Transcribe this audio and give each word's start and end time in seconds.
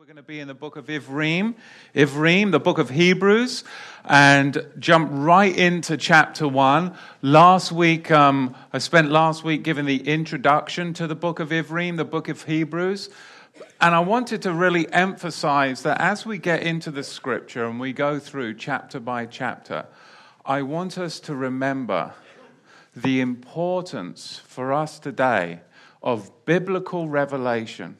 We're 0.00 0.06
going 0.06 0.16
to 0.16 0.22
be 0.22 0.40
in 0.40 0.48
the 0.48 0.54
book 0.54 0.76
of 0.76 0.86
Ivrim, 0.86 1.56
Ivrim, 1.94 2.52
the 2.52 2.58
book 2.58 2.78
of 2.78 2.88
Hebrews, 2.88 3.64
and 4.06 4.66
jump 4.78 5.10
right 5.12 5.54
into 5.54 5.98
chapter 5.98 6.48
one. 6.48 6.96
Last 7.20 7.70
week, 7.70 8.10
um, 8.10 8.56
I 8.72 8.78
spent 8.78 9.10
last 9.10 9.44
week 9.44 9.62
giving 9.62 9.84
the 9.84 9.98
introduction 10.08 10.94
to 10.94 11.06
the 11.06 11.14
book 11.14 11.38
of 11.38 11.50
Ivrim, 11.50 11.98
the 11.98 12.06
book 12.06 12.30
of 12.30 12.44
Hebrews, 12.44 13.10
and 13.78 13.94
I 13.94 14.00
wanted 14.00 14.40
to 14.40 14.54
really 14.54 14.90
emphasize 14.90 15.82
that 15.82 16.00
as 16.00 16.24
we 16.24 16.38
get 16.38 16.62
into 16.62 16.90
the 16.90 17.02
scripture 17.02 17.66
and 17.66 17.78
we 17.78 17.92
go 17.92 18.18
through 18.18 18.54
chapter 18.54 19.00
by 19.00 19.26
chapter, 19.26 19.84
I 20.46 20.62
want 20.62 20.96
us 20.96 21.20
to 21.20 21.34
remember 21.34 22.14
the 22.96 23.20
importance 23.20 24.40
for 24.46 24.72
us 24.72 24.98
today 24.98 25.60
of 26.02 26.46
biblical 26.46 27.06
revelation 27.06 27.98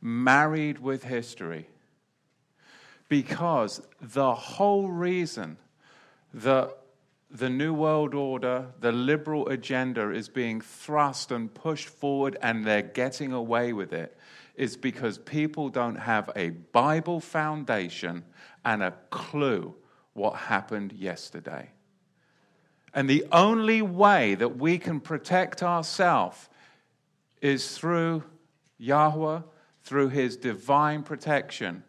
married 0.00 0.78
with 0.78 1.04
history. 1.04 1.68
Because 3.08 3.82
the 4.00 4.34
whole 4.34 4.88
reason 4.88 5.56
that 6.32 6.76
the 7.30 7.50
New 7.50 7.72
World 7.72 8.14
Order, 8.14 8.66
the 8.80 8.92
liberal 8.92 9.48
agenda 9.48 10.10
is 10.10 10.28
being 10.28 10.60
thrust 10.60 11.30
and 11.30 11.52
pushed 11.52 11.88
forward 11.88 12.36
and 12.42 12.64
they're 12.64 12.82
getting 12.82 13.32
away 13.32 13.72
with 13.72 13.92
it 13.92 14.16
is 14.56 14.76
because 14.76 15.18
people 15.18 15.68
don't 15.68 15.96
have 15.96 16.28
a 16.34 16.50
Bible 16.50 17.20
foundation 17.20 18.24
and 18.64 18.82
a 18.82 18.92
clue 19.10 19.74
what 20.12 20.34
happened 20.34 20.92
yesterday. 20.92 21.70
And 22.92 23.08
the 23.08 23.24
only 23.30 23.82
way 23.82 24.34
that 24.34 24.56
we 24.58 24.78
can 24.78 25.00
protect 25.00 25.62
ourselves 25.62 26.48
is 27.40 27.78
through 27.78 28.24
Yahweh 28.78 29.40
through 29.82 30.08
his 30.08 30.36
divine 30.36 31.02
protection. 31.02 31.82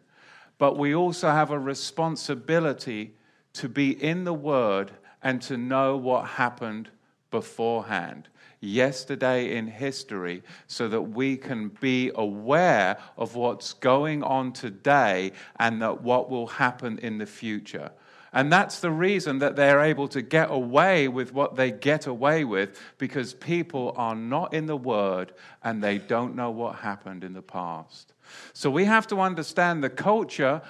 But 0.58 0.78
we 0.78 0.94
also 0.94 1.30
have 1.30 1.50
a 1.50 1.58
responsibility 1.58 3.14
to 3.54 3.68
be 3.68 4.02
in 4.02 4.24
the 4.24 4.34
Word 4.34 4.92
and 5.22 5.40
to 5.42 5.56
know 5.56 5.96
what 5.96 6.26
happened 6.26 6.88
beforehand, 7.30 8.28
yesterday 8.60 9.56
in 9.56 9.66
history, 9.66 10.42
so 10.66 10.88
that 10.88 11.02
we 11.02 11.36
can 11.36 11.68
be 11.80 12.10
aware 12.14 12.96
of 13.16 13.34
what's 13.34 13.72
going 13.72 14.22
on 14.22 14.52
today 14.52 15.32
and 15.58 15.80
that 15.82 16.02
what 16.02 16.30
will 16.30 16.46
happen 16.46 16.98
in 16.98 17.18
the 17.18 17.26
future. 17.26 17.90
And 18.32 18.50
that's 18.50 18.80
the 18.80 18.90
reason 18.90 19.40
that 19.40 19.56
they're 19.56 19.82
able 19.82 20.08
to 20.08 20.22
get 20.22 20.50
away 20.50 21.06
with 21.06 21.34
what 21.34 21.56
they 21.56 21.70
get 21.70 22.06
away 22.06 22.44
with 22.44 22.80
because 22.96 23.34
people 23.34 23.92
are 23.96 24.14
not 24.14 24.54
in 24.54 24.66
the 24.66 24.76
Word 24.76 25.32
and 25.62 25.82
they 25.82 25.98
don't 25.98 26.34
know 26.34 26.50
what 26.50 26.76
happened 26.76 27.24
in 27.24 27.34
the 27.34 27.42
past. 27.42 28.14
So 28.54 28.70
we 28.70 28.86
have 28.86 29.06
to 29.08 29.20
understand 29.20 29.84
the 29.84 29.90
culture, 29.90 30.62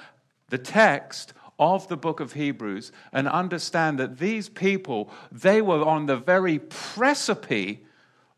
the 0.49 0.59
text 0.59 1.35
of 1.59 1.87
the 1.87 1.97
book 1.97 2.19
of 2.19 2.33
Hebrews 2.33 2.91
and 3.13 3.29
understand 3.29 3.99
that 4.01 4.19
these 4.19 4.49
people, 4.49 5.11
they 5.31 5.63
were 5.63 5.85
on 5.85 6.07
the 6.07 6.17
very 6.17 6.59
precipice 6.59 7.77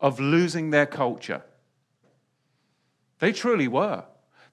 of 0.01 0.21
losing 0.21 0.69
their 0.69 0.85
culture. 0.85 1.43
They 3.21 3.33
truly 3.33 3.69
were. 3.69 4.05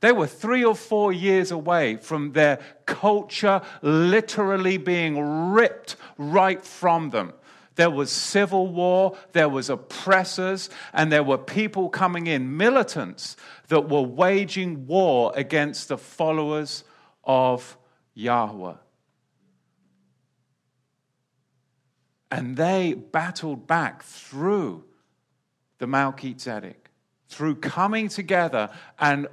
They 0.02 0.12
were 0.12 0.28
three 0.28 0.66
or 0.66 0.76
four 0.76 1.14
years 1.14 1.52
away 1.52 1.96
from 1.96 2.34
their 2.34 2.60
culture 2.86 3.62
literally 3.82 4.78
being 4.78 5.52
ripped 5.52 5.96
right 6.18 6.64
from 6.64 7.12
them. 7.12 7.34
There 7.76 7.90
was 7.90 8.12
civil 8.12 8.68
war, 8.68 9.16
there 9.32 9.48
was 9.48 9.70
oppressors, 9.70 10.70
and 10.92 11.12
there 11.12 11.24
were 11.24 11.38
people 11.38 11.90
coming 11.90 12.28
in, 12.28 12.58
militants 12.58 13.38
that 13.70 13.90
were 13.90 14.02
waging 14.02 14.88
war 14.88 15.32
against 15.36 15.88
the 15.88 15.98
followers 15.98 16.84
of 17.24 17.78
Yahweh. 18.14 18.76
And 22.30 22.58
they 22.58 22.94
battled 22.94 23.68
back 23.68 24.04
through 24.04 24.84
the 25.78 25.88
Melchizedek, 25.88 26.90
through 27.28 27.56
coming 27.56 28.08
together 28.08 28.70
and 29.00 29.28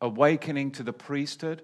awakening 0.00 0.70
to 0.72 0.82
the 0.82 0.92
priesthood 0.92 1.62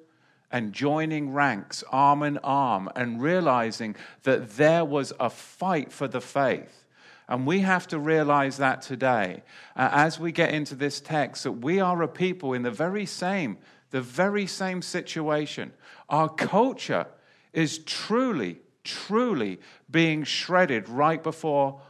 and 0.51 0.73
joining 0.73 1.33
ranks 1.33 1.83
arm 1.91 2.23
in 2.23 2.39
arm 2.39 2.89
and 2.95 3.21
realizing 3.21 3.97
that 4.23 4.51
there 4.51 4.85
was 4.85 5.13
a 5.19 5.29
fight 5.29 5.93
for 5.93 6.07
the 6.07 6.21
faith. 6.21 6.85
And 7.29 7.47
we 7.47 7.61
have 7.61 7.89
to 7.89 7.99
realize 7.99 8.59
that 8.59 8.83
today, 8.83 9.43
uh, 9.77 9.89
as 9.93 10.21
we 10.21 10.31
get 10.31 10.53
into 10.53 10.75
this 10.75 11.01
text, 11.01 11.45
that 11.45 11.53
we 11.53 11.81
are 11.81 12.03
a 12.03 12.09
people 12.09 12.53
in 12.53 12.63
the 12.63 12.71
very 12.71 13.07
same, 13.07 13.57
the 13.91 14.03
very 14.03 14.47
same 14.47 14.83
situation. 14.83 15.73
Our 16.09 16.29
culture 16.29 17.07
is 17.53 17.79
truly, 17.79 18.59
truly 18.85 19.59
being 19.91 20.25
shredded 20.25 20.89
right 20.89 21.23
before 21.23 21.81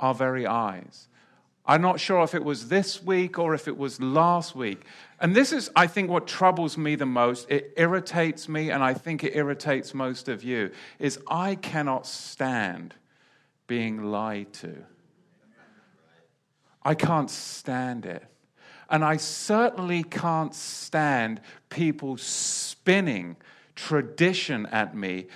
our 0.00 0.14
very 0.14 0.46
eyes. 0.46 1.08
I'm 1.68 1.82
not 1.82 2.00
sure 2.00 2.24
if 2.24 2.34
it 2.34 2.42
was 2.42 2.68
this 2.68 3.02
week 3.02 3.38
or 3.38 3.52
if 3.52 3.68
it 3.68 3.76
was 3.76 4.00
last 4.00 4.56
week. 4.56 4.86
And 5.20 5.36
this 5.36 5.52
is, 5.52 5.70
I 5.76 5.86
think, 5.86 6.08
what 6.08 6.26
troubles 6.26 6.78
me 6.78 6.94
the 6.94 7.04
most. 7.04 7.50
It 7.50 7.74
irritates 7.76 8.48
me, 8.48 8.70
and 8.70 8.82
I 8.82 8.94
think 8.94 9.22
it 9.22 9.36
irritates 9.36 9.92
most 9.92 10.30
of 10.30 10.42
you, 10.42 10.70
is 10.98 11.18
I 11.28 11.56
cannot 11.56 12.06
stand 12.06 12.94
being 13.66 14.10
lied 14.10 14.50
to. 14.54 14.76
I 16.82 16.94
can't 16.94 17.30
stand 17.30 18.06
it. 18.06 18.24
And 18.88 19.04
I 19.04 19.18
certainly 19.18 20.04
can't 20.04 20.54
stand 20.54 21.42
people 21.68 22.16
spinning 22.16 23.36
tradition 23.74 24.64
at 24.66 24.96
me 24.96 25.26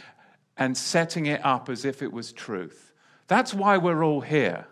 and 0.57 0.79
setting 0.79 1.27
it 1.27 1.45
up 1.45 1.69
as 1.69 1.85
if 1.85 2.01
it 2.01 2.11
was 2.11 2.33
truth. 2.33 2.95
That's 3.27 3.53
why 3.53 3.77
we're 3.77 4.03
all 4.03 4.23
here 4.23 4.67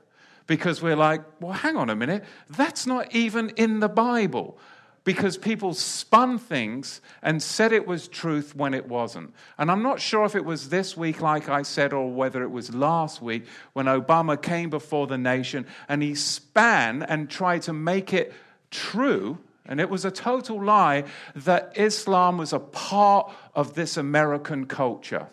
because 0.50 0.82
we're 0.82 0.96
like, 0.96 1.22
well, 1.40 1.52
hang 1.52 1.76
on 1.76 1.90
a 1.90 1.94
minute, 1.94 2.24
that's 2.48 2.84
not 2.84 3.14
even 3.14 3.50
in 3.50 3.78
the 3.78 3.88
Bible. 3.88 4.58
Because 5.04 5.38
people 5.38 5.74
spun 5.74 6.40
things 6.40 7.00
and 7.22 7.40
said 7.40 7.72
it 7.72 7.86
was 7.86 8.08
truth 8.08 8.56
when 8.56 8.74
it 8.74 8.88
wasn't. 8.88 9.32
And 9.58 9.70
I'm 9.70 9.84
not 9.84 10.00
sure 10.00 10.24
if 10.24 10.34
it 10.34 10.44
was 10.44 10.68
this 10.68 10.96
week, 10.96 11.20
like 11.20 11.48
I 11.48 11.62
said, 11.62 11.92
or 11.92 12.10
whether 12.10 12.42
it 12.42 12.50
was 12.50 12.74
last 12.74 13.22
week 13.22 13.46
when 13.74 13.86
Obama 13.86 14.42
came 14.42 14.70
before 14.70 15.06
the 15.06 15.16
nation 15.16 15.66
and 15.88 16.02
he 16.02 16.16
span 16.16 17.04
and 17.04 17.30
tried 17.30 17.62
to 17.62 17.72
make 17.72 18.12
it 18.12 18.32
true 18.72 19.38
and 19.66 19.80
it 19.80 19.88
was 19.88 20.04
a 20.04 20.10
total 20.10 20.60
lie 20.60 21.04
that 21.36 21.74
Islam 21.76 22.38
was 22.38 22.52
a 22.52 22.58
part 22.58 23.32
of 23.54 23.74
this 23.74 23.96
American 23.96 24.66
culture. 24.66 25.28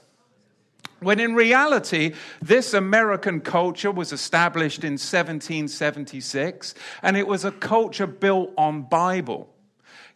When 1.00 1.20
in 1.20 1.36
reality, 1.36 2.14
this 2.42 2.74
American 2.74 3.42
culture 3.42 3.92
was 3.92 4.12
established 4.12 4.84
in 4.84 4.94
1776, 4.94 6.74
and 7.04 7.16
it 7.16 7.28
was 7.28 7.46
a 7.46 7.52
culture 7.52 8.08
built 8.08 8.52
on 8.58 8.84
Bible. 8.84 9.48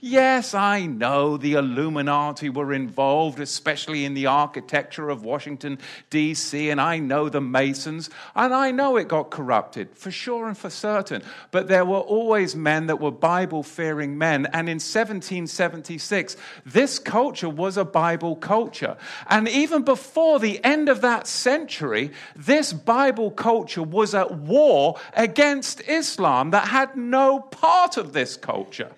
Yes, 0.04 0.56
I 0.56 0.88
know 0.88 1.38
the 1.38 1.54
Illuminati 1.54 2.50
were 2.50 2.74
involved, 2.74 3.40
especially 3.40 4.04
in 4.04 4.16
the 4.16 4.26
architecture 4.26 5.10
of 5.10 5.24
Washington, 5.24 5.78
D.C., 6.10 6.72
and 6.72 6.82
I 6.82 6.98
know 6.98 7.30
the 7.30 7.40
Masons, 7.40 8.10
and 8.36 8.52
I 8.52 8.72
know 8.72 8.98
it 8.98 9.08
got 9.08 9.30
corrupted, 9.30 9.96
for 9.96 10.10
sure 10.10 10.48
and 10.48 10.58
for 10.58 10.72
certain. 10.72 11.22
But 11.52 11.68
there 11.68 11.86
were 11.86 12.00
always 12.00 12.56
men 12.56 12.88
that 12.88 13.00
were 13.00 13.12
Bible 13.12 13.62
fearing 13.62 14.18
men, 14.18 14.48
and 14.48 14.68
in 14.68 14.78
1776, 14.78 16.36
this 16.66 16.98
culture 16.98 17.50
was 17.50 17.78
a 17.78 17.86
Bible 17.86 18.38
culture. 18.38 18.98
And 19.30 19.48
even 19.48 19.84
before 19.84 20.40
the 20.40 20.66
end 20.66 20.90
of 20.90 21.02
that 21.02 21.28
century, 21.28 22.10
this 22.36 22.74
Bible 22.74 23.30
culture 23.30 23.84
was 23.84 24.16
at 24.16 24.34
war 24.34 25.00
against 25.14 25.88
Islam 25.88 26.50
that 26.50 26.70
had 26.70 26.98
no 26.98 27.40
part 27.40 27.98
of 27.98 28.14
this 28.14 28.36
culture 28.36 28.94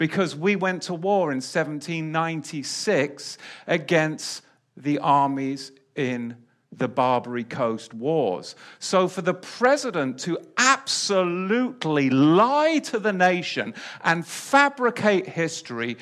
because 0.00 0.34
we 0.34 0.56
went 0.56 0.84
to 0.84 0.94
war 0.94 1.30
in 1.30 1.42
1796 1.42 3.36
against 3.66 4.40
the 4.74 4.98
armies 4.98 5.72
in 5.94 6.34
the 6.72 6.88
Barbary 6.88 7.44
Coast 7.44 7.92
Wars. 7.92 8.54
So, 8.78 9.08
for 9.08 9.20
the 9.20 9.34
president 9.34 10.18
to 10.20 10.38
absolutely 10.56 12.08
lie 12.08 12.78
to 12.84 12.98
the 12.98 13.12
nation 13.12 13.74
and 14.02 14.26
fabricate 14.26 15.28
history 15.28 15.98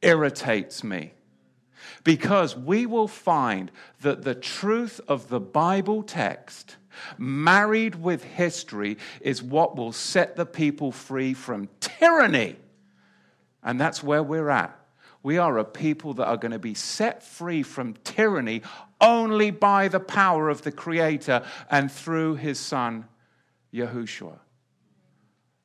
irritates 0.00 0.82
me. 0.82 1.12
Because 2.04 2.56
we 2.56 2.86
will 2.86 3.06
find 3.06 3.70
that 4.00 4.22
the 4.22 4.34
truth 4.34 4.98
of 5.08 5.28
the 5.28 5.40
Bible 5.40 6.02
text, 6.02 6.76
married 7.18 7.96
with 7.96 8.24
history, 8.24 8.96
is 9.20 9.42
what 9.42 9.76
will 9.76 9.92
set 9.92 10.36
the 10.36 10.46
people 10.46 10.90
free 10.90 11.34
from 11.34 11.68
tyranny 11.80 12.56
and 13.62 13.80
that's 13.80 14.02
where 14.02 14.22
we're 14.22 14.50
at. 14.50 14.78
We 15.22 15.38
are 15.38 15.58
a 15.58 15.64
people 15.64 16.14
that 16.14 16.26
are 16.26 16.36
going 16.36 16.52
to 16.52 16.58
be 16.58 16.74
set 16.74 17.22
free 17.22 17.62
from 17.62 17.94
tyranny 18.04 18.62
only 19.00 19.50
by 19.50 19.88
the 19.88 20.00
power 20.00 20.48
of 20.48 20.62
the 20.62 20.72
Creator 20.72 21.44
and 21.70 21.90
through 21.90 22.36
His 22.36 22.58
Son, 22.58 23.06
Yahushua. 23.72 24.38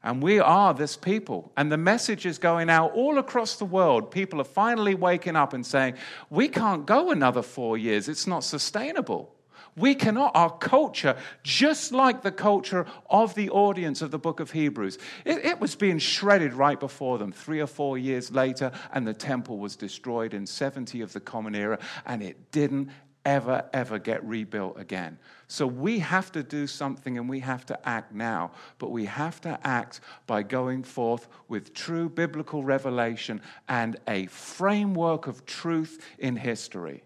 And 0.03 0.21
we 0.21 0.39
are 0.39 0.73
this 0.73 0.95
people. 0.95 1.51
And 1.57 1.71
the 1.71 1.77
message 1.77 2.25
is 2.25 2.37
going 2.37 2.69
out 2.69 2.93
all 2.93 3.17
across 3.17 3.55
the 3.57 3.65
world. 3.65 4.11
People 4.11 4.39
are 4.39 4.45
finally 4.45 4.95
waking 4.95 5.35
up 5.35 5.53
and 5.53 5.65
saying, 5.65 5.95
we 6.29 6.47
can't 6.47 6.85
go 6.85 7.09
another 7.11 7.41
four 7.41 7.77
years. 7.77 8.07
It's 8.07 8.27
not 8.27 8.43
sustainable. 8.43 9.33
We 9.77 9.93
cannot, 9.93 10.31
our 10.35 10.49
culture, 10.49 11.15
just 11.43 11.91
like 11.91 12.23
the 12.23 12.31
culture 12.31 12.87
of 13.11 13.35
the 13.35 13.51
audience 13.51 14.01
of 14.01 14.09
the 14.09 14.17
book 14.17 14.39
of 14.39 14.49
Hebrews, 14.49 14.97
it, 15.23 15.45
it, 15.45 15.59
was 15.59 15.75
being 15.75 15.99
shredded 15.99 16.53
right 16.55 16.79
before 16.79 17.19
them 17.19 17.31
three 17.31 17.59
or 17.59 17.67
four 17.67 17.95
years 17.95 18.31
later, 18.31 18.71
and 18.91 19.07
the 19.07 19.13
temple 19.13 19.59
was 19.59 19.75
destroyed 19.75 20.33
in 20.33 20.47
70 20.47 21.01
of 21.01 21.13
the 21.13 21.19
Common 21.19 21.53
Era, 21.53 21.77
and 22.07 22.23
it 22.23 22.51
didn't 22.51 22.89
ever, 23.23 23.69
ever 23.71 23.99
get 23.99 24.23
rebuilt 24.23 24.79
again. 24.79 25.19
So 25.47 25.67
we 25.67 25.99
have 25.99 26.31
to 26.31 26.41
do 26.41 26.65
something 26.65 27.19
and 27.19 27.29
we 27.29 27.41
have 27.41 27.65
to 27.67 27.87
act 27.87 28.13
now, 28.13 28.51
but 28.79 28.89
we 28.89 29.05
have 29.05 29.41
to 29.41 29.59
act 29.63 29.99
by 30.25 30.41
going 30.41 30.81
forth 30.81 31.27
with 31.49 31.73
true 31.75 32.09
biblical 32.09 32.63
revelation 32.63 33.41
and 33.67 33.97
a 34.07 34.25
framework 34.27 35.27
of 35.27 35.45
truth 35.45 36.03
in 36.17 36.35
history. 36.35 37.03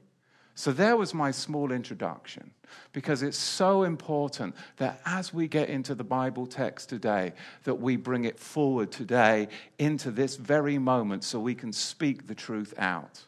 So 0.53 0.71
there 0.71 0.95
was 0.95 1.13
my 1.13 1.31
small 1.31 1.71
introduction 1.71 2.51
because 2.93 3.23
it's 3.23 3.37
so 3.37 3.83
important 3.83 4.55
that 4.77 5.01
as 5.05 5.33
we 5.33 5.47
get 5.47 5.69
into 5.69 5.95
the 5.95 6.03
Bible 6.03 6.45
text 6.45 6.89
today 6.89 7.33
that 7.63 7.75
we 7.75 7.95
bring 7.95 8.25
it 8.25 8.39
forward 8.39 8.91
today 8.91 9.47
into 9.79 10.11
this 10.11 10.35
very 10.35 10.77
moment 10.77 11.23
so 11.23 11.39
we 11.39 11.55
can 11.55 11.73
speak 11.73 12.27
the 12.27 12.35
truth 12.35 12.73
out. 12.77 13.21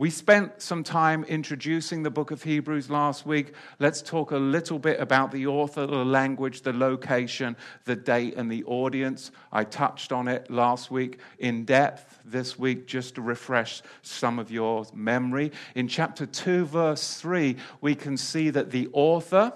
We 0.00 0.10
spent 0.10 0.62
some 0.62 0.84
time 0.84 1.24
introducing 1.24 2.04
the 2.04 2.10
book 2.10 2.30
of 2.30 2.44
Hebrews 2.44 2.88
last 2.88 3.26
week. 3.26 3.52
Let's 3.80 4.00
talk 4.00 4.30
a 4.30 4.36
little 4.36 4.78
bit 4.78 5.00
about 5.00 5.32
the 5.32 5.48
author, 5.48 5.88
the 5.88 6.04
language, 6.04 6.62
the 6.62 6.72
location, 6.72 7.56
the 7.84 7.96
date, 7.96 8.34
and 8.36 8.48
the 8.48 8.62
audience. 8.62 9.32
I 9.50 9.64
touched 9.64 10.12
on 10.12 10.28
it 10.28 10.52
last 10.52 10.92
week 10.92 11.18
in 11.40 11.64
depth. 11.64 12.20
This 12.24 12.56
week, 12.56 12.86
just 12.86 13.16
to 13.16 13.22
refresh 13.22 13.82
some 14.02 14.38
of 14.38 14.52
your 14.52 14.86
memory. 14.94 15.50
In 15.74 15.88
chapter 15.88 16.26
2, 16.26 16.66
verse 16.66 17.14
3, 17.20 17.56
we 17.80 17.96
can 17.96 18.16
see 18.16 18.50
that 18.50 18.70
the 18.70 18.88
author, 18.92 19.52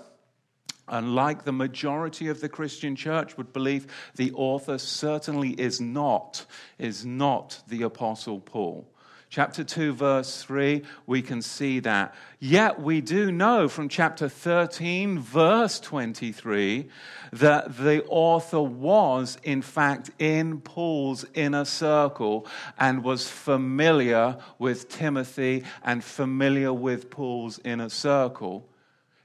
unlike 0.89 1.45
the 1.45 1.53
majority 1.53 2.27
of 2.27 2.41
the 2.41 2.49
Christian 2.49 2.97
church 2.97 3.37
would 3.37 3.53
believe, 3.53 3.87
the 4.17 4.33
author 4.33 4.79
certainly 4.79 5.51
is 5.51 5.81
not, 5.81 6.47
is 6.81 7.07
not 7.07 7.63
the 7.69 7.83
Apostle 7.83 8.41
Paul 8.41 8.92
chapter 9.33 9.65
2, 9.65 9.95
verse 9.95 10.43
3, 10.43 10.83
we 11.07 11.23
can 11.23 11.41
see 11.41 11.81
that. 11.81 12.15
Yet 12.39 12.83
we 12.83 13.01
do 13.01 13.33
know 13.33 13.67
from 13.67 13.89
chapter 13.89 14.29
13, 14.29 15.19
verse 15.19 15.81
23, 15.81 16.91
that 17.33 17.75
the 17.79 18.05
author 18.09 18.61
was, 18.61 19.39
in 19.43 19.63
fact, 19.63 20.11
in 20.19 20.61
Paul's 20.61 21.25
inner 21.33 21.65
circle 21.65 22.47
and 22.79 23.03
was 23.03 23.27
familiar 23.27 24.37
with 24.59 24.91
Timothy 24.91 25.65
and 25.83 26.05
familiar 26.05 26.75
with 26.75 27.09
Paul's 27.09 27.59
inner 27.65 27.89
circle. 27.89 28.69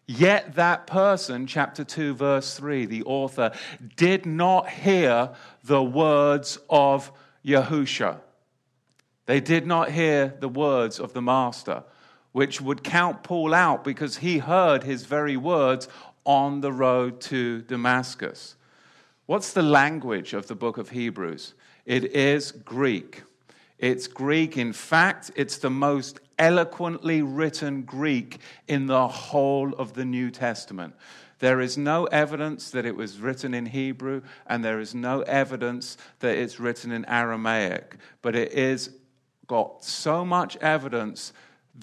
Yet 0.05 0.55
that 0.55 0.87
person, 0.87 1.47
chapter 1.47 1.83
2, 1.83 2.13
verse 2.13 2.55
3, 2.55 2.85
the 2.85 3.03
author, 3.03 3.51
did 3.97 4.25
not 4.25 4.69
hear 4.69 5.31
the 5.65 5.83
words 5.83 6.59
of 6.69 7.11
Yahusha. 7.45 8.21
They 9.27 9.41
did 9.41 9.67
not 9.67 9.91
hear 9.91 10.33
the 10.39 10.49
words 10.49 10.99
of 10.99 11.13
the 11.13 11.21
Master, 11.21 11.83
which 12.31 12.59
would 12.61 12.83
count 12.83 13.23
Paul 13.23 13.53
out 13.53 13.83
because 13.83 14.17
he 14.17 14.39
heard 14.39 14.83
his 14.83 15.05
very 15.05 15.37
words 15.37 15.87
on 16.25 16.61
the 16.61 16.71
road 16.71 17.21
to 17.21 17.61
Damascus. 17.61 18.55
What's 19.25 19.51
the 19.51 19.61
language 19.61 20.33
of 20.33 20.47
the 20.47 20.55
book 20.55 20.77
of 20.77 20.89
Hebrews? 20.89 21.53
It 21.85 22.15
is 22.15 22.53
Greek. 22.53 23.23
It's 23.77 24.07
Greek. 24.07 24.57
In 24.57 24.71
fact, 24.71 25.31
it's 25.35 25.57
the 25.57 25.69
most 25.69 26.21
eloquently 26.39 27.21
written 27.21 27.81
Greek 27.81 28.39
in 28.67 28.85
the 28.85 29.07
whole 29.09 29.73
of 29.73 29.93
the 29.93 30.05
New 30.05 30.31
Testament. 30.31 30.95
There 31.39 31.59
is 31.59 31.77
no 31.77 32.05
evidence 32.05 32.71
that 32.71 32.85
it 32.85 32.95
was 32.95 33.19
written 33.19 33.53
in 33.53 33.65
Hebrew, 33.65 34.21
and 34.47 34.63
there 34.63 34.79
is 34.79 34.95
no 34.95 35.21
evidence 35.21 35.97
that 36.19 36.37
it's 36.37 36.61
written 36.61 36.91
in 36.91 37.03
Aramaic, 37.05 37.97
but 38.21 38.33
it 38.33 38.53
is 38.53 38.91
got 39.47 39.83
so 39.83 40.23
much 40.25 40.57
evidence 40.57 41.33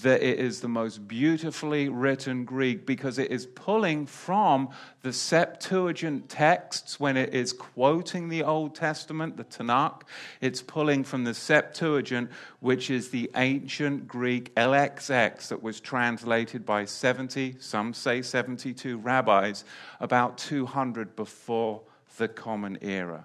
that 0.02 0.22
it 0.22 0.40
is 0.40 0.60
the 0.60 0.68
most 0.68 1.06
beautifully 1.06 1.88
written 1.88 2.44
Greek 2.44 2.84
because 2.84 3.18
it 3.18 3.30
is 3.30 3.46
pulling 3.46 4.06
from 4.06 4.68
the 5.02 5.12
Septuagint 5.12 6.28
texts 6.28 6.98
when 6.98 7.16
it 7.16 7.32
is 7.32 7.52
quoting 7.52 8.28
the 8.28 8.42
Old 8.42 8.74
Testament, 8.74 9.36
the 9.36 9.44
Tanakh. 9.44 10.02
It's 10.40 10.62
pulling 10.62 11.04
from 11.04 11.22
the 11.22 11.34
Septuagint, 11.34 12.30
which 12.58 12.90
is 12.90 13.10
the 13.10 13.30
ancient 13.36 14.08
Greek 14.08 14.52
LXX 14.56 15.48
that 15.48 15.62
was 15.62 15.78
translated 15.80 16.66
by 16.66 16.86
70, 16.86 17.56
some 17.60 17.94
say 17.94 18.20
72 18.20 18.98
rabbis, 18.98 19.64
about 20.00 20.38
200 20.38 21.14
before 21.14 21.82
the 22.16 22.26
Common 22.26 22.78
Era. 22.82 23.24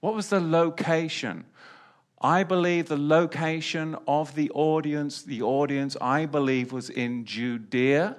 What 0.00 0.14
was 0.14 0.30
the 0.30 0.40
location 0.40 1.44
I 2.22 2.44
believe 2.44 2.86
the 2.86 2.96
location 2.96 3.96
of 4.06 4.36
the 4.36 4.48
audience, 4.50 5.22
the 5.22 5.42
audience, 5.42 5.96
I 6.00 6.26
believe, 6.26 6.72
was 6.72 6.88
in 6.88 7.24
Judea. 7.24 8.16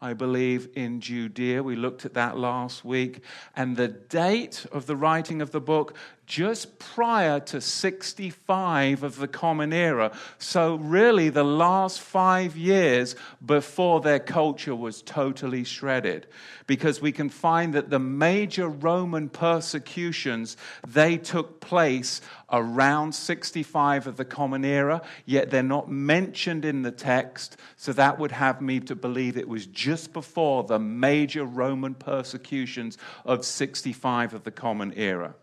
I 0.00 0.12
believe 0.12 0.68
in 0.74 1.00
Judea. 1.00 1.62
We 1.62 1.74
looked 1.74 2.04
at 2.04 2.14
that 2.14 2.38
last 2.38 2.84
week. 2.84 3.22
And 3.56 3.76
the 3.76 3.88
date 3.88 4.66
of 4.70 4.86
the 4.86 4.94
writing 4.94 5.42
of 5.42 5.50
the 5.50 5.60
book 5.60 5.96
just 6.26 6.78
prior 6.78 7.38
to 7.38 7.60
65 7.60 9.02
of 9.02 9.16
the 9.16 9.28
Common 9.28 9.72
Era. 9.72 10.12
So, 10.38 10.76
really, 10.76 11.28
the 11.28 11.44
last 11.44 12.00
five 12.00 12.56
years 12.56 13.14
before 13.44 14.00
their 14.00 14.18
culture 14.18 14.74
was 14.74 15.02
totally 15.02 15.64
shredded. 15.64 16.26
Because 16.66 17.02
we 17.02 17.12
can 17.12 17.28
find 17.28 17.74
that 17.74 17.90
the 17.90 17.98
major 17.98 18.68
Roman 18.68 19.28
persecutions, 19.28 20.56
they 20.86 21.18
took 21.18 21.60
place 21.60 22.22
around 22.50 23.14
65 23.14 24.06
of 24.06 24.16
the 24.16 24.24
Common 24.24 24.64
Era, 24.64 25.02
yet 25.26 25.50
they're 25.50 25.62
not 25.62 25.90
mentioned 25.90 26.64
in 26.64 26.82
the 26.82 26.90
text. 26.90 27.58
So, 27.76 27.92
that 27.92 28.18
would 28.18 28.32
have 28.32 28.62
me 28.62 28.80
to 28.80 28.94
believe 28.94 29.36
it 29.36 29.48
was 29.48 29.66
just 29.66 30.12
before 30.12 30.64
the 30.64 30.78
major 30.78 31.44
Roman 31.44 31.94
persecutions 31.94 32.96
of 33.26 33.44
65 33.44 34.32
of 34.32 34.44
the 34.44 34.50
Common 34.50 34.94
Era. 34.96 35.34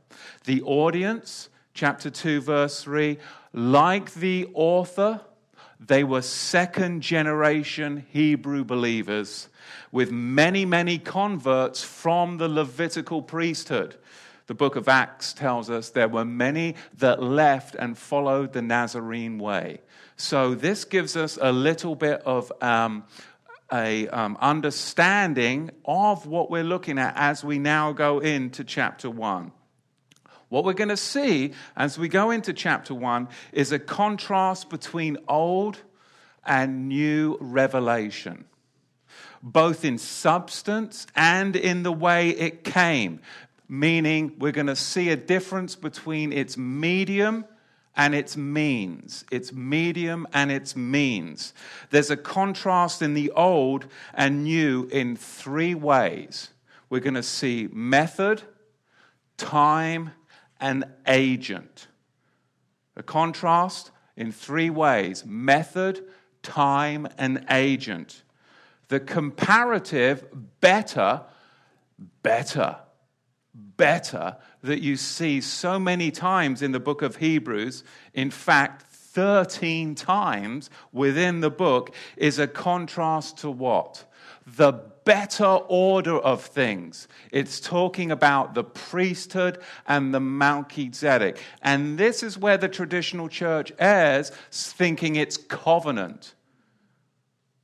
The 0.45 0.61
audience, 0.63 1.49
chapter 1.73 2.09
2, 2.09 2.41
verse 2.41 2.83
3, 2.83 3.17
like 3.53 4.13
the 4.13 4.49
author, 4.53 5.21
they 5.79 6.03
were 6.03 6.21
second 6.21 7.01
generation 7.01 8.05
Hebrew 8.09 8.63
believers 8.63 9.49
with 9.91 10.11
many, 10.11 10.65
many 10.65 10.97
converts 10.99 11.83
from 11.83 12.37
the 12.37 12.47
Levitical 12.47 13.21
priesthood. 13.21 13.95
The 14.47 14.53
book 14.53 14.75
of 14.75 14.87
Acts 14.87 15.33
tells 15.33 15.69
us 15.69 15.89
there 15.89 16.07
were 16.07 16.25
many 16.25 16.75
that 16.97 17.21
left 17.21 17.75
and 17.75 17.97
followed 17.97 18.53
the 18.53 18.61
Nazarene 18.61 19.37
way. 19.39 19.81
So 20.17 20.53
this 20.53 20.85
gives 20.85 21.15
us 21.15 21.39
a 21.41 21.51
little 21.51 21.95
bit 21.95 22.21
of 22.25 22.51
um, 22.61 23.05
a 23.71 24.07
um, 24.09 24.37
understanding 24.41 25.71
of 25.85 26.27
what 26.27 26.51
we're 26.51 26.63
looking 26.63 26.99
at 26.99 27.15
as 27.15 27.43
we 27.43 27.59
now 27.59 27.91
go 27.93 28.19
into 28.19 28.63
chapter 28.63 29.09
one. 29.09 29.51
What 30.51 30.65
we're 30.65 30.73
going 30.73 30.89
to 30.89 30.97
see 30.97 31.53
as 31.77 31.97
we 31.97 32.09
go 32.09 32.29
into 32.29 32.51
chapter 32.51 32.93
1 32.93 33.29
is 33.53 33.71
a 33.71 33.79
contrast 33.79 34.69
between 34.69 35.17
old 35.29 35.77
and 36.45 36.89
new 36.89 37.37
revelation, 37.39 38.43
both 39.41 39.85
in 39.85 39.97
substance 39.97 41.07
and 41.15 41.55
in 41.55 41.83
the 41.83 41.91
way 41.93 42.31
it 42.31 42.65
came. 42.65 43.21
Meaning, 43.69 44.35
we're 44.39 44.51
going 44.51 44.67
to 44.67 44.75
see 44.75 45.07
a 45.07 45.15
difference 45.15 45.77
between 45.77 46.33
its 46.33 46.57
medium 46.57 47.45
and 47.95 48.13
its 48.13 48.35
means. 48.35 49.23
Its 49.31 49.53
medium 49.53 50.27
and 50.33 50.51
its 50.51 50.75
means. 50.75 51.53
There's 51.91 52.11
a 52.11 52.17
contrast 52.17 53.01
in 53.01 53.13
the 53.13 53.31
old 53.31 53.85
and 54.13 54.43
new 54.43 54.89
in 54.91 55.15
three 55.15 55.75
ways. 55.75 56.49
We're 56.89 56.99
going 56.99 57.13
to 57.13 57.23
see 57.23 57.69
method, 57.71 58.41
time, 59.37 60.11
an 60.61 60.85
agent. 61.07 61.87
A 62.95 63.03
contrast 63.03 63.91
in 64.15 64.31
three 64.31 64.69
ways 64.69 65.25
method, 65.25 66.05
time, 66.43 67.07
and 67.17 67.45
agent. 67.49 68.23
The 68.87 68.99
comparative 68.99 70.25
better, 70.61 71.23
better, 72.21 72.77
better 73.53 74.37
that 74.61 74.81
you 74.81 74.95
see 74.95 75.41
so 75.41 75.79
many 75.79 76.11
times 76.11 76.61
in 76.61 76.71
the 76.71 76.79
book 76.79 77.01
of 77.01 77.17
Hebrews, 77.17 77.83
in 78.13 78.29
fact, 78.29 78.83
13 78.83 79.95
times 79.95 80.69
within 80.93 81.41
the 81.41 81.49
book 81.49 81.93
is 82.15 82.39
a 82.39 82.47
contrast 82.47 83.39
to 83.39 83.49
what? 83.49 84.05
The 84.45 84.73
better 85.03 85.45
order 85.45 86.17
of 86.17 86.43
things. 86.43 87.07
It's 87.31 87.59
talking 87.59 88.11
about 88.11 88.53
the 88.53 88.63
priesthood 88.63 89.59
and 89.87 90.13
the 90.13 90.19
Melchizedek. 90.19 91.39
And 91.61 91.97
this 91.97 92.23
is 92.23 92.37
where 92.37 92.57
the 92.57 92.69
traditional 92.69 93.27
church 93.27 93.71
errs, 93.79 94.31
thinking 94.51 95.15
it's 95.15 95.37
covenant. 95.37 96.35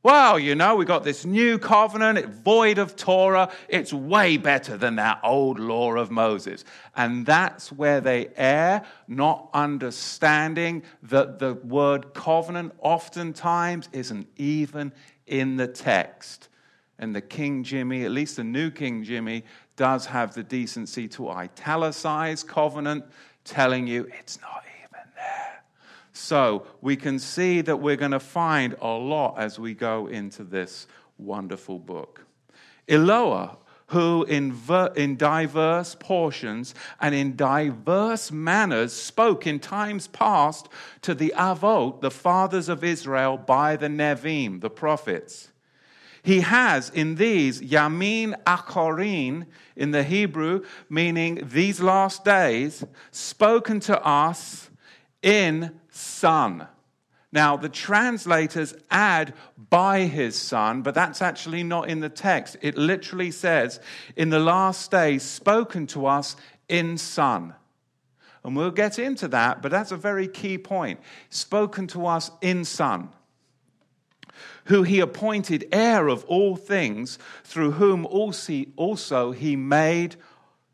Well, 0.03 0.39
you 0.39 0.55
know, 0.55 0.75
we 0.75 0.85
got 0.85 1.03
this 1.03 1.25
new 1.25 1.59
covenant, 1.59 2.17
it's 2.17 2.39
void 2.39 2.77
of 2.77 2.95
Torah. 2.95 3.51
It's 3.67 3.91
way 3.91 4.37
better 4.37 4.77
than 4.77 4.95
that 4.95 5.19
old 5.21 5.59
law 5.59 5.95
of 5.95 6.11
Moses. 6.11 6.63
And 6.95 7.25
that's 7.25 7.73
where 7.73 7.99
they 7.99 8.29
err, 8.37 8.83
not 9.07 9.49
understanding 9.53 10.83
that 11.03 11.39
the 11.39 11.55
word 11.55 12.13
covenant 12.13 12.73
oftentimes 12.79 13.89
isn't 13.91 14.27
even 14.37 14.93
in 15.25 15.57
the 15.57 15.67
text. 15.67 16.47
And 16.99 17.15
the 17.15 17.21
King 17.21 17.63
Jimmy, 17.63 18.05
at 18.05 18.11
least 18.11 18.37
the 18.37 18.43
new 18.43 18.71
King 18.71 19.03
Jimmy, 19.03 19.43
does 19.75 20.07
have 20.07 20.33
the 20.33 20.43
decency 20.43 21.07
to 21.09 21.29
italicize 21.29 22.43
covenant, 22.43 23.05
telling 23.43 23.87
you 23.87 24.09
it's 24.19 24.41
not 24.41 24.63
even 24.79 25.05
there. 25.15 25.63
so 26.11 26.65
we 26.81 26.95
can 26.95 27.19
see 27.19 27.61
that 27.61 27.77
we're 27.77 27.95
going 27.95 28.11
to 28.11 28.19
find 28.19 28.75
a 28.81 28.87
lot 28.87 29.35
as 29.37 29.59
we 29.59 29.73
go 29.73 30.07
into 30.07 30.43
this 30.43 30.87
wonderful 31.17 31.79
book. 31.79 32.25
Eloah, 32.87 33.57
who 33.87 34.25
in, 34.25 34.51
ver- 34.51 34.91
in 34.95 35.15
diverse 35.15 35.95
portions 35.95 36.75
and 36.99 37.15
in 37.15 37.35
diverse 37.35 38.31
manners 38.31 38.91
spoke 38.91 39.47
in 39.47 39.59
times 39.59 40.07
past 40.07 40.67
to 41.01 41.13
the 41.13 41.33
Avot, 41.37 42.01
the 42.01 42.11
fathers 42.11 42.67
of 42.67 42.83
Israel, 42.83 43.37
by 43.37 43.77
the 43.77 43.87
Nevim, 43.87 44.59
the 44.59 44.69
prophets. 44.69 45.51
He 46.27 46.41
has 46.41 46.89
in 46.89 47.15
these 47.15 47.61
Yamin 47.61 48.35
Achorin 48.43 49.45
in 49.77 49.91
the 49.91 50.03
Hebrew, 50.03 50.65
meaning 50.89 51.39
these 51.41 51.79
last 51.79 52.25
days, 52.25 52.83
spoken 53.11 53.79
to 53.79 53.97
us 54.05 54.69
in 55.21 55.79
Son. 55.89 56.67
Now, 57.31 57.55
the 57.55 57.69
translators 57.69 58.75
add 58.91 59.35
by 59.69 60.01
his 60.01 60.35
son, 60.35 60.81
but 60.81 60.93
that's 60.93 61.21
actually 61.21 61.63
not 61.63 61.87
in 61.87 62.01
the 62.01 62.09
text. 62.09 62.57
It 62.61 62.77
literally 62.77 63.31
says, 63.31 63.79
in 64.17 64.29
the 64.29 64.39
last 64.39 64.91
days, 64.91 65.23
spoken 65.23 65.87
to 65.87 66.07
us 66.07 66.35
in 66.67 66.97
Son. 66.97 67.53
And 68.43 68.53
we'll 68.53 68.71
get 68.71 68.99
into 68.99 69.29
that, 69.29 69.61
but 69.61 69.71
that's 69.71 69.93
a 69.93 69.97
very 69.97 70.27
key 70.27 70.57
point. 70.57 70.99
Spoken 71.29 71.87
to 71.87 72.05
us 72.05 72.31
in 72.41 72.65
Son, 72.65 73.13
who 74.67 74.83
he 74.83 74.99
appointed 74.99 75.67
heir 75.71 76.07
of 76.07 76.23
all 76.25 76.55
things, 76.55 77.17
through 77.43 77.71
whom 77.71 78.05
also 78.05 79.31
he 79.31 79.55
made 79.55 80.15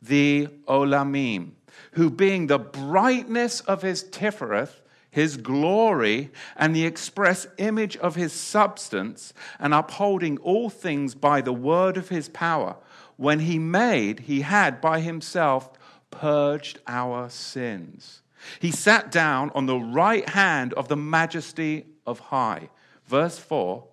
the 0.02 0.48
Olamim, 0.68 1.52
who 1.94 2.10
being 2.10 2.48
the 2.48 2.60
brightness 2.60 3.62
of 3.62 3.82
his 3.82 4.04
Tifereth, 4.04 4.82
his 5.12 5.38
glory, 5.38 6.32
and 6.56 6.76
the 6.76 6.86
express 6.86 7.46
image 7.58 7.96
of 7.98 8.16
his 8.16 8.34
substance, 8.34 9.32
and 9.60 9.74
upholding 9.74 10.38
all 10.40 10.72
things 10.72 11.14
by 11.14 11.40
the 11.40 11.54
word 11.54 11.96
of 11.96 12.10
his 12.10 12.30
power. 12.30 12.76
When 13.16 13.42
he 13.42 13.60
made, 13.60 14.22
he 14.22 14.42
had 14.42 14.82
by 14.82 15.02
himself 15.02 15.70
purged 16.10 16.80
our 16.88 17.30
sins. 17.30 18.24
He 18.60 18.72
sat 18.72 19.12
down 19.12 19.52
on 19.54 19.68
the 19.68 19.78
right 19.78 20.28
hand 20.30 20.74
of 20.74 20.88
the 20.88 20.98
majesty 20.98 21.86
of 22.08 22.20
high. 22.20 22.70
Verse 23.08 23.38
4 23.38 23.86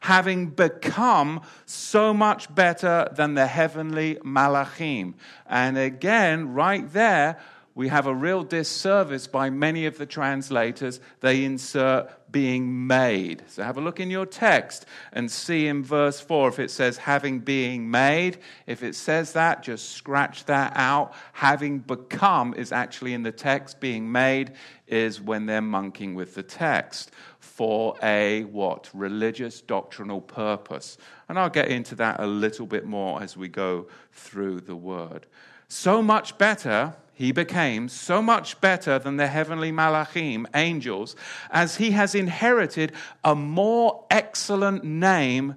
having 0.00 0.46
become 0.46 1.40
so 1.66 2.14
much 2.14 2.54
better 2.54 3.08
than 3.12 3.34
the 3.34 3.46
heavenly 3.46 4.14
malachim. 4.16 5.14
And 5.46 5.76
again, 5.76 6.54
right 6.54 6.90
there, 6.92 7.38
we 7.78 7.86
have 7.88 8.08
a 8.08 8.14
real 8.14 8.42
disservice 8.42 9.28
by 9.28 9.50
many 9.50 9.86
of 9.86 9.98
the 9.98 10.06
translators. 10.06 10.98
They 11.20 11.44
insert 11.44 12.10
being 12.32 12.88
made. 12.88 13.44
So 13.46 13.62
have 13.62 13.78
a 13.78 13.80
look 13.80 14.00
in 14.00 14.10
your 14.10 14.26
text 14.26 14.84
and 15.12 15.30
see 15.30 15.68
in 15.68 15.84
verse 15.84 16.18
4 16.18 16.48
if 16.48 16.58
it 16.58 16.72
says 16.72 16.96
having 16.96 17.38
being 17.38 17.88
made. 17.88 18.38
If 18.66 18.82
it 18.82 18.96
says 18.96 19.32
that, 19.34 19.62
just 19.62 19.92
scratch 19.92 20.44
that 20.46 20.72
out. 20.74 21.14
Having 21.32 21.80
become 21.80 22.52
is 22.54 22.72
actually 22.72 23.14
in 23.14 23.22
the 23.22 23.30
text. 23.30 23.78
Being 23.78 24.10
made 24.10 24.54
is 24.88 25.20
when 25.20 25.46
they're 25.46 25.62
monkeying 25.62 26.16
with 26.16 26.34
the 26.34 26.42
text 26.42 27.12
for 27.58 27.96
a 28.04 28.44
what? 28.44 28.88
Religious 28.94 29.60
doctrinal 29.60 30.20
purpose. 30.20 30.96
And 31.28 31.36
I'll 31.36 31.50
get 31.50 31.66
into 31.66 31.96
that 31.96 32.20
a 32.20 32.26
little 32.26 32.66
bit 32.66 32.86
more 32.86 33.20
as 33.20 33.36
we 33.36 33.48
go 33.48 33.88
through 34.12 34.60
the 34.60 34.76
word. 34.76 35.26
So 35.66 36.00
much 36.00 36.38
better 36.38 36.94
he 37.12 37.32
became 37.32 37.88
so 37.88 38.22
much 38.22 38.60
better 38.60 39.00
than 39.00 39.16
the 39.16 39.26
heavenly 39.26 39.72
malachim, 39.72 40.46
angels, 40.54 41.16
as 41.50 41.78
he 41.78 41.90
has 41.90 42.14
inherited 42.14 42.92
a 43.24 43.34
more 43.34 44.04
excellent 44.08 44.84
name 44.84 45.56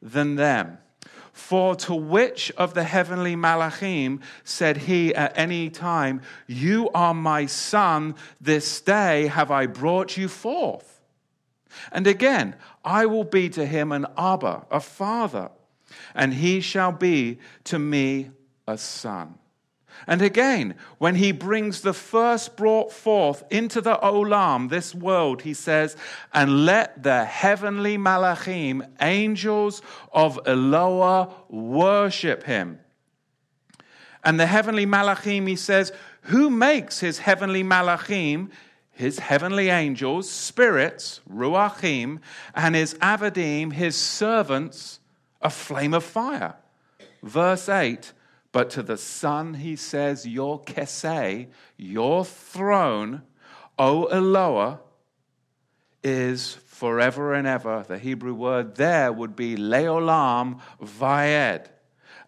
than 0.00 0.36
them. 0.36 0.78
For 1.34 1.76
to 1.76 1.94
which 1.94 2.52
of 2.52 2.72
the 2.72 2.84
heavenly 2.84 3.36
malachim 3.36 4.22
said 4.44 4.78
he 4.78 5.14
at 5.14 5.36
any 5.36 5.68
time, 5.68 6.22
You 6.46 6.88
are 6.94 7.12
my 7.12 7.44
son, 7.44 8.14
this 8.40 8.80
day 8.80 9.26
have 9.26 9.50
I 9.50 9.66
brought 9.66 10.16
you 10.16 10.28
forth? 10.28 10.93
And 11.92 12.06
again, 12.06 12.56
I 12.84 13.06
will 13.06 13.24
be 13.24 13.48
to 13.50 13.66
him 13.66 13.92
an 13.92 14.06
Abba, 14.16 14.66
a 14.70 14.80
father, 14.80 15.50
and 16.14 16.34
he 16.34 16.60
shall 16.60 16.92
be 16.92 17.38
to 17.64 17.78
me 17.78 18.30
a 18.66 18.78
son. 18.78 19.38
And 20.06 20.20
again, 20.20 20.74
when 20.98 21.14
he 21.14 21.32
brings 21.32 21.80
the 21.80 21.94
first 21.94 22.56
brought 22.56 22.92
forth 22.92 23.44
into 23.50 23.80
the 23.80 23.96
olam, 23.96 24.68
this 24.68 24.94
world, 24.94 25.42
he 25.42 25.54
says, 25.54 25.96
and 26.32 26.66
let 26.66 27.02
the 27.02 27.24
heavenly 27.24 27.96
malachim, 27.96 28.86
angels 29.00 29.82
of 30.12 30.38
Eloah, 30.46 31.32
worship 31.48 32.42
him. 32.42 32.80
And 34.24 34.38
the 34.40 34.46
heavenly 34.46 34.86
malachim, 34.86 35.46
he 35.46 35.56
says, 35.56 35.92
who 36.22 36.50
makes 36.50 37.00
his 37.00 37.18
heavenly 37.18 37.62
malachim, 37.62 38.50
his 38.94 39.18
heavenly 39.18 39.68
angels, 39.68 40.30
spirits, 40.30 41.20
ruachim, 41.30 42.20
and 42.54 42.74
his 42.74 42.94
avadim, 42.94 43.72
his 43.72 43.96
servants, 43.96 45.00
a 45.42 45.50
flame 45.50 45.94
of 45.94 46.04
fire? 46.04 46.56
Verse 47.22 47.68
8 47.68 48.12
but 48.54 48.70
to 48.70 48.84
the 48.84 48.96
Son, 48.96 49.54
he 49.54 49.74
says, 49.74 50.28
Your 50.28 50.62
keseh, 50.62 51.48
your 51.76 52.24
throne, 52.24 53.22
O 53.76 54.04
Eloah, 54.04 54.78
is 56.04 56.54
forever 56.66 57.34
and 57.34 57.48
ever. 57.48 57.84
The 57.88 57.98
Hebrew 57.98 58.32
word 58.32 58.76
there 58.76 59.12
would 59.12 59.34
be 59.34 59.56
leolam 59.56 60.60
vayed. 60.80 61.66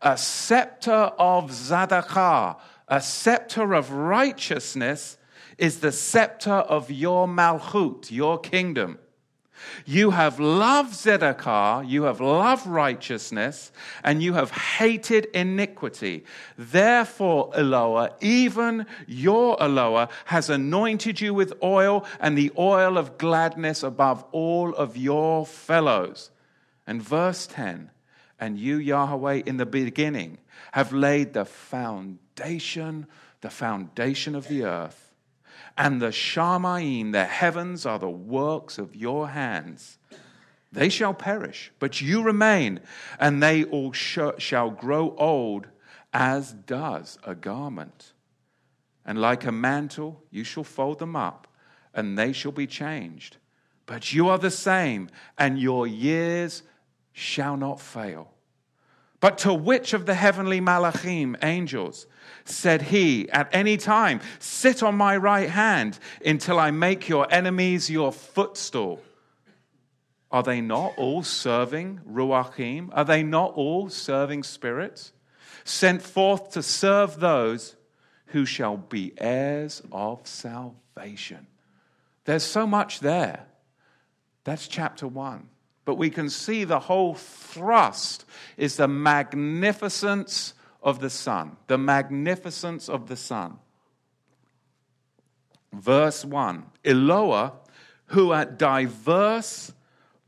A 0.02 0.18
scepter 0.18 1.12
of 1.16 1.52
zadakah, 1.52 2.58
a 2.88 3.00
scepter 3.00 3.72
of 3.72 3.92
righteousness, 3.92 5.18
is 5.58 5.80
the 5.80 5.92
scepter 5.92 6.50
of 6.52 6.90
your 6.90 7.26
malchut, 7.26 8.10
your 8.10 8.38
kingdom. 8.38 8.98
You 9.84 10.10
have 10.10 10.38
loved 10.38 10.94
Zedekah, 10.94 11.84
you 11.86 12.02
have 12.02 12.20
loved 12.20 12.66
righteousness, 12.66 13.72
and 14.04 14.22
you 14.22 14.34
have 14.34 14.50
hated 14.50 15.26
iniquity. 15.32 16.24
Therefore, 16.58 17.50
Eloah, 17.54 18.12
even 18.20 18.86
your 19.06 19.60
Eloah, 19.62 20.10
has 20.26 20.50
anointed 20.50 21.20
you 21.20 21.32
with 21.32 21.54
oil 21.62 22.04
and 22.20 22.36
the 22.36 22.52
oil 22.58 22.98
of 22.98 23.18
gladness 23.18 23.82
above 23.82 24.24
all 24.32 24.74
of 24.74 24.96
your 24.96 25.46
fellows. 25.46 26.30
And 26.86 27.02
verse 27.02 27.46
10 27.46 27.90
And 28.38 28.58
you, 28.58 28.76
Yahweh, 28.76 29.42
in 29.46 29.56
the 29.56 29.66
beginning 29.66 30.38
have 30.72 30.92
laid 30.92 31.32
the 31.32 31.44
foundation, 31.44 33.06
the 33.40 33.50
foundation 33.50 34.34
of 34.34 34.48
the 34.48 34.64
earth 34.64 35.05
and 35.76 36.00
the 36.00 36.08
Shamaim, 36.08 37.12
the 37.12 37.24
heavens, 37.24 37.84
are 37.84 37.98
the 37.98 38.10
works 38.10 38.78
of 38.78 38.96
your 38.96 39.28
hands. 39.28 39.98
They 40.72 40.88
shall 40.88 41.14
perish, 41.14 41.72
but 41.78 42.00
you 42.00 42.22
remain, 42.22 42.80
and 43.18 43.42
they 43.42 43.64
all 43.64 43.92
sh- 43.92 44.18
shall 44.38 44.70
grow 44.70 45.14
old 45.16 45.68
as 46.12 46.52
does 46.52 47.18
a 47.24 47.34
garment. 47.34 48.12
And 49.04 49.20
like 49.20 49.44
a 49.44 49.52
mantle, 49.52 50.22
you 50.30 50.44
shall 50.44 50.64
fold 50.64 50.98
them 50.98 51.14
up, 51.14 51.46
and 51.94 52.18
they 52.18 52.32
shall 52.32 52.52
be 52.52 52.66
changed. 52.66 53.36
But 53.86 54.12
you 54.12 54.28
are 54.28 54.38
the 54.38 54.50
same, 54.50 55.08
and 55.38 55.58
your 55.58 55.86
years 55.86 56.62
shall 57.12 57.56
not 57.56 57.80
fail. 57.80 58.32
But 59.20 59.38
to 59.38 59.54
which 59.54 59.92
of 59.92 60.06
the 60.06 60.14
heavenly 60.14 60.60
malachim, 60.60 61.36
angels, 61.42 62.06
said 62.44 62.82
he 62.82 63.28
at 63.30 63.48
any 63.52 63.76
time, 63.76 64.20
Sit 64.38 64.82
on 64.82 64.94
my 64.94 65.16
right 65.16 65.48
hand 65.48 65.98
until 66.24 66.58
I 66.58 66.70
make 66.70 67.08
your 67.08 67.26
enemies 67.32 67.88
your 67.88 68.12
footstool? 68.12 69.02
Are 70.30 70.42
they 70.42 70.60
not 70.60 70.92
all 70.98 71.22
serving 71.22 72.00
Ruachim? 72.06 72.90
Are 72.92 73.04
they 73.04 73.22
not 73.22 73.54
all 73.54 73.88
serving 73.88 74.42
spirits? 74.42 75.12
Sent 75.64 76.02
forth 76.02 76.50
to 76.50 76.62
serve 76.62 77.20
those 77.20 77.76
who 78.26 78.44
shall 78.44 78.76
be 78.76 79.14
heirs 79.18 79.82
of 79.92 80.26
salvation. 80.26 81.46
There's 82.24 82.44
so 82.44 82.66
much 82.66 83.00
there. 83.00 83.46
That's 84.44 84.68
chapter 84.68 85.06
one. 85.06 85.48
But 85.86 85.94
we 85.94 86.10
can 86.10 86.28
see 86.28 86.64
the 86.64 86.80
whole 86.80 87.14
thrust 87.14 88.26
is 88.58 88.76
the 88.76 88.88
magnificence 88.88 90.52
of 90.82 91.00
the 91.00 91.08
Son. 91.08 91.56
The 91.68 91.78
magnificence 91.78 92.90
of 92.90 93.08
the 93.08 93.16
Son. 93.16 93.58
Verse 95.72 96.24
1 96.24 96.64
Eloah, 96.84 97.52
who 98.06 98.32
at 98.32 98.58
diverse 98.58 99.72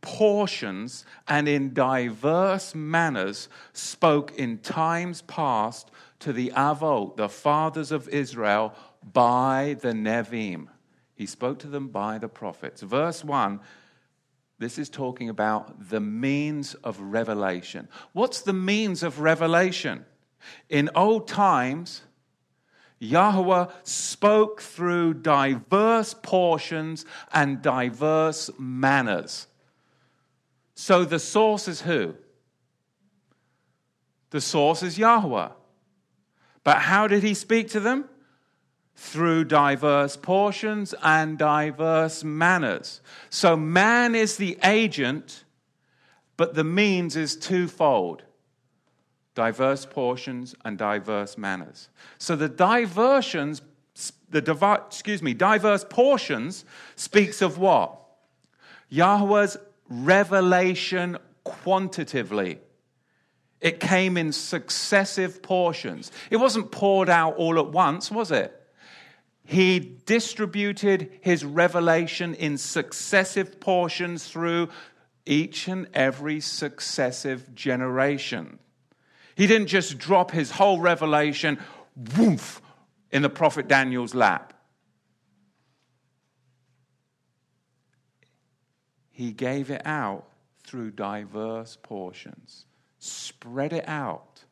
portions 0.00 1.04
and 1.26 1.48
in 1.48 1.74
diverse 1.74 2.74
manners 2.74 3.48
spoke 3.72 4.32
in 4.38 4.58
times 4.58 5.22
past 5.22 5.90
to 6.20 6.32
the 6.32 6.52
Avot, 6.54 7.16
the 7.16 7.28
fathers 7.28 7.90
of 7.90 8.08
Israel, 8.08 8.74
by 9.12 9.76
the 9.80 9.92
Nevim. 9.92 10.68
He 11.16 11.26
spoke 11.26 11.58
to 11.60 11.66
them 11.66 11.88
by 11.88 12.18
the 12.18 12.28
prophets. 12.28 12.82
Verse 12.82 13.24
1 13.24 13.58
this 14.58 14.78
is 14.78 14.88
talking 14.88 15.28
about 15.28 15.88
the 15.88 16.00
means 16.00 16.74
of 16.74 17.00
revelation. 17.00 17.88
What's 18.12 18.40
the 18.40 18.52
means 18.52 19.02
of 19.02 19.20
revelation? 19.20 20.04
In 20.68 20.90
old 20.94 21.28
times, 21.28 22.02
Yahweh 22.98 23.66
spoke 23.84 24.60
through 24.60 25.14
diverse 25.14 26.14
portions 26.14 27.04
and 27.32 27.62
diverse 27.62 28.50
manners. 28.58 29.46
So 30.74 31.04
the 31.04 31.20
source 31.20 31.68
is 31.68 31.82
who? 31.82 32.14
The 34.30 34.40
source 34.40 34.82
is 34.82 34.98
Yahweh. 34.98 35.50
But 36.64 36.78
how 36.78 37.06
did 37.06 37.22
he 37.22 37.34
speak 37.34 37.70
to 37.70 37.80
them? 37.80 38.08
Through 39.00 39.44
diverse 39.44 40.16
portions 40.16 40.92
and 41.04 41.38
diverse 41.38 42.24
manners. 42.24 43.00
So 43.30 43.56
man 43.56 44.16
is 44.16 44.38
the 44.38 44.58
agent, 44.64 45.44
but 46.36 46.54
the 46.54 46.64
means 46.64 47.14
is 47.14 47.36
twofold 47.36 48.24
diverse 49.36 49.86
portions 49.86 50.56
and 50.64 50.76
diverse 50.76 51.38
manners. 51.38 51.90
So 52.18 52.34
the 52.34 52.48
diversions, 52.48 53.62
the 54.30 54.40
divi- 54.40 54.82
excuse 54.88 55.22
me, 55.22 55.32
diverse 55.32 55.84
portions 55.88 56.64
speaks 56.96 57.40
of 57.40 57.56
what? 57.56 57.96
Yahweh's 58.88 59.56
revelation 59.88 61.18
quantitatively. 61.44 62.58
It 63.60 63.78
came 63.78 64.16
in 64.16 64.32
successive 64.32 65.40
portions. 65.40 66.10
It 66.32 66.38
wasn't 66.38 66.72
poured 66.72 67.08
out 67.08 67.36
all 67.36 67.60
at 67.60 67.68
once, 67.68 68.10
was 68.10 68.32
it? 68.32 68.57
He 69.48 69.98
distributed 70.04 71.10
his 71.22 71.42
revelation 71.42 72.34
in 72.34 72.58
successive 72.58 73.60
portions 73.60 74.28
through 74.28 74.68
each 75.24 75.68
and 75.68 75.88
every 75.94 76.40
successive 76.40 77.54
generation. 77.54 78.58
He 79.36 79.46
didn't 79.46 79.68
just 79.68 79.96
drop 79.96 80.32
his 80.32 80.50
whole 80.50 80.80
revelation, 80.80 81.58
woof, 82.18 82.60
in 83.10 83.22
the 83.22 83.30
prophet 83.30 83.68
Daniel's 83.68 84.14
lap. 84.14 84.52
He 89.08 89.32
gave 89.32 89.70
it 89.70 89.80
out 89.86 90.28
through 90.62 90.90
diverse 90.90 91.78
portions, 91.82 92.66
spread 92.98 93.72
it 93.72 93.88
out 93.88 94.44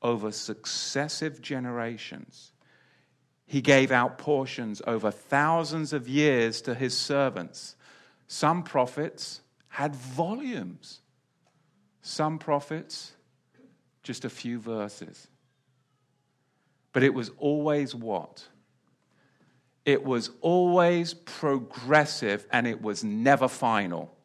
over 0.00 0.30
successive 0.30 1.42
generations. 1.42 2.52
He 3.54 3.60
gave 3.60 3.92
out 3.92 4.18
portions 4.18 4.82
over 4.84 5.12
thousands 5.12 5.92
of 5.92 6.08
years 6.08 6.60
to 6.62 6.74
his 6.74 6.98
servants. 6.98 7.76
Some 8.26 8.64
prophets 8.64 9.42
had 9.68 9.94
volumes, 9.94 11.02
some 12.02 12.40
prophets, 12.40 13.12
just 14.02 14.24
a 14.24 14.28
few 14.28 14.58
verses. 14.58 15.28
But 16.92 17.04
it 17.04 17.14
was 17.14 17.30
always 17.38 17.94
what? 17.94 18.44
It 19.84 20.02
was 20.02 20.32
always 20.40 21.14
progressive 21.14 22.48
and 22.50 22.66
it 22.66 22.82
was 22.82 23.04
never 23.04 23.46
final. 23.46 24.16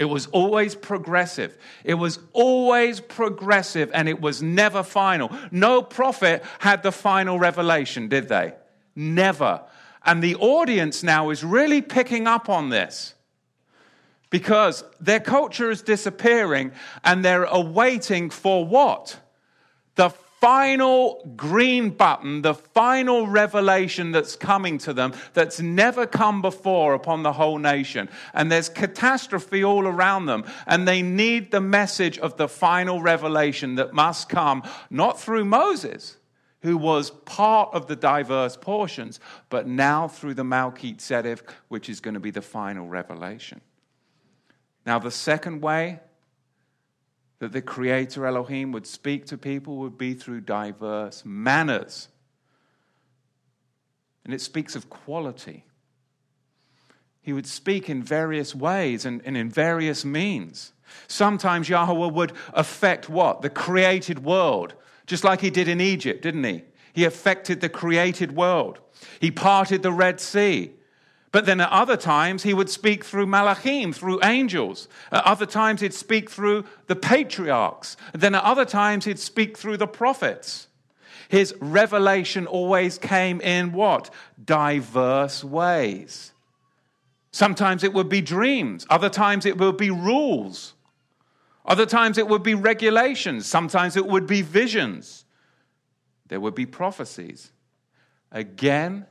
It 0.00 0.06
was 0.06 0.28
always 0.28 0.74
progressive. 0.74 1.58
It 1.84 1.92
was 1.92 2.20
always 2.32 3.00
progressive 3.00 3.90
and 3.92 4.08
it 4.08 4.18
was 4.18 4.42
never 4.42 4.82
final. 4.82 5.30
No 5.50 5.82
prophet 5.82 6.42
had 6.58 6.82
the 6.82 6.90
final 6.90 7.38
revelation, 7.38 8.08
did 8.08 8.26
they? 8.26 8.54
Never. 8.96 9.60
And 10.02 10.22
the 10.22 10.36
audience 10.36 11.02
now 11.02 11.28
is 11.28 11.44
really 11.44 11.82
picking 11.82 12.26
up 12.26 12.48
on 12.48 12.70
this 12.70 13.12
because 14.30 14.84
their 15.02 15.20
culture 15.20 15.70
is 15.70 15.82
disappearing 15.82 16.72
and 17.04 17.22
they're 17.22 17.44
awaiting 17.44 18.30
for 18.30 18.64
what? 18.64 19.20
The 19.96 20.14
final 20.40 21.22
green 21.36 21.90
button, 21.90 22.42
the 22.42 22.54
final 22.54 23.26
revelation 23.26 24.10
that's 24.10 24.36
coming 24.36 24.78
to 24.78 24.92
them 24.92 25.12
that's 25.34 25.60
never 25.60 26.06
come 26.06 26.40
before 26.40 26.94
upon 26.94 27.22
the 27.22 27.34
whole 27.34 27.58
nation. 27.58 28.08
And 28.32 28.50
there's 28.50 28.68
catastrophe 28.68 29.62
all 29.62 29.86
around 29.86 30.26
them. 30.26 30.44
And 30.66 30.88
they 30.88 31.02
need 31.02 31.50
the 31.50 31.60
message 31.60 32.18
of 32.18 32.36
the 32.36 32.48
final 32.48 33.02
revelation 33.02 33.74
that 33.74 33.92
must 33.92 34.28
come, 34.28 34.62
not 34.88 35.20
through 35.20 35.44
Moses. 35.44 36.16
Who 36.62 36.76
was 36.76 37.10
part 37.10 37.72
of 37.72 37.86
the 37.86 37.96
diverse 37.96 38.54
portions, 38.54 39.18
but 39.48 39.66
now 39.66 40.08
through 40.08 40.34
the 40.34 40.44
Melchizedek, 40.44 41.50
which 41.68 41.88
is 41.88 42.00
going 42.00 42.12
to 42.12 42.20
be 42.20 42.30
the 42.30 42.42
final 42.42 42.86
revelation. 42.86 43.62
Now, 44.84 44.98
the 44.98 45.10
second 45.10 45.62
way 45.62 46.00
that 47.40 47.52
the 47.52 47.62
Creator 47.62 48.26
Elohim 48.26 48.70
would 48.70 48.86
speak 48.86 49.26
to 49.26 49.38
people 49.38 49.78
would 49.78 49.98
be 49.98 50.14
through 50.14 50.42
diverse 50.42 51.22
manners. 51.24 52.08
And 54.24 54.32
it 54.32 54.42
speaks 54.42 54.76
of 54.76 54.90
quality. 54.90 55.64
He 57.22 57.32
would 57.32 57.46
speak 57.46 57.88
in 57.88 58.02
various 58.02 58.54
ways 58.54 59.06
and, 59.06 59.22
and 59.24 59.36
in 59.36 59.50
various 59.50 60.04
means. 60.04 60.72
Sometimes 61.08 61.68
Yahweh 61.68 62.08
would 62.08 62.32
affect 62.52 63.08
what? 63.08 63.40
The 63.40 63.50
created 63.50 64.22
world, 64.22 64.74
just 65.06 65.24
like 65.24 65.40
he 65.40 65.50
did 65.50 65.68
in 65.68 65.80
Egypt, 65.80 66.22
didn't 66.22 66.44
he? 66.44 66.64
He 66.92 67.04
affected 67.04 67.60
the 67.60 67.68
created 67.68 68.36
world. 68.36 68.80
He 69.18 69.30
parted 69.30 69.82
the 69.82 69.92
Red 69.92 70.20
Sea. 70.20 70.72
But 71.32 71.46
then 71.46 71.60
at 71.60 71.70
other 71.70 71.96
times, 71.96 72.42
he 72.42 72.54
would 72.54 72.68
speak 72.68 73.04
through 73.04 73.26
malachim, 73.26 73.94
through 73.94 74.20
angels. 74.24 74.88
At 75.12 75.24
other 75.24 75.46
times, 75.46 75.80
he'd 75.80 75.94
speak 75.94 76.28
through 76.28 76.64
the 76.88 76.96
patriarchs. 76.96 77.96
And 78.12 78.20
then 78.20 78.34
at 78.34 78.42
other 78.42 78.64
times, 78.64 79.04
he'd 79.04 79.18
speak 79.18 79.56
through 79.56 79.76
the 79.76 79.86
prophets. 79.86 80.66
His 81.28 81.54
revelation 81.60 82.48
always 82.48 82.98
came 82.98 83.40
in 83.40 83.72
what? 83.72 84.10
Diverse 84.44 85.44
ways. 85.44 86.32
Sometimes 87.32 87.84
it 87.84 87.92
would 87.92 88.08
be 88.08 88.20
dreams, 88.20 88.84
other 88.90 89.08
times 89.08 89.46
it 89.46 89.56
would 89.56 89.76
be 89.76 89.90
rules, 89.90 90.74
other 91.64 91.86
times 91.86 92.18
it 92.18 92.26
would 92.26 92.42
be 92.42 92.54
regulations, 92.54 93.46
sometimes 93.46 93.96
it 93.96 94.06
would 94.06 94.26
be 94.26 94.42
visions, 94.42 95.24
there 96.26 96.40
would 96.40 96.56
be 96.56 96.66
prophecies. 96.66 97.52
Again 98.32 99.06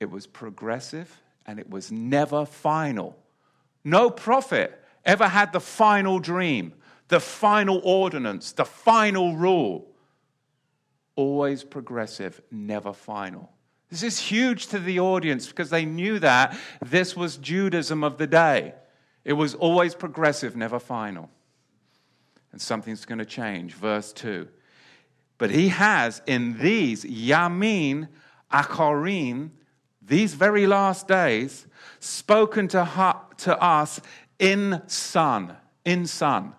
it 0.00 0.10
was 0.10 0.26
progressive 0.26 1.22
and 1.46 1.58
it 1.58 1.70
was 1.70 1.90
never 1.90 2.44
final. 2.44 3.16
No 3.84 4.10
prophet 4.10 4.82
ever 5.04 5.28
had 5.28 5.52
the 5.52 5.60
final 5.60 6.18
dream, 6.18 6.74
the 7.08 7.20
final 7.20 7.80
ordinance, 7.84 8.52
the 8.52 8.64
final 8.64 9.36
rule. 9.36 9.86
Always 11.14 11.64
progressive, 11.64 12.42
never 12.50 12.92
final. 12.92 13.50
This 13.90 14.02
is 14.02 14.18
huge 14.18 14.66
to 14.68 14.78
the 14.78 14.98
audience 14.98 15.46
because 15.46 15.70
they 15.70 15.84
knew 15.84 16.18
that 16.18 16.58
this 16.84 17.16
was 17.16 17.36
Judaism 17.36 18.02
of 18.02 18.18
the 18.18 18.26
day. 18.26 18.74
It 19.24 19.34
was 19.34 19.54
always 19.54 19.94
progressive, 19.94 20.56
never 20.56 20.78
final. 20.78 21.30
And 22.52 22.60
something's 22.60 23.04
going 23.04 23.18
to 23.18 23.24
change. 23.24 23.74
Verse 23.74 24.12
2. 24.12 24.48
But 25.38 25.50
he 25.50 25.68
has 25.68 26.22
in 26.26 26.58
these 26.58 27.04
Yamin 27.04 28.08
Acharim 28.52 29.50
these 30.06 30.34
very 30.34 30.66
last 30.66 31.08
days, 31.08 31.66
spoken 32.00 32.68
to, 32.68 33.16
to 33.38 33.62
us 33.62 34.00
in 34.38 34.82
Son, 34.86 35.56
in 35.84 36.06
Son. 36.06 36.54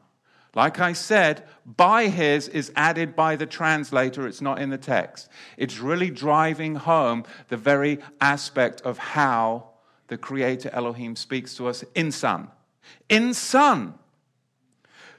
Like 0.54 0.80
I 0.80 0.94
said, 0.94 1.44
by 1.66 2.08
his 2.08 2.48
is 2.48 2.72
added 2.76 3.16
by 3.16 3.36
the 3.36 3.46
translator, 3.46 4.28
it's 4.28 4.42
not 4.42 4.60
in 4.60 4.70
the 4.70 4.78
text. 4.78 5.30
It's 5.56 5.80
really 5.80 6.10
driving 6.10 6.76
home 6.76 7.26
the 7.50 7.58
very 7.58 8.00
aspect 8.20 8.82
of 8.82 8.98
how 8.98 9.70
the 10.08 10.18
Creator 10.18 10.72
Elohim 10.74 11.16
speaks 11.16 11.56
to 11.56 11.68
us 11.68 11.84
in 11.94 12.12
Son. 12.12 12.50
In 13.08 13.34
Son, 13.34 13.94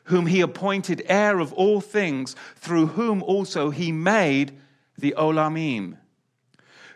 whom 0.05 0.27
he 0.27 0.41
appointed 0.41 1.03
heir 1.07 1.39
of 1.39 1.53
all 1.53 1.81
things, 1.81 2.35
through 2.57 2.87
whom 2.87 3.23
also 3.23 3.71
he 3.71 3.93
made 3.93 4.59
the 4.97 5.15
Olamim, 5.17 5.99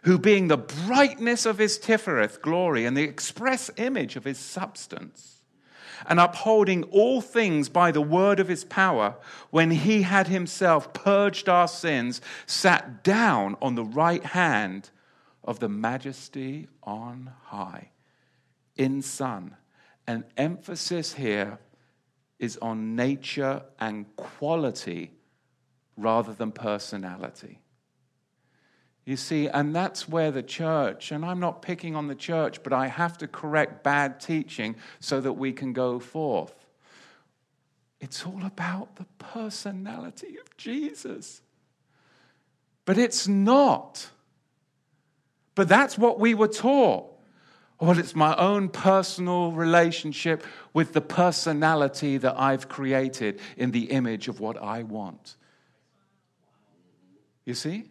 who 0.03 0.19
being 0.19 0.49
the 0.49 0.57
brightness 0.57 1.47
of 1.47 1.59
his 1.59 1.79
Tifereth 1.79 2.43
glory 2.43 2.85
and 2.85 2.97
the 2.97 3.05
express 3.05 3.71
image 3.77 4.17
of 4.17 4.25
his 4.25 4.39
substance, 4.39 5.43
and 6.07 6.19
upholding 6.19 6.83
all 6.85 7.21
things 7.21 7.69
by 7.69 7.93
the 7.93 8.01
word 8.01 8.41
of 8.41 8.49
his 8.49 8.65
power, 8.65 9.15
when 9.51 9.71
he 9.71 10.03
had 10.03 10.27
himself 10.27 10.93
purged 10.93 11.49
our 11.49 11.69
sins, 11.69 12.21
sat 12.47 13.05
down 13.05 13.57
on 13.63 13.77
the 13.77 13.85
right 13.85 14.25
hand 14.25 14.91
of 15.45 15.61
the 15.61 15.69
majesty 15.69 16.69
on 16.83 17.33
high. 17.45 17.91
In 18.77 19.03
Son. 19.03 19.57
An 20.07 20.25
emphasis 20.37 21.13
here 21.13 21.59
is 22.41 22.59
on 22.61 22.97
nature 22.97 23.63
and 23.79 24.05
quality 24.17 25.13
rather 25.97 26.33
than 26.33 26.51
personality. 26.51 27.61
You 29.05 29.17
see, 29.17 29.49
and 29.49 29.75
that's 29.75 30.09
where 30.09 30.31
the 30.31 30.45
church, 30.45 31.11
and 31.11 31.25
I'm 31.25 31.41
not 31.41 31.61
picking 31.61 31.97
on 31.97 32.07
the 32.07 32.15
church, 32.15 32.63
but 32.63 32.73
I 32.73 32.87
have 32.87 33.19
to 33.19 33.27
correct 33.27 33.83
bad 33.83 34.21
teaching 34.21 34.77
so 35.01 35.21
that 35.21 35.33
we 35.33 35.53
can 35.53 35.73
go 35.73 35.99
forth. 35.99 36.55
It's 38.01 38.25
all 38.25 38.45
about 38.45 38.97
the 38.97 39.07
personality 39.19 40.39
of 40.39 40.57
Jesus. 40.57 41.41
But 42.85 42.99
it's 42.99 43.27
not. 43.27 44.09
But 45.55 45.69
that's 45.69 45.99
what 45.99 46.19
we 46.19 46.35
were 46.35 46.49
taught. 46.49 47.09
Oh, 47.81 47.87
well, 47.87 47.99
it's 47.99 48.15
my 48.15 48.37
own 48.37 48.69
personal 48.69 49.51
relationship 49.51 50.45
with 50.73 50.93
the 50.93 51.01
personality 51.01 52.17
that 52.19 52.39
I've 52.39 52.69
created 52.69 53.41
in 53.57 53.73
the 53.73 53.91
image 53.91 54.29
of 54.29 54.39
what 54.39 54.63
I 54.63 54.85
want. 54.85 55.37
You 57.45 57.55
see? 57.55 57.87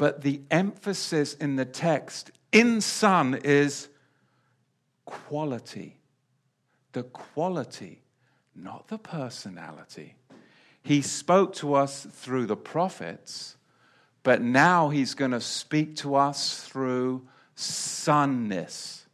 But 0.00 0.22
the 0.22 0.40
emphasis 0.50 1.34
in 1.34 1.56
the 1.56 1.66
text 1.66 2.30
in 2.52 2.80
Son 2.80 3.38
is 3.44 3.88
quality. 5.04 5.98
The 6.92 7.02
quality, 7.02 8.00
not 8.56 8.88
the 8.88 8.96
personality. 8.96 10.14
He 10.82 11.02
spoke 11.02 11.52
to 11.56 11.74
us 11.74 12.06
through 12.10 12.46
the 12.46 12.56
prophets, 12.56 13.58
but 14.22 14.40
now 14.40 14.88
he's 14.88 15.12
going 15.12 15.32
to 15.32 15.40
speak 15.42 15.96
to 15.96 16.14
us 16.14 16.64
through 16.66 17.28
sonness. 17.54 19.04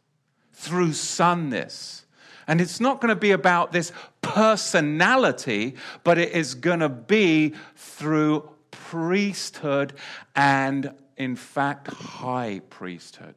Through 0.53 0.93
sonness. 0.93 2.05
And 2.47 2.61
it's 2.61 2.79
not 2.79 3.01
going 3.01 3.13
to 3.13 3.19
be 3.19 3.31
about 3.31 3.73
this 3.73 3.91
personality, 4.21 5.75
but 6.05 6.17
it 6.17 6.31
is 6.31 6.55
going 6.55 6.79
to 6.79 6.87
be 6.87 7.55
through 7.75 8.51
priesthood 8.85 9.93
and, 10.35 10.93
in 11.15 11.35
fact, 11.35 11.87
high 11.87 12.61
priesthood. 12.69 13.35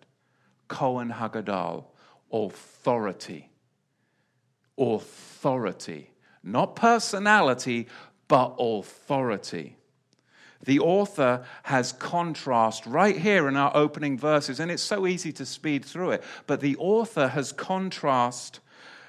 Cohen 0.69 1.11
Hagadol, 1.11 1.85
authority. 2.33 3.51
Authority. 4.79 6.11
Not 6.43 6.77
personality, 6.77 7.89
but 8.29 8.55
authority. 8.59 9.77
The 10.63 10.81
author 10.81 11.45
has 11.65 11.93
contrast 11.93 12.85
right 12.87 13.17
here 13.17 13.49
in 13.49 13.57
our 13.57 13.75
opening 13.75 14.19
verses, 14.19 14.61
and 14.61 14.71
it's 14.71 14.83
so 14.83 15.07
easy 15.07 15.33
to 15.33 15.47
speed 15.47 15.85
through 15.85 16.13
it. 16.13 16.25
But 16.47 16.61
the 16.61 16.77
author 16.77 17.29
has 17.29 17.51
contrast 17.51 18.61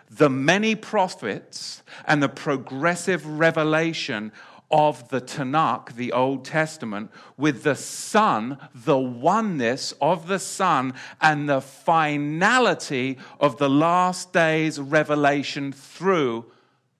the 0.09 0.29
many 0.29 0.75
prophets 0.75 1.83
and 2.05 2.21
the 2.21 2.29
progressive 2.29 3.25
revelation 3.25 4.31
of 4.71 5.09
the 5.09 5.21
Tanakh, 5.21 5.95
the 5.95 6.11
Old 6.11 6.45
Testament, 6.45 7.11
with 7.37 7.63
the 7.63 7.75
Son, 7.75 8.57
the 8.73 8.97
oneness 8.97 9.93
of 10.01 10.27
the 10.27 10.39
Son, 10.39 10.93
and 11.19 11.49
the 11.49 11.61
finality 11.61 13.17
of 13.39 13.57
the 13.57 13.69
last 13.69 14.33
days 14.33 14.79
revelation 14.79 15.71
through 15.71 16.45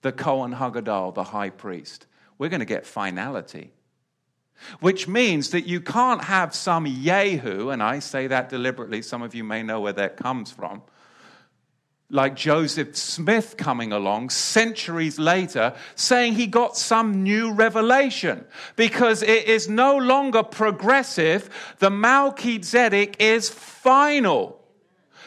the 0.02 0.12
Kohen 0.12 0.54
Hagadol, 0.54 1.14
the 1.14 1.24
high 1.24 1.50
priest. 1.50 2.06
We're 2.38 2.48
going 2.48 2.60
to 2.60 2.66
get 2.66 2.86
finality. 2.86 3.72
Which 4.80 5.08
means 5.08 5.50
that 5.50 5.66
you 5.66 5.80
can't 5.80 6.24
have 6.24 6.54
some 6.54 6.86
Yehu, 6.86 7.72
and 7.72 7.82
I 7.82 7.98
say 7.98 8.28
that 8.28 8.48
deliberately, 8.48 9.02
some 9.02 9.22
of 9.22 9.34
you 9.34 9.42
may 9.42 9.62
know 9.62 9.80
where 9.80 9.92
that 9.92 10.16
comes 10.16 10.52
from 10.52 10.82
like 12.12 12.36
Joseph 12.36 12.94
Smith 12.94 13.56
coming 13.56 13.90
along 13.90 14.28
centuries 14.28 15.18
later 15.18 15.74
saying 15.94 16.34
he 16.34 16.46
got 16.46 16.76
some 16.76 17.22
new 17.22 17.52
revelation 17.52 18.44
because 18.76 19.22
it 19.22 19.46
is 19.46 19.66
no 19.66 19.96
longer 19.96 20.42
progressive. 20.42 21.48
The 21.78 21.88
Melchizedek 21.88 23.16
is 23.18 23.48
final. 23.48 24.60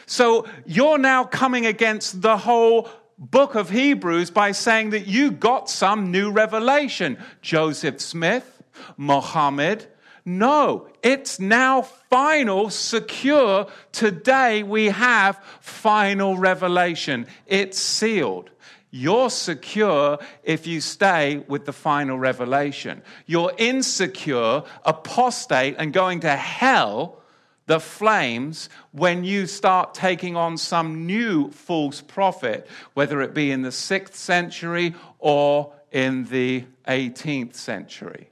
So 0.06 0.46
you're 0.64 0.98
now 0.98 1.24
coming 1.24 1.66
against 1.66 2.22
the 2.22 2.36
whole 2.36 2.88
book 3.18 3.56
of 3.56 3.68
Hebrews 3.68 4.30
by 4.30 4.52
saying 4.52 4.90
that 4.90 5.08
you 5.08 5.32
got 5.32 5.68
some 5.68 6.12
new 6.12 6.30
revelation. 6.30 7.18
Joseph 7.42 8.00
Smith, 8.00 8.62
Mohammed, 8.96 9.88
no, 10.26 10.88
it's 11.04 11.38
now 11.38 11.82
final, 11.82 12.68
secure. 12.68 13.68
Today 13.92 14.64
we 14.64 14.86
have 14.86 15.38
final 15.60 16.36
revelation. 16.36 17.28
It's 17.46 17.78
sealed. 17.78 18.50
You're 18.90 19.30
secure 19.30 20.18
if 20.42 20.66
you 20.66 20.80
stay 20.80 21.44
with 21.46 21.64
the 21.64 21.72
final 21.72 22.18
revelation. 22.18 23.02
You're 23.26 23.52
insecure, 23.56 24.64
apostate, 24.84 25.76
and 25.78 25.92
going 25.92 26.20
to 26.20 26.34
hell, 26.34 27.22
the 27.66 27.78
flames, 27.78 28.68
when 28.90 29.22
you 29.22 29.46
start 29.46 29.94
taking 29.94 30.34
on 30.34 30.56
some 30.56 31.06
new 31.06 31.52
false 31.52 32.00
prophet, 32.00 32.66
whether 32.94 33.22
it 33.22 33.32
be 33.32 33.52
in 33.52 33.62
the 33.62 33.72
sixth 33.72 34.16
century 34.16 34.96
or 35.20 35.72
in 35.92 36.24
the 36.24 36.64
18th 36.88 37.54
century. 37.54 38.30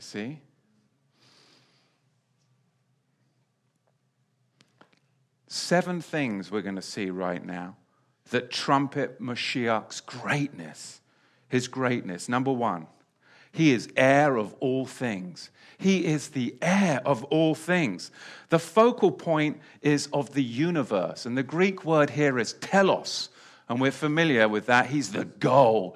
You 0.00 0.02
see? 0.02 0.40
Seven 5.46 6.00
things 6.00 6.50
we're 6.50 6.62
going 6.62 6.76
to 6.76 6.80
see 6.80 7.10
right 7.10 7.44
now 7.44 7.76
that 8.30 8.50
trumpet 8.50 9.20
Mashiach's 9.20 10.00
greatness, 10.00 11.02
his 11.50 11.68
greatness. 11.68 12.30
Number 12.30 12.50
one, 12.50 12.86
he 13.52 13.72
is 13.72 13.90
heir 13.94 14.38
of 14.38 14.54
all 14.54 14.86
things. 14.86 15.50
He 15.76 16.06
is 16.06 16.28
the 16.28 16.56
heir 16.62 17.02
of 17.04 17.22
all 17.24 17.54
things. 17.54 18.10
The 18.48 18.58
focal 18.58 19.12
point 19.12 19.60
is 19.82 20.08
of 20.14 20.32
the 20.32 20.42
universe, 20.42 21.26
and 21.26 21.36
the 21.36 21.42
Greek 21.42 21.84
word 21.84 22.08
here 22.08 22.38
is 22.38 22.54
telos, 22.54 23.28
and 23.68 23.78
we're 23.82 23.90
familiar 23.90 24.48
with 24.48 24.64
that. 24.64 24.86
He's 24.86 25.12
the 25.12 25.26
goal. 25.26 25.94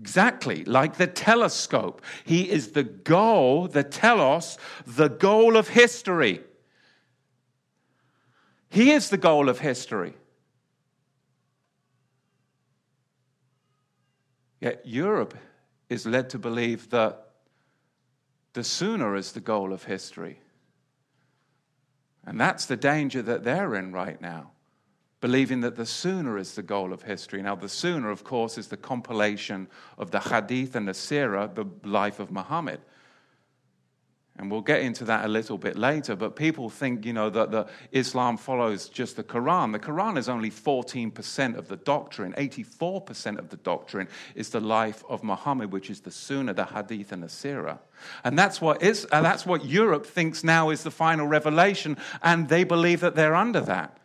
Exactly, 0.00 0.64
like 0.64 0.96
the 0.96 1.06
telescope. 1.06 2.02
He 2.24 2.50
is 2.50 2.72
the 2.72 2.82
goal, 2.82 3.68
the 3.68 3.84
telos, 3.84 4.58
the 4.86 5.08
goal 5.08 5.56
of 5.56 5.68
history. 5.68 6.40
He 8.68 8.90
is 8.90 9.10
the 9.10 9.16
goal 9.16 9.48
of 9.48 9.60
history. 9.60 10.14
Yet 14.60 14.80
Europe 14.84 15.34
is 15.88 16.06
led 16.06 16.30
to 16.30 16.38
believe 16.38 16.90
that 16.90 17.30
the 18.54 18.64
Sunnah 18.64 19.14
is 19.14 19.32
the 19.32 19.40
goal 19.40 19.72
of 19.72 19.84
history. 19.84 20.40
And 22.26 22.40
that's 22.40 22.66
the 22.66 22.76
danger 22.76 23.20
that 23.22 23.44
they're 23.44 23.74
in 23.74 23.92
right 23.92 24.20
now 24.20 24.53
believing 25.24 25.62
that 25.62 25.74
the 25.74 25.86
Sunnah 25.86 26.34
is 26.34 26.54
the 26.54 26.62
goal 26.62 26.92
of 26.92 27.00
history. 27.00 27.40
Now, 27.40 27.54
the 27.54 27.66
Sunnah, 27.66 28.10
of 28.10 28.24
course, 28.24 28.58
is 28.58 28.68
the 28.68 28.76
compilation 28.76 29.68
of 29.96 30.10
the 30.10 30.20
Hadith 30.20 30.76
and 30.76 30.86
the 30.86 30.92
Sirah, 30.92 31.54
the 31.54 31.64
life 31.82 32.20
of 32.20 32.30
Muhammad. 32.30 32.78
And 34.36 34.50
we'll 34.50 34.60
get 34.60 34.82
into 34.82 35.02
that 35.06 35.24
a 35.24 35.28
little 35.28 35.56
bit 35.56 35.78
later, 35.78 36.14
but 36.14 36.36
people 36.36 36.68
think, 36.68 37.06
you 37.06 37.14
know, 37.14 37.30
that 37.30 37.50
the 37.50 37.66
Islam 37.90 38.36
follows 38.36 38.90
just 38.90 39.16
the 39.16 39.24
Quran. 39.24 39.72
The 39.72 39.78
Quran 39.78 40.18
is 40.18 40.28
only 40.28 40.50
14% 40.50 41.56
of 41.56 41.68
the 41.68 41.76
doctrine. 41.76 42.34
84% 42.34 43.38
of 43.38 43.48
the 43.48 43.56
doctrine 43.56 44.08
is 44.34 44.50
the 44.50 44.60
life 44.60 45.02
of 45.08 45.24
Muhammad, 45.24 45.72
which 45.72 45.88
is 45.88 46.02
the 46.02 46.10
Sunnah, 46.10 46.52
the 46.52 46.66
Hadith, 46.66 47.12
and 47.12 47.22
the 47.22 47.28
Sirah. 47.28 47.78
And 48.24 48.38
that's 48.38 48.60
what, 48.60 48.82
is, 48.82 49.06
uh, 49.10 49.22
that's 49.22 49.46
what 49.46 49.64
Europe 49.64 50.04
thinks 50.04 50.44
now 50.44 50.68
is 50.68 50.82
the 50.82 50.90
final 50.90 51.26
revelation, 51.26 51.96
and 52.22 52.50
they 52.50 52.64
believe 52.64 53.00
that 53.00 53.14
they're 53.14 53.34
under 53.34 53.62
that. 53.62 54.00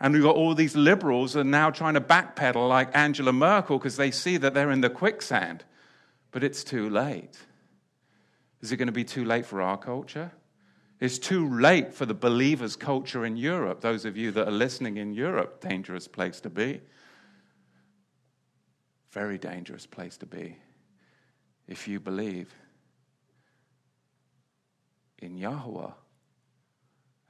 And 0.00 0.14
we've 0.14 0.22
got 0.22 0.36
all 0.36 0.54
these 0.54 0.76
liberals 0.76 1.36
are 1.36 1.44
now 1.44 1.70
trying 1.70 1.94
to 1.94 2.00
backpedal 2.00 2.68
like 2.68 2.96
Angela 2.96 3.32
Merkel 3.32 3.78
because 3.78 3.96
they 3.96 4.10
see 4.10 4.36
that 4.36 4.54
they're 4.54 4.70
in 4.70 4.80
the 4.80 4.90
quicksand. 4.90 5.64
But 6.30 6.44
it's 6.44 6.62
too 6.62 6.88
late. 6.88 7.36
Is 8.60 8.70
it 8.70 8.76
going 8.76 8.86
to 8.86 8.92
be 8.92 9.04
too 9.04 9.24
late 9.24 9.46
for 9.46 9.60
our 9.60 9.76
culture? 9.76 10.32
It's 11.00 11.18
too 11.18 11.48
late 11.60 11.94
for 11.94 12.06
the 12.06 12.14
believers' 12.14 12.76
culture 12.76 13.24
in 13.24 13.36
Europe. 13.36 13.80
Those 13.80 14.04
of 14.04 14.16
you 14.16 14.30
that 14.32 14.48
are 14.48 14.52
listening 14.52 14.96
in 14.96 15.14
Europe, 15.14 15.60
dangerous 15.60 16.08
place 16.08 16.40
to 16.40 16.50
be. 16.50 16.80
Very 19.12 19.38
dangerous 19.38 19.86
place 19.86 20.16
to 20.18 20.26
be 20.26 20.56
if 21.66 21.86
you 21.88 22.00
believe 22.00 22.52
in 25.18 25.36
Yahweh 25.36 25.90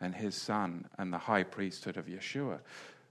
and 0.00 0.14
his 0.14 0.34
son 0.34 0.86
and 0.98 1.12
the 1.12 1.18
high 1.18 1.42
priesthood 1.42 1.96
of 1.96 2.06
Yeshua. 2.06 2.60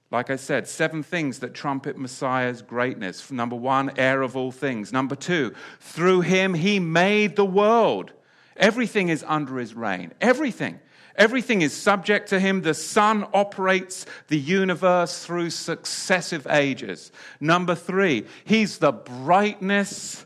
Like 0.10 0.30
I 0.30 0.38
said, 0.38 0.68
seven 0.68 1.04
things 1.04 1.40
that 1.40 1.54
trumpet 1.54 1.98
Messiah's 1.98 2.62
greatness. 2.62 3.30
Number 3.30 3.58
one, 3.58 3.92
heir 3.98 4.22
of 4.22 4.38
all 4.38 4.52
things. 4.52 4.94
Number 4.94 5.16
two, 5.16 5.54
through 5.82 6.22
him 6.22 6.54
he 6.54 6.80
made 6.80 7.36
the 7.36 7.46
world. 7.46 8.14
Everything 8.56 9.10
is 9.10 9.24
under 9.28 9.58
his 9.58 9.74
reign. 9.74 10.14
Everything. 10.22 10.80
Everything 11.16 11.62
is 11.62 11.74
subject 11.74 12.30
to 12.30 12.40
him. 12.40 12.62
The 12.62 12.74
Son 12.74 13.26
operates 13.34 14.06
the 14.28 14.38
universe 14.38 15.26
through 15.26 15.50
successive 15.50 16.46
ages. 16.48 17.12
Number 17.40 17.76
three, 17.76 18.26
he's 18.46 18.78
the 18.78 18.92
brightness 18.92 20.26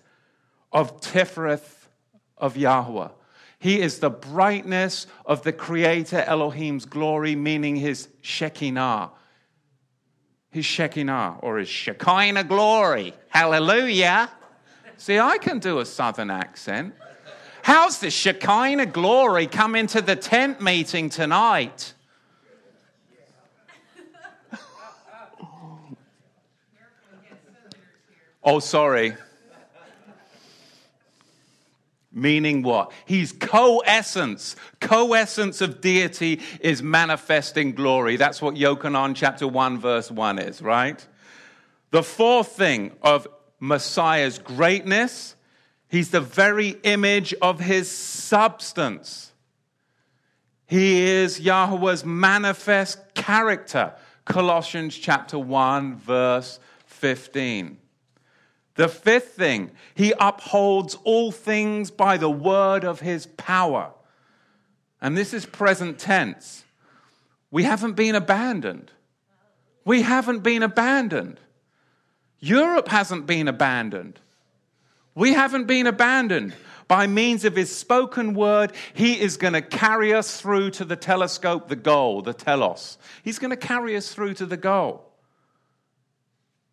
of 0.71 0.99
Tifereth 0.99 1.87
of 2.37 2.57
Yahweh. 2.57 3.09
He 3.61 3.79
is 3.79 3.99
the 3.99 4.09
brightness 4.09 5.05
of 5.23 5.43
the 5.43 5.53
Creator 5.53 6.21
Elohim's 6.21 6.85
glory, 6.85 7.35
meaning 7.35 7.75
his 7.75 8.07
Shekinah. 8.21 9.11
His 10.49 10.65
Shekinah, 10.65 11.37
or 11.41 11.59
his 11.59 11.69
Shekinah 11.69 12.45
glory. 12.45 13.13
Hallelujah. 13.27 14.31
See, 14.97 15.19
I 15.19 15.37
can 15.37 15.59
do 15.59 15.77
a 15.77 15.85
southern 15.85 16.31
accent. 16.31 16.95
How's 17.61 17.99
the 17.99 18.09
Shekinah 18.09 18.87
glory 18.87 19.45
come 19.45 19.75
into 19.75 20.01
the 20.01 20.15
tent 20.15 20.59
meeting 20.59 21.09
tonight? 21.09 21.93
oh, 28.43 28.57
sorry. 28.57 29.15
Meaning 32.13 32.61
what? 32.61 32.91
He's 33.05 33.31
co 33.31 33.79
essence. 33.79 34.55
Co 34.81 35.13
essence 35.13 35.61
of 35.61 35.79
deity 35.79 36.41
is 36.59 36.83
manifesting 36.83 37.71
glory. 37.71 38.17
That's 38.17 38.41
what 38.41 38.55
Yochanan 38.55 39.15
chapter 39.15 39.47
1, 39.47 39.79
verse 39.79 40.11
1 40.11 40.39
is, 40.39 40.61
right? 40.61 41.05
The 41.91 42.03
fourth 42.03 42.49
thing 42.49 42.91
of 43.01 43.27
Messiah's 43.61 44.39
greatness, 44.39 45.35
he's 45.87 46.09
the 46.09 46.21
very 46.21 46.69
image 46.83 47.33
of 47.41 47.59
his 47.59 47.89
substance. 47.89 49.31
He 50.67 51.01
is 51.01 51.39
Yahweh's 51.39 52.03
manifest 52.03 53.13
character. 53.13 53.93
Colossians 54.25 54.97
chapter 54.97 55.37
1, 55.37 55.95
verse 55.97 56.59
15. 56.85 57.77
The 58.81 58.89
fifth 58.89 59.33
thing, 59.33 59.69
he 59.93 60.11
upholds 60.19 60.95
all 61.03 61.31
things 61.31 61.91
by 61.91 62.17
the 62.17 62.31
word 62.31 62.83
of 62.83 62.99
his 62.99 63.27
power. 63.27 63.91
And 64.99 65.15
this 65.15 65.35
is 65.35 65.45
present 65.45 65.99
tense. 65.99 66.63
We 67.51 67.61
haven't 67.61 67.93
been 67.93 68.15
abandoned. 68.15 68.91
We 69.85 70.01
haven't 70.01 70.39
been 70.39 70.63
abandoned. 70.63 71.39
Europe 72.39 72.87
hasn't 72.87 73.27
been 73.27 73.47
abandoned. 73.47 74.19
We 75.13 75.33
haven't 75.33 75.67
been 75.67 75.85
abandoned. 75.85 76.55
By 76.87 77.05
means 77.05 77.45
of 77.45 77.55
his 77.55 77.71
spoken 77.75 78.33
word, 78.33 78.71
he 78.95 79.13
is 79.13 79.37
going 79.37 79.53
to 79.53 79.61
carry 79.61 80.11
us 80.11 80.41
through 80.41 80.71
to 80.71 80.85
the 80.85 80.95
telescope, 80.95 81.67
the 81.67 81.75
goal, 81.75 82.23
the 82.23 82.33
telos. 82.33 82.97
He's 83.23 83.37
going 83.37 83.51
to 83.51 83.57
carry 83.57 83.95
us 83.95 84.11
through 84.11 84.33
to 84.33 84.47
the 84.47 84.57
goal 84.57 85.10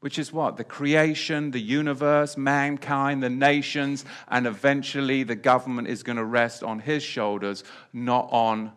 which 0.00 0.18
is 0.18 0.32
what? 0.32 0.56
The 0.56 0.64
creation, 0.64 1.50
the 1.50 1.60
universe, 1.60 2.36
mankind, 2.36 3.22
the 3.22 3.30
nations, 3.30 4.04
and 4.28 4.46
eventually 4.46 5.24
the 5.24 5.34
government 5.34 5.88
is 5.88 6.02
going 6.02 6.16
to 6.18 6.24
rest 6.24 6.62
on 6.62 6.78
his 6.78 7.02
shoulders, 7.02 7.64
not 7.92 8.28
on 8.30 8.72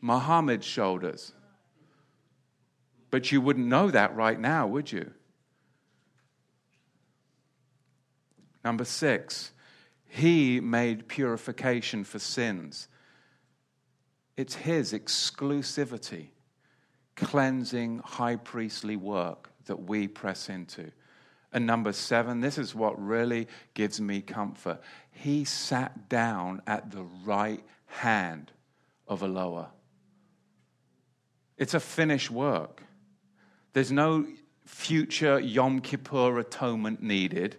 Muhammad's 0.00 0.66
shoulders. 0.66 1.32
But 3.10 3.30
you 3.30 3.40
wouldn't 3.40 3.66
know 3.66 3.90
that 3.90 4.16
right 4.16 4.38
now, 4.38 4.66
would 4.66 4.90
you? 4.90 5.12
Number 8.64 8.84
six, 8.84 9.52
he 10.08 10.60
made 10.60 11.08
purification 11.08 12.02
for 12.02 12.18
sins. 12.18 12.88
It's 14.36 14.54
his 14.54 14.92
exclusivity, 14.92 16.28
cleansing 17.14 18.00
high 18.04 18.36
priestly 18.36 18.96
work 18.96 19.51
that 19.66 19.88
we 19.88 20.08
press 20.08 20.48
into. 20.48 20.90
And 21.52 21.66
number 21.66 21.92
seven, 21.92 22.40
this 22.40 22.56
is 22.56 22.74
what 22.74 23.02
really 23.02 23.46
gives 23.74 24.00
me 24.00 24.22
comfort. 24.22 24.80
He 25.10 25.44
sat 25.44 26.08
down 26.08 26.62
at 26.66 26.90
the 26.90 27.04
right 27.24 27.62
hand 27.86 28.52
of 29.06 29.22
Eloah. 29.22 29.68
It's 31.58 31.74
a 31.74 31.80
finished 31.80 32.30
work. 32.30 32.82
There's 33.74 33.92
no 33.92 34.26
future 34.64 35.38
Yom 35.38 35.80
Kippur 35.80 36.38
atonement 36.38 37.02
needed. 37.02 37.56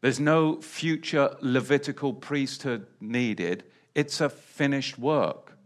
There's 0.00 0.20
no 0.20 0.60
future 0.60 1.36
Levitical 1.40 2.14
priesthood 2.14 2.86
needed. 3.00 3.64
It's 3.94 4.20
a 4.20 4.28
finished 4.28 4.98
work. 4.98 5.58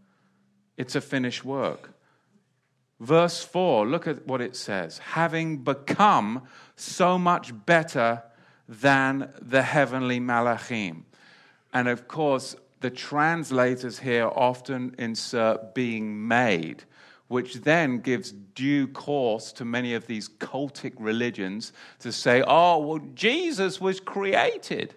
It's 0.77 0.95
a 0.95 1.01
finished 1.01 1.45
work. 1.45 1.90
Verse 3.01 3.43
4, 3.43 3.87
look 3.87 4.05
at 4.05 4.27
what 4.27 4.41
it 4.41 4.55
says. 4.55 4.99
Having 4.99 5.63
become 5.63 6.43
so 6.75 7.17
much 7.17 7.51
better 7.65 8.21
than 8.69 9.33
the 9.41 9.63
heavenly 9.63 10.19
malachim. 10.19 11.01
And 11.73 11.87
of 11.87 12.07
course, 12.07 12.55
the 12.81 12.91
translators 12.91 13.97
here 13.97 14.27
often 14.27 14.93
insert 14.99 15.73
being 15.73 16.27
made, 16.27 16.83
which 17.27 17.55
then 17.55 18.01
gives 18.01 18.31
due 18.31 18.87
course 18.87 19.51
to 19.53 19.65
many 19.65 19.95
of 19.95 20.05
these 20.05 20.29
cultic 20.29 20.93
religions 20.99 21.73
to 22.01 22.11
say, 22.11 22.43
oh, 22.45 22.77
well, 22.85 23.01
Jesus 23.15 23.81
was 23.81 23.99
created. 23.99 24.93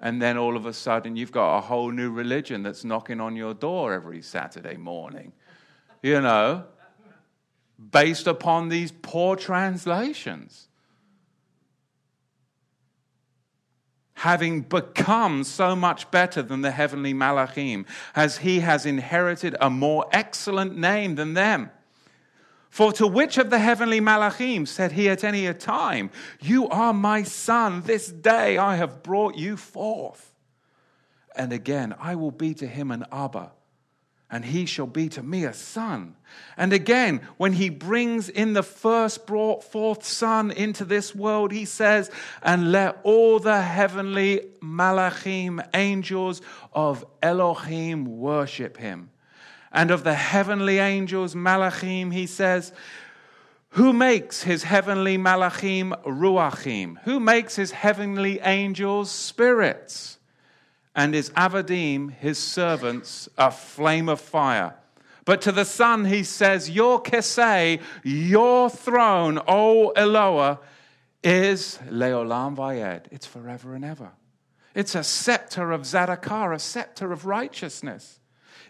And 0.00 0.20
then 0.20 0.36
all 0.38 0.56
of 0.56 0.66
a 0.66 0.72
sudden, 0.72 1.14
you've 1.14 1.30
got 1.30 1.58
a 1.58 1.60
whole 1.60 1.92
new 1.92 2.10
religion 2.10 2.64
that's 2.64 2.84
knocking 2.84 3.20
on 3.20 3.36
your 3.36 3.54
door 3.54 3.92
every 3.92 4.22
Saturday 4.22 4.76
morning. 4.76 5.32
You 6.02 6.20
know? 6.20 6.64
Based 7.78 8.26
upon 8.26 8.68
these 8.68 8.92
poor 8.92 9.36
translations. 9.36 10.68
Having 14.14 14.62
become 14.62 15.44
so 15.44 15.76
much 15.76 16.10
better 16.10 16.42
than 16.42 16.62
the 16.62 16.72
heavenly 16.72 17.14
Malachim, 17.14 17.86
as 18.16 18.38
he 18.38 18.60
has 18.60 18.84
inherited 18.84 19.56
a 19.60 19.70
more 19.70 20.06
excellent 20.12 20.76
name 20.76 21.14
than 21.14 21.34
them. 21.34 21.70
For 22.68 22.92
to 22.94 23.06
which 23.06 23.38
of 23.38 23.50
the 23.50 23.60
heavenly 23.60 24.00
Malachim 24.00 24.66
said 24.66 24.92
he 24.92 25.08
at 25.08 25.22
any 25.22 25.52
time, 25.54 26.10
You 26.40 26.68
are 26.68 26.92
my 26.92 27.22
son, 27.22 27.82
this 27.82 28.08
day 28.08 28.58
I 28.58 28.74
have 28.76 29.02
brought 29.04 29.36
you 29.36 29.56
forth? 29.56 30.34
And 31.36 31.52
again, 31.52 31.94
I 32.00 32.16
will 32.16 32.32
be 32.32 32.54
to 32.54 32.66
him 32.66 32.90
an 32.90 33.06
Abba 33.12 33.52
and 34.30 34.44
he 34.44 34.66
shall 34.66 34.86
be 34.86 35.08
to 35.08 35.22
me 35.22 35.44
a 35.44 35.54
son. 35.54 36.14
And 36.56 36.72
again, 36.72 37.22
when 37.38 37.54
he 37.54 37.70
brings 37.70 38.28
in 38.28 38.52
the 38.52 38.62
first 38.62 39.26
brought 39.26 39.64
forth 39.64 40.04
son 40.04 40.50
into 40.50 40.84
this 40.84 41.14
world, 41.14 41.50
he 41.50 41.64
says, 41.64 42.10
And 42.42 42.70
let 42.70 42.98
all 43.04 43.38
the 43.38 43.62
heavenly 43.62 44.42
malachim, 44.60 45.66
angels 45.72 46.42
of 46.72 47.04
Elohim, 47.22 48.18
worship 48.18 48.76
him. 48.76 49.10
And 49.72 49.90
of 49.90 50.04
the 50.04 50.14
heavenly 50.14 50.78
angels, 50.78 51.34
malachim, 51.34 52.12
he 52.12 52.26
says, 52.26 52.72
who 53.72 53.92
makes 53.92 54.42
his 54.42 54.62
heavenly 54.62 55.18
malachim 55.18 55.92
ruachim? 56.04 56.96
Who 57.02 57.20
makes 57.20 57.56
his 57.56 57.70
heavenly 57.70 58.40
angels 58.40 59.10
spirits? 59.10 60.17
And 60.98 61.14
his 61.14 61.30
avadim, 61.30 62.10
his 62.10 62.38
servants, 62.38 63.28
a 63.38 63.52
flame 63.52 64.08
of 64.08 64.20
fire. 64.20 64.74
But 65.24 65.40
to 65.42 65.52
the 65.52 65.64
Son, 65.64 66.06
he 66.06 66.24
says, 66.24 66.68
Your 66.68 67.00
keseh, 67.00 67.80
your 68.02 68.68
throne, 68.68 69.38
O 69.46 69.92
Eloah, 69.94 70.58
is 71.22 71.78
leolam 71.88 72.56
vayed. 72.56 73.02
It's 73.12 73.26
forever 73.26 73.76
and 73.76 73.84
ever. 73.84 74.10
It's 74.74 74.96
a 74.96 75.04
scepter 75.04 75.70
of 75.70 75.86
Zadokah, 75.86 76.50
a 76.50 76.58
scepter 76.58 77.12
of 77.12 77.26
righteousness. 77.26 78.18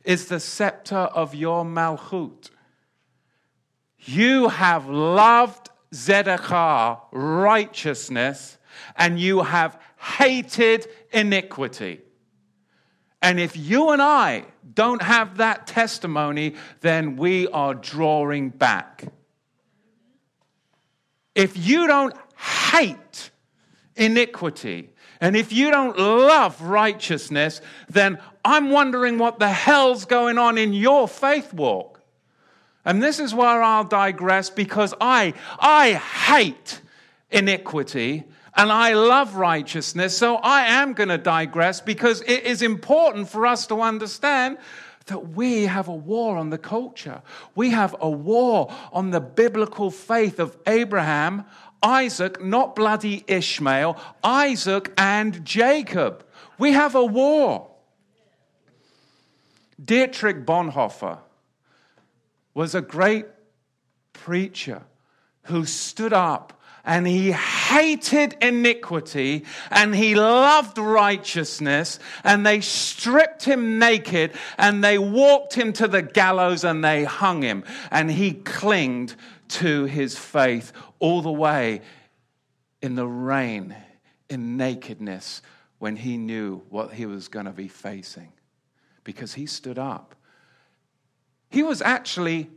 Is 0.05 0.27
the 0.27 0.39
scepter 0.39 0.97
of 0.97 1.35
your 1.35 1.65
malchut. 1.65 2.51
You 4.01 4.49
have 4.49 4.87
loved 4.87 5.71
Zedekah, 5.95 7.01
righteousness, 7.11 8.59
and 8.97 9.19
you 9.19 9.45
have 9.45 9.81
hated 9.97 10.87
iniquity. 11.11 12.03
And 13.21 13.41
if 13.41 13.57
you 13.57 13.91
and 13.91 14.01
I 14.01 14.45
don't 14.75 15.03
have 15.03 15.39
that 15.39 15.67
testimony, 15.67 16.55
then 16.81 17.17
we 17.17 17.49
are 17.49 17.75
drawing 17.75 18.51
back. 18.51 19.05
If 21.35 21.57
you 21.57 21.87
don't 21.87 22.15
hate 22.37 23.31
iniquity, 23.97 24.91
and 25.21 25.37
if 25.37 25.53
you 25.53 25.71
don't 25.71 25.99
love 25.99 26.61
righteousness, 26.63 27.61
then 27.89 28.19
I'm 28.45 28.71
wondering 28.71 29.19
what 29.19 29.39
the 29.39 29.49
hell's 29.49 30.05
going 30.05 30.39
on 30.39 30.57
in 30.59 30.73
your 30.73 31.09
faith 31.09 31.53
walk. 31.53 32.01
And 32.85 33.03
this 33.03 33.19
is 33.19 33.35
where 33.35 33.63
I'll 33.63 33.85
digress 33.85 34.49
because 34.49 34.95
I, 35.01 35.35
I 35.59 35.95
hate 35.95 36.81
iniquity 37.31 38.25
and 38.57 38.73
I 38.73 38.95
love 38.95 39.37
righteousness. 39.37 40.17
So 40.17 40.37
I 40.37 40.63
am 40.63 40.93
going 40.93 41.09
to 41.09 41.19
digress 41.19 41.81
because 41.81 42.23
it 42.23 42.45
is 42.45 42.63
important 42.63 43.29
for 43.29 43.47
us 43.47 43.67
to 43.69 43.81
understand 43.81 44.59
that 45.07 45.31
we 45.31 45.65
have 45.65 45.89
a 45.89 45.95
war 45.95 46.37
on 46.37 46.51
the 46.51 46.59
culture. 46.59 47.23
We 47.55 47.71
have 47.71 47.97
a 48.01 48.11
war 48.11 48.73
on 48.93 49.11
the 49.11 49.21
biblical 49.21 49.91
faith 49.91 50.39
of 50.39 50.57
Abraham, 50.67 51.45
Isaac, 51.83 52.43
not 52.43 52.77
bloody 52.77 53.25
Ishmael, 53.27 53.99
Isaac 54.23 54.93
and 54.97 55.45
Jacob. 55.45 56.25
We 56.59 56.73
have 56.73 56.95
a 56.95 57.05
war. 57.05 57.71
Dietrich 59.83 60.45
Bonhoeffer 60.45 61.19
was 62.53 62.75
a 62.75 62.81
great 62.81 63.27
preacher 64.13 64.83
who 65.45 65.65
stood 65.65 66.13
up 66.13 66.58
and 66.89 67.07
he 67.07 67.33
hated 67.33 68.35
iniquity 68.41 69.45
and 69.71 69.95
he 69.95 70.15
loved 70.15 70.79
righteousness 70.79 71.99
and 72.25 72.47
they 72.47 72.63
stripped 72.63 73.45
him 73.45 73.79
naked 73.79 74.33
and 74.57 74.83
they 74.83 74.97
walked 74.97 75.53
him 75.53 75.75
to 75.75 75.87
the 75.87 76.01
gallows 76.01 76.65
and 76.65 76.83
they 76.83 77.05
hung 77.05 77.43
him 77.43 77.63
and 77.91 78.11
he 78.11 78.33
clinged 78.33 79.15
to 79.49 79.85
his 79.85 80.19
faith 80.19 80.73
all 80.99 81.21
the 81.21 81.31
way 81.31 81.83
in 82.81 82.95
the 82.95 83.07
rain, 83.07 83.77
in 84.31 84.57
nakedness, 84.57 85.43
when 85.79 85.95
he 85.95 86.17
knew 86.17 86.63
what 86.71 86.95
he 86.95 87.05
was 87.05 87.29
going 87.29 87.47
to 87.47 87.53
be 87.53 87.69
facing 87.69 88.33
because 89.05 89.35
he 89.35 89.45
stood 89.45 89.79
up. 89.79 90.15
He 91.51 91.63
was 91.63 91.83
actually 91.83 92.49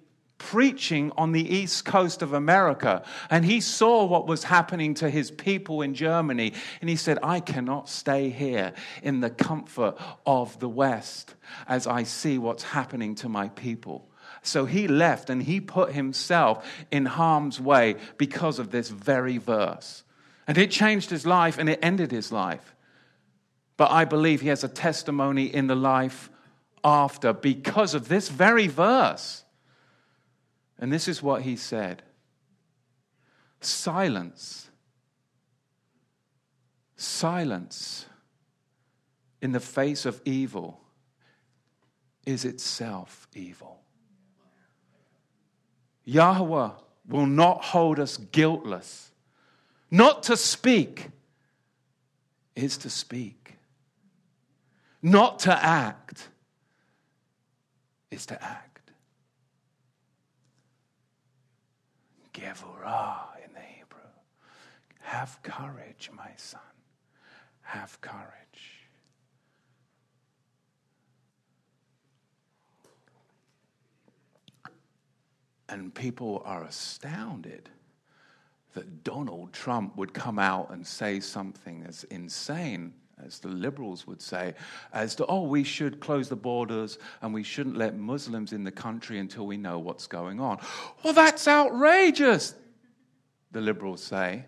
preaching 0.42 1.12
on 1.18 1.34
the 1.34 1.56
east 1.56 1.86
coast 1.86 2.24
of 2.24 2.34
America, 2.34 3.04
and 3.30 3.46
he 3.46 3.62
saw 3.62 4.04
what 4.06 4.26
was 4.26 4.44
happening 4.44 4.96
to 4.96 5.08
his 5.08 5.30
people 5.30 5.84
in 5.84 5.94
Germany, 5.94 6.54
and 6.82 6.90
he 6.90 6.96
said, 6.96 7.20
I 7.22 7.42
cannot 7.42 7.88
stay 7.88 8.32
here 8.32 8.74
in 9.04 9.20
the 9.20 9.30
comfort 9.30 9.96
of 10.26 10.60
the 10.60 10.68
West 10.68 11.36
as 11.68 11.86
I 11.86 12.04
see 12.04 12.40
what's 12.40 12.64
happening 12.64 13.14
to 13.16 13.30
my 13.30 13.50
people. 13.50 14.10
So 14.42 14.66
he 14.66 14.88
left 14.88 15.30
and 15.30 15.44
he 15.44 15.62
put 15.62 15.92
himself 15.92 16.68
in 16.90 17.06
harm's 17.06 17.60
way 17.60 17.98
because 18.18 18.58
of 18.58 18.72
this 18.72 18.90
very 18.90 19.38
verse. 19.38 20.04
And 20.48 20.58
it 20.58 20.72
changed 20.72 21.12
his 21.12 21.26
life 21.26 21.60
and 21.60 21.70
it 21.70 21.80
ended 21.84 22.12
his 22.12 22.32
life. 22.32 22.76
But 23.78 23.92
I 23.92 24.06
believe 24.06 24.42
he 24.42 24.48
has 24.48 24.64
a 24.64 24.68
testimony 24.68 25.46
in 25.46 25.68
the 25.68 25.76
life 25.76 26.32
after 26.84 27.32
because 27.32 27.94
of 27.94 28.08
this 28.08 28.28
very 28.28 28.66
verse. 28.66 29.44
And 30.82 30.92
this 30.92 31.08
is 31.08 31.22
what 31.22 31.44
he 31.44 31.56
said 31.56 32.02
silence, 33.62 34.72
silence 36.96 38.08
in 39.42 39.52
the 39.52 39.60
face 39.60 40.06
of 40.08 40.20
evil 40.26 40.82
is 42.26 42.44
itself 42.44 43.28
evil. 43.34 43.80
Yahweh 46.04 46.72
will 47.08 47.28
not 47.28 47.64
hold 47.64 48.00
us 48.00 48.18
guiltless. 48.18 49.12
Not 49.92 50.24
to 50.24 50.38
speak 50.38 51.10
is 52.56 52.78
to 52.80 52.90
speak. 52.90 53.58
Not 55.02 55.40
to 55.40 55.54
act 55.54 56.30
is 58.10 58.26
to 58.28 58.44
act. 58.44 58.71
Gevurah 62.34 63.38
in 63.46 63.54
the 63.54 63.60
Hebrew. 63.60 64.00
Have 65.02 65.40
courage, 65.44 66.10
my 66.16 66.32
son. 66.38 66.62
Have 67.62 68.00
courage. 68.02 68.88
And 75.70 75.94
people 75.94 76.42
are 76.46 76.64
astounded 76.64 77.70
that 78.74 79.04
Donald 79.04 79.54
Trump 79.54 79.96
would 79.98 80.14
come 80.14 80.40
out 80.40 80.70
and 80.72 80.86
say 80.86 81.20
something 81.20 81.84
as 81.88 82.04
insane 82.06 82.94
as 83.26 83.40
the 83.40 83.50
liberals 83.50 84.08
would 84.08 84.22
say, 84.22 84.54
as 84.94 85.16
to, 85.16 85.26
oh, 85.26 85.44
we 85.44 85.64
should 85.64 86.00
close 86.00 86.30
the 86.30 86.36
borders 86.36 86.98
and 87.22 87.34
we 87.34 87.44
shouldn't 87.44 87.78
let 87.78 87.98
Muslims 87.98 88.54
in 88.54 88.64
the 88.64 88.72
country 88.72 89.20
until 89.20 89.46
we 89.48 89.58
know 89.58 89.80
what's 89.80 90.08
going 90.08 90.40
on. 90.40 90.60
Well, 91.04 91.14
that's 91.14 91.48
outrageous, 91.48 92.56
the 93.52 93.62
liberals 93.62 94.04
say, 94.04 94.46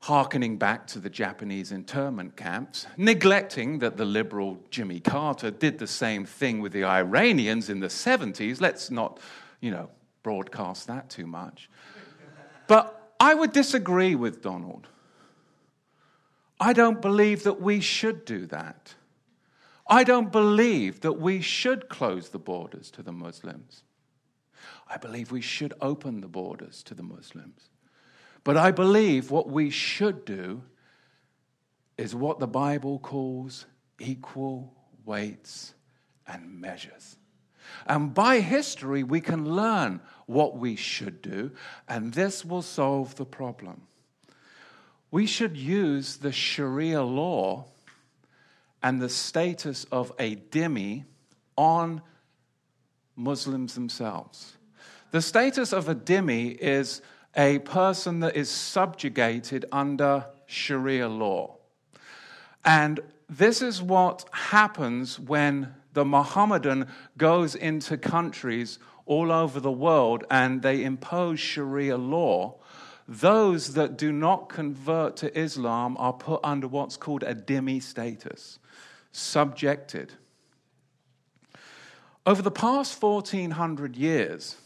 hearkening 0.00 0.56
back 0.56 0.86
to 0.86 0.98
the 1.00 1.10
Japanese 1.10 1.72
internment 1.72 2.36
camps, 2.36 2.86
neglecting 2.96 3.80
that 3.80 3.96
the 3.96 4.04
liberal 4.04 4.58
Jimmy 4.70 5.00
Carter 5.00 5.50
did 5.50 5.78
the 5.78 5.86
same 5.86 6.24
thing 6.24 6.60
with 6.60 6.72
the 6.72 6.84
Iranians 6.84 7.68
in 7.68 7.80
the 7.80 7.88
70s. 7.88 8.60
Let's 8.60 8.90
not, 8.90 9.18
you 9.60 9.70
know, 9.70 9.90
broadcast 10.22 10.86
that 10.86 11.10
too 11.10 11.26
much. 11.26 11.68
But 12.66 13.12
I 13.18 13.34
would 13.34 13.52
disagree 13.52 14.14
with 14.14 14.42
Donald. 14.42 14.86
I 16.60 16.72
don't 16.72 17.00
believe 17.00 17.44
that 17.44 17.60
we 17.60 17.80
should 17.80 18.24
do 18.24 18.46
that. 18.46 18.94
I 19.86 20.04
don't 20.04 20.30
believe 20.30 21.00
that 21.00 21.14
we 21.14 21.40
should 21.40 21.88
close 21.88 22.28
the 22.28 22.38
borders 22.38 22.90
to 22.92 23.02
the 23.02 23.12
Muslims. 23.12 23.82
I 24.88 24.96
believe 24.96 25.30
we 25.30 25.40
should 25.40 25.74
open 25.80 26.20
the 26.20 26.28
borders 26.28 26.82
to 26.84 26.94
the 26.94 27.02
Muslims. 27.02 27.70
But 28.44 28.56
I 28.56 28.70
believe 28.70 29.30
what 29.30 29.48
we 29.48 29.70
should 29.70 30.24
do 30.24 30.62
is 31.96 32.14
what 32.14 32.38
the 32.38 32.46
Bible 32.46 32.98
calls 32.98 33.66
equal 33.98 34.74
weights 35.04 35.74
and 36.26 36.60
measures. 36.60 37.16
And 37.86 38.14
by 38.14 38.40
history, 38.40 39.02
we 39.02 39.20
can 39.20 39.54
learn 39.54 40.00
what 40.26 40.56
we 40.56 40.76
should 40.76 41.20
do, 41.22 41.52
and 41.88 42.12
this 42.12 42.44
will 42.44 42.62
solve 42.62 43.16
the 43.16 43.26
problem 43.26 43.87
we 45.10 45.26
should 45.26 45.56
use 45.56 46.18
the 46.18 46.32
Sharia 46.32 47.02
law 47.02 47.66
and 48.82 49.00
the 49.00 49.08
status 49.08 49.84
of 49.90 50.12
a 50.18 50.36
dhimmi 50.36 51.04
on 51.56 52.02
Muslims 53.16 53.74
themselves. 53.74 54.56
The 55.10 55.22
status 55.22 55.72
of 55.72 55.88
a 55.88 55.94
dhimmi 55.94 56.56
is 56.58 57.00
a 57.34 57.58
person 57.60 58.20
that 58.20 58.36
is 58.36 58.50
subjugated 58.50 59.64
under 59.72 60.26
Sharia 60.46 61.08
law. 61.08 61.56
And 62.64 63.00
this 63.28 63.62
is 63.62 63.82
what 63.82 64.24
happens 64.32 65.18
when 65.18 65.74
the 65.94 66.04
Mohammedan 66.04 66.88
goes 67.16 67.54
into 67.54 67.96
countries 67.96 68.78
all 69.06 69.32
over 69.32 69.58
the 69.58 69.72
world 69.72 70.24
and 70.30 70.62
they 70.62 70.84
impose 70.84 71.40
Sharia 71.40 71.96
law 71.96 72.58
those 73.08 73.74
that 73.74 73.96
do 73.96 74.12
not 74.12 74.48
convert 74.50 75.16
to 75.16 75.36
Islam 75.36 75.96
are 75.98 76.12
put 76.12 76.38
under 76.44 76.68
what's 76.68 76.96
called 76.98 77.22
a 77.22 77.34
dhimmi 77.34 77.82
status, 77.82 78.58
subjected. 79.10 80.12
Over 82.26 82.42
the 82.42 82.50
past 82.50 83.02
1400 83.02 83.96
years, 83.96 84.56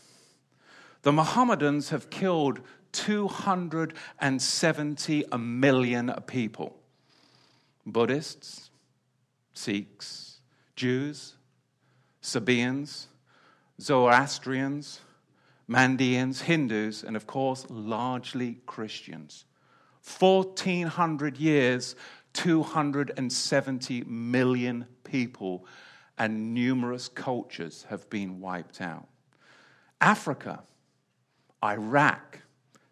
the 1.02 1.12
Mohammedans 1.12 1.90
have 1.90 2.10
killed 2.10 2.58
270 2.90 5.24
million 5.38 6.12
people 6.26 6.76
Buddhists, 7.86 8.70
Sikhs, 9.54 10.40
Jews, 10.76 11.36
Sabaeans, 12.20 13.06
Zoroastrians, 13.80 15.00
Mandeans, 15.72 16.42
Hindus, 16.42 17.02
and 17.02 17.16
of 17.16 17.26
course, 17.26 17.64
largely 17.70 18.58
Christians. 18.66 19.46
1400 20.18 21.38
years, 21.38 21.96
270 22.34 24.04
million 24.04 24.86
people, 25.02 25.64
and 26.18 26.52
numerous 26.52 27.08
cultures 27.08 27.86
have 27.88 28.08
been 28.10 28.38
wiped 28.40 28.82
out. 28.82 29.08
Africa 30.00 30.62
Iraq, 31.64 32.40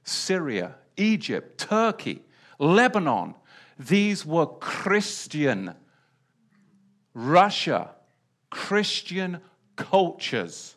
Syria, 0.04 0.76
Egypt, 0.96 1.58
Turkey, 1.58 2.22
Lebanon. 2.58 3.34
These 3.78 4.24
were 4.24 4.46
Christian, 4.46 5.74
Russia, 7.14 7.90
Christian 8.48 9.40
cultures. 9.76 10.76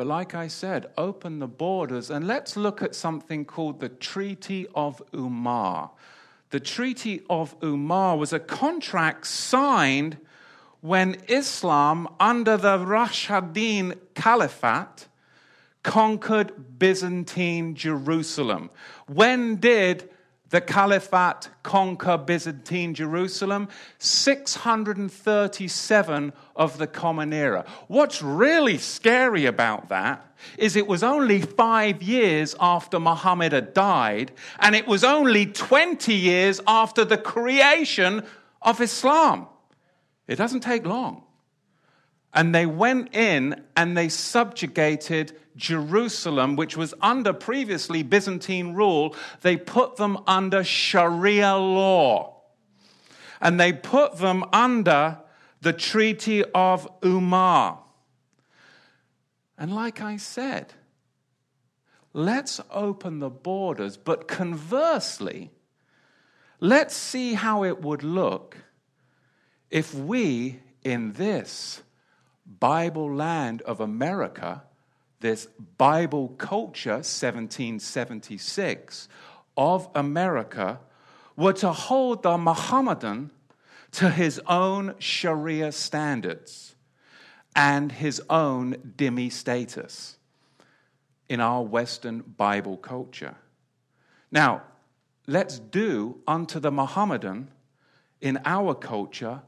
But 0.00 0.06
like 0.06 0.34
I 0.34 0.48
said, 0.48 0.86
open 0.96 1.40
the 1.40 1.46
borders 1.46 2.08
and 2.08 2.26
let's 2.26 2.56
look 2.56 2.80
at 2.80 2.94
something 2.94 3.44
called 3.44 3.80
the 3.80 3.90
Treaty 3.90 4.66
of 4.74 5.02
Umar. 5.12 5.90
The 6.48 6.58
Treaty 6.58 7.20
of 7.28 7.54
Umar 7.62 8.16
was 8.16 8.32
a 8.32 8.40
contract 8.40 9.26
signed 9.26 10.16
when 10.80 11.20
Islam, 11.28 12.08
under 12.18 12.56
the 12.56 12.78
Rashidun 12.78 13.98
Caliphate, 14.14 15.06
conquered 15.82 16.78
Byzantine 16.78 17.74
Jerusalem. 17.74 18.70
When 19.06 19.56
did 19.56 20.08
the 20.50 20.60
Caliphate 20.60 21.48
conquer 21.62 22.18
Byzantine 22.18 22.94
Jerusalem? 22.94 23.68
637 23.98 26.32
of 26.54 26.78
the 26.78 26.86
Common 26.86 27.32
Era. 27.32 27.64
What's 27.88 28.22
really 28.22 28.78
scary 28.78 29.46
about 29.46 29.88
that 29.88 30.24
is 30.58 30.76
it 30.76 30.86
was 30.86 31.02
only 31.02 31.40
five 31.40 32.02
years 32.02 32.54
after 32.60 33.00
Muhammad 33.00 33.52
had 33.52 33.74
died, 33.74 34.32
and 34.58 34.74
it 34.74 34.86
was 34.86 35.04
only 35.04 35.46
20 35.46 36.14
years 36.14 36.60
after 36.66 37.04
the 37.04 37.18
creation 37.18 38.24
of 38.62 38.80
Islam. 38.80 39.46
It 40.26 40.36
doesn't 40.36 40.60
take 40.60 40.86
long. 40.86 41.24
And 42.32 42.54
they 42.54 42.66
went 42.66 43.14
in 43.14 43.62
and 43.76 43.96
they 43.96 44.08
subjugated 44.08 45.38
Jerusalem, 45.56 46.56
which 46.56 46.76
was 46.76 46.94
under 47.00 47.32
previously 47.32 48.02
Byzantine 48.02 48.74
rule. 48.74 49.14
They 49.42 49.56
put 49.56 49.96
them 49.96 50.18
under 50.26 50.64
Sharia 50.64 51.56
law. 51.56 52.42
And 53.40 53.58
they 53.58 53.72
put 53.72 54.18
them 54.18 54.44
under 54.52 55.18
the 55.60 55.72
Treaty 55.72 56.44
of 56.44 56.88
Umar. 57.04 57.80
And 59.58 59.74
like 59.74 60.00
I 60.00 60.16
said, 60.16 60.72
let's 62.12 62.60
open 62.70 63.18
the 63.18 63.30
borders, 63.30 63.96
but 63.96 64.26
conversely, 64.26 65.50
let's 66.60 66.94
see 66.94 67.34
how 67.34 67.64
it 67.64 67.82
would 67.82 68.02
look 68.02 68.56
if 69.70 69.94
we, 69.94 70.60
in 70.82 71.12
this 71.12 71.82
Bible 72.58 73.14
land 73.14 73.62
of 73.62 73.80
America, 73.80 74.64
this 75.20 75.46
Bible 75.78 76.28
culture, 76.28 77.02
1776, 77.02 79.08
of 79.56 79.88
America, 79.94 80.80
were 81.36 81.52
to 81.52 81.72
hold 81.72 82.22
the 82.22 82.36
Mohammedan 82.36 83.30
to 83.92 84.10
his 84.10 84.40
own 84.46 84.94
Sharia 84.98 85.72
standards 85.72 86.74
and 87.54 87.92
his 87.92 88.22
own 88.30 88.74
dhimmi 88.96 89.30
status 89.30 90.16
in 91.28 91.40
our 91.40 91.62
Western 91.62 92.20
Bible 92.20 92.76
culture. 92.76 93.36
Now, 94.30 94.62
let's 95.26 95.58
do 95.58 96.20
unto 96.26 96.60
the 96.60 96.70
Mohammedan 96.70 97.50
in 98.20 98.38
our 98.44 98.74
culture 98.74 99.42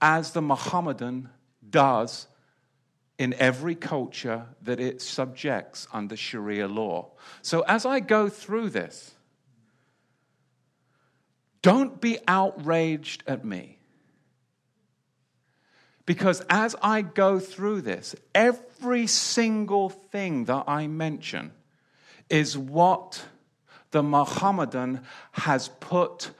as 0.00 0.32
the 0.32 0.42
Mohammedan 0.42 1.30
does 1.68 2.27
in 3.18 3.34
every 3.34 3.74
culture 3.74 4.46
that 4.62 4.78
it 4.78 5.02
subjects 5.02 5.88
under 5.92 6.16
Sharia 6.16 6.68
law. 6.68 7.10
So 7.42 7.62
as 7.62 7.84
I 7.84 8.00
go 8.00 8.28
through 8.28 8.70
this, 8.70 9.12
don't 11.60 12.00
be 12.00 12.18
outraged 12.28 13.24
at 13.26 13.44
me. 13.44 13.78
Because 16.06 16.40
as 16.48 16.74
I 16.80 17.02
go 17.02 17.38
through 17.38 17.82
this, 17.82 18.14
every 18.34 19.06
single 19.06 19.90
thing 19.90 20.44
that 20.46 20.64
I 20.66 20.86
mention 20.86 21.52
is 22.30 22.56
what 22.56 23.22
the 23.90 24.02
Mohammedan 24.02 25.02
has 25.32 25.68
put 25.80 26.30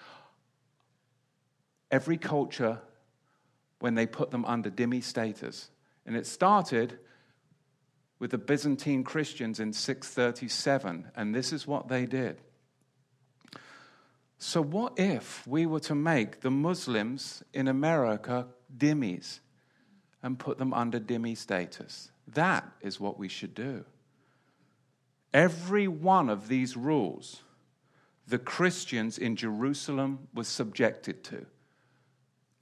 every 1.91 2.17
culture 2.17 2.79
when 3.81 3.95
they 3.95 4.07
put 4.07 4.31
them 4.31 4.45
under 4.45 4.71
dhimmi 4.71 5.03
status. 5.03 5.71
And 6.09 6.17
it 6.17 6.27
started 6.27 6.99
with 8.19 8.31
the 8.31 8.39
Byzantine 8.39 9.05
Christians 9.05 9.61
in 9.61 9.75
637, 9.75 11.11
and 11.15 11.35
this 11.35 11.53
is 11.53 11.67
what 11.67 11.89
they 11.89 12.07
did. 12.07 12.41
So, 14.39 14.63
what 14.63 14.99
if 14.99 15.47
we 15.47 15.67
were 15.67 15.81
to 15.81 15.95
make 15.95 16.41
the 16.41 16.51
Muslims 16.51 17.43
in 17.53 17.69
America 17.69 18.47
dhimmis 18.75 19.41
and 20.23 20.39
put 20.39 20.57
them 20.57 20.73
under 20.73 20.99
dhimmi 20.99 21.37
status? 21.37 22.11
That 22.29 22.67
is 22.81 22.99
what 22.99 23.19
we 23.19 23.29
should 23.29 23.55
do. 23.55 23.85
Every 25.35 25.89
one 25.89 26.31
of 26.31 26.49
these 26.49 26.75
rules 26.75 27.43
the 28.27 28.39
Christians 28.39 29.19
in 29.19 29.37
Jerusalem 29.37 30.29
were 30.35 30.45
subjected 30.45 31.23
to. 31.25 31.45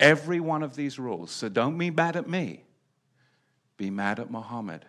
Every 0.00 0.40
one 0.40 0.64
of 0.64 0.74
these 0.74 0.98
rules. 0.98 1.30
So 1.30 1.48
don't 1.48 1.78
be 1.78 1.90
mad 1.90 2.16
at 2.16 2.28
me 2.28 2.65
be 3.76 3.90
mad 3.90 4.18
at 4.18 4.30
Muhammad. 4.30 4.86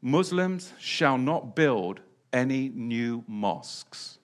Muslims 0.00 0.72
shall 0.78 1.16
not 1.16 1.56
build 1.56 2.00
any 2.32 2.68
new 2.68 3.24
mosques. 3.26 4.18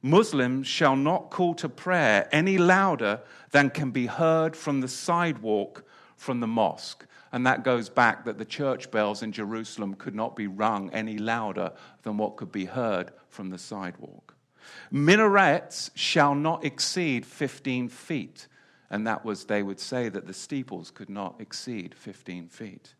Muslims 0.00 0.66
shall 0.66 0.96
not 0.96 1.30
call 1.30 1.54
to 1.54 1.68
prayer 1.68 2.28
any 2.32 2.56
louder 2.56 3.20
than 3.50 3.68
can 3.68 3.90
be 3.90 4.06
heard 4.06 4.54
from 4.54 4.80
the 4.80 4.88
sidewalk 4.88 5.84
from 6.16 6.40
the 6.40 6.46
mosque. 6.46 7.04
And 7.32 7.46
that 7.46 7.64
goes 7.64 7.88
back 7.88 8.24
that 8.24 8.38
the 8.38 8.44
church 8.44 8.90
bells 8.90 9.22
in 9.22 9.32
Jerusalem 9.32 9.94
could 9.94 10.14
not 10.14 10.36
be 10.36 10.46
rung 10.46 10.90
any 10.90 11.18
louder 11.18 11.72
than 12.02 12.16
what 12.16 12.36
could 12.36 12.52
be 12.52 12.64
heard 12.64 13.10
from 13.28 13.50
the 13.50 13.58
sidewalk. 13.58 14.34
Minarets 14.90 15.90
shall 15.94 16.34
not 16.34 16.64
exceed 16.64 17.26
15 17.26 17.88
feet 17.88 18.46
and 18.90 19.06
that 19.06 19.24
was, 19.24 19.44
they 19.44 19.62
would 19.62 19.80
say 19.80 20.08
that 20.08 20.26
the 20.26 20.32
steeples 20.32 20.90
could 20.90 21.10
not 21.10 21.36
exceed 21.40 21.94
15 21.94 22.48
feet. 22.48 22.94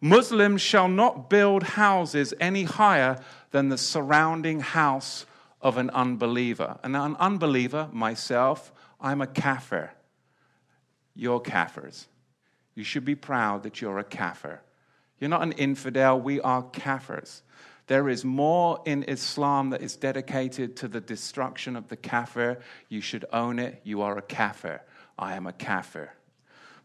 Muslims 0.00 0.60
shall 0.60 0.88
not 0.88 1.28
build 1.30 1.62
houses 1.62 2.32
any 2.40 2.64
higher 2.64 3.18
than 3.50 3.68
the 3.68 3.78
surrounding 3.78 4.60
house 4.60 5.26
of 5.60 5.76
an 5.78 5.90
unbeliever. 5.90 6.78
And 6.82 6.96
an 6.96 7.16
unbeliever, 7.16 7.88
myself, 7.92 8.72
I'm 9.00 9.20
a 9.20 9.26
kafir. 9.26 9.92
You're 11.14 11.40
kafirs. 11.40 12.06
You 12.74 12.84
should 12.84 13.04
be 13.04 13.14
proud 13.14 13.62
that 13.62 13.80
you're 13.80 13.98
a 13.98 14.04
kafir. 14.04 14.60
You're 15.18 15.30
not 15.30 15.42
an 15.42 15.52
infidel, 15.52 16.20
we 16.20 16.40
are 16.42 16.62
kafirs. 16.62 17.40
There 17.86 18.08
is 18.08 18.24
more 18.24 18.82
in 18.84 19.04
Islam 19.04 19.70
that 19.70 19.80
is 19.80 19.96
dedicated 19.96 20.76
to 20.76 20.88
the 20.88 21.00
destruction 21.00 21.76
of 21.76 21.88
the 21.88 21.96
kafir. 21.96 22.58
You 22.88 23.00
should 23.00 23.24
own 23.32 23.58
it. 23.58 23.80
You 23.84 24.02
are 24.02 24.18
a 24.18 24.22
kafir. 24.22 24.82
I 25.18 25.34
am 25.34 25.46
a 25.46 25.52
kafir. 25.52 26.12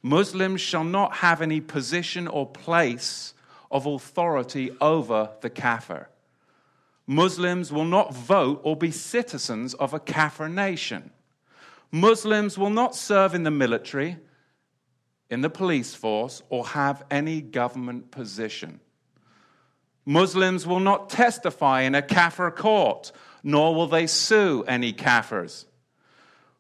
Muslims 0.02 0.62
shall 0.62 0.84
not 0.84 1.18
have 1.18 1.42
any 1.42 1.62
position 1.62 2.28
or 2.28 2.48
place 2.48 3.34
of 3.70 3.86
authority 3.86 4.72
over 4.82 5.30
the 5.42 5.50
kafir. 5.50 6.10
Muslims 7.06 7.72
will 7.72 7.86
not 7.86 8.14
vote 8.14 8.62
or 8.64 8.76
be 8.76 8.92
citizens 8.92 9.74
of 9.76 9.94
a 9.94 10.00
kafir 10.00 10.50
nation. 10.50 11.12
Muslims 11.92 12.58
will 12.58 12.70
not 12.70 12.96
serve 12.96 13.36
in 13.36 13.44
the 13.44 13.52
military, 13.52 14.18
in 15.30 15.42
the 15.42 15.50
police 15.50 15.94
force, 15.94 16.42
or 16.50 16.68
have 16.68 17.04
any 17.12 17.42
government 17.42 18.12
position. 18.12 18.80
Muslims 20.06 20.66
will 20.66 20.80
not 20.80 21.10
testify 21.10 21.82
in 21.82 21.96
a 21.96 22.02
kafir 22.02 22.50
court, 22.50 23.12
nor 23.44 23.76
will 23.76 23.88
they 23.88 24.08
sue 24.08 24.64
any 24.68 24.94
kafirs. 24.94 25.66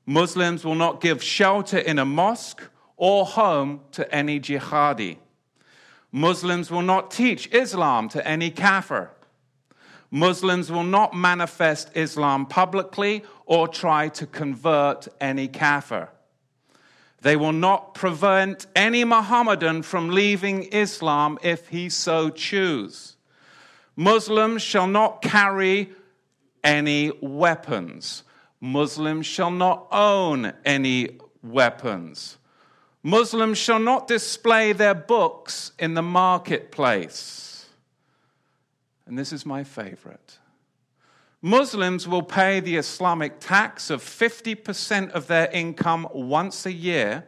Muslims 0.05 0.65
will 0.65 0.75
not 0.75 1.01
give 1.01 1.23
shelter 1.23 1.77
in 1.77 1.99
a 1.99 2.05
mosque 2.05 2.61
or 2.97 3.25
home 3.25 3.81
to 3.91 4.13
any 4.13 4.39
jihadi. 4.39 5.17
Muslims 6.11 6.69
will 6.69 6.81
not 6.81 7.11
teach 7.11 7.47
Islam 7.53 8.09
to 8.09 8.27
any 8.27 8.51
kafir. 8.51 9.11
Muslims 10.09 10.69
will 10.69 10.83
not 10.83 11.15
manifest 11.15 11.89
Islam 11.95 12.45
publicly 12.45 13.23
or 13.45 13.67
try 13.67 14.09
to 14.09 14.25
convert 14.25 15.07
any 15.21 15.47
kafir. 15.47 16.09
They 17.21 17.37
will 17.37 17.53
not 17.53 17.93
prevent 17.93 18.65
any 18.75 19.03
Mohammedan 19.03 19.83
from 19.83 20.09
leaving 20.09 20.63
Islam 20.63 21.37
if 21.43 21.69
he 21.69 21.87
so 21.87 22.29
choose. 22.29 23.15
Muslims 23.95 24.61
shall 24.61 24.87
not 24.87 25.21
carry 25.21 25.91
any 26.63 27.11
weapons. 27.21 28.23
Muslims 28.61 29.25
shall 29.25 29.49
not 29.49 29.87
own 29.91 30.53
any 30.63 31.17
weapons. 31.41 32.37
Muslims 33.03 33.57
shall 33.57 33.79
not 33.79 34.07
display 34.07 34.71
their 34.71 34.93
books 34.93 35.71
in 35.79 35.95
the 35.95 36.03
marketplace. 36.03 37.65
And 39.07 39.17
this 39.17 39.33
is 39.33 39.45
my 39.45 39.63
favorite. 39.63 40.37
Muslims 41.41 42.07
will 42.07 42.21
pay 42.21 42.59
the 42.59 42.77
Islamic 42.77 43.39
tax 43.39 43.89
of 43.89 44.03
50% 44.03 45.09
of 45.11 45.25
their 45.25 45.49
income 45.51 46.07
once 46.13 46.67
a 46.67 46.71
year. 46.71 47.25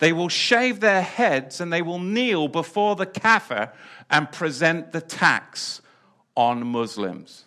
They 0.00 0.12
will 0.12 0.28
shave 0.28 0.80
their 0.80 1.00
heads 1.00 1.62
and 1.62 1.72
they 1.72 1.80
will 1.80 1.98
kneel 1.98 2.48
before 2.48 2.94
the 2.94 3.06
kafir 3.06 3.72
and 4.10 4.30
present 4.30 4.92
the 4.92 5.00
tax 5.00 5.80
on 6.36 6.66
Muslims. 6.66 7.46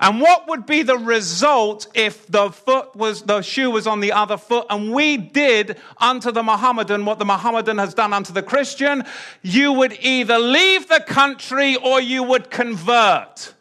And 0.00 0.20
what 0.20 0.46
would 0.48 0.64
be 0.64 0.82
the 0.82 0.96
result 0.96 1.88
if 1.92 2.26
the 2.28 2.50
foot 2.50 2.94
was, 2.94 3.22
the 3.22 3.42
shoe 3.42 3.70
was 3.70 3.88
on 3.88 3.98
the 3.98 4.12
other 4.12 4.36
foot 4.36 4.66
and 4.70 4.92
we 4.92 5.16
did 5.16 5.76
unto 5.96 6.30
the 6.30 6.42
Mohammedan 6.42 7.04
what 7.04 7.18
the 7.18 7.24
Mohammedan 7.24 7.78
has 7.78 7.94
done 7.94 8.12
unto 8.12 8.32
the 8.32 8.42
Christian? 8.42 9.04
You 9.42 9.72
would 9.72 9.98
either 10.00 10.38
leave 10.38 10.88
the 10.88 11.00
country 11.00 11.74
or 11.74 12.00
you 12.00 12.22
would 12.22 12.48
convert. 12.48 13.54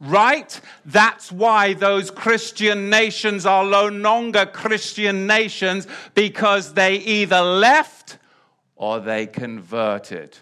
Right? 0.00 0.58
That's 0.86 1.30
why 1.30 1.74
those 1.74 2.10
Christian 2.10 2.88
nations 2.88 3.44
are 3.44 3.64
no 3.64 3.88
longer 3.88 4.46
Christian 4.46 5.26
nations 5.26 5.86
because 6.14 6.72
they 6.74 6.94
either 6.94 7.42
left 7.42 8.16
or 8.74 9.00
they 9.00 9.26
converted. 9.26 10.38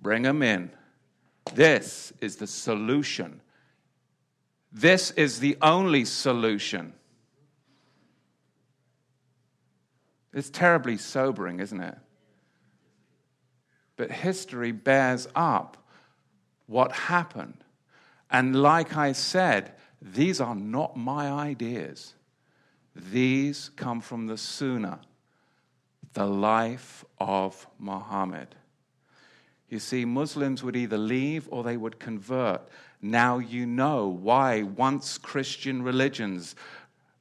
Bring 0.00 0.22
them 0.22 0.42
in. 0.42 0.70
This 1.52 2.14
is 2.20 2.36
the 2.36 2.46
solution 2.46 3.42
this 4.72 5.10
is 5.12 5.40
the 5.40 5.56
only 5.60 6.04
solution. 6.04 6.92
It's 10.32 10.50
terribly 10.50 10.96
sobering, 10.96 11.60
isn't 11.60 11.80
it? 11.80 11.98
But 13.96 14.10
history 14.10 14.72
bears 14.72 15.26
up 15.34 15.76
what 16.66 16.92
happened. 16.92 17.64
And 18.30 18.62
like 18.62 18.96
I 18.96 19.12
said, 19.12 19.72
these 20.00 20.40
are 20.40 20.54
not 20.54 20.96
my 20.96 21.30
ideas. 21.30 22.14
These 22.94 23.70
come 23.76 24.00
from 24.00 24.26
the 24.26 24.38
Sunnah, 24.38 25.00
the 26.12 26.26
life 26.26 27.04
of 27.18 27.66
Muhammad. 27.78 28.54
You 29.68 29.78
see, 29.78 30.04
Muslims 30.04 30.62
would 30.62 30.76
either 30.76 30.98
leave 30.98 31.48
or 31.50 31.62
they 31.62 31.76
would 31.76 31.98
convert. 32.00 32.62
Now 33.02 33.38
you 33.38 33.66
know 33.66 34.08
why 34.08 34.62
once 34.62 35.16
Christian 35.18 35.82
religions, 35.82 36.54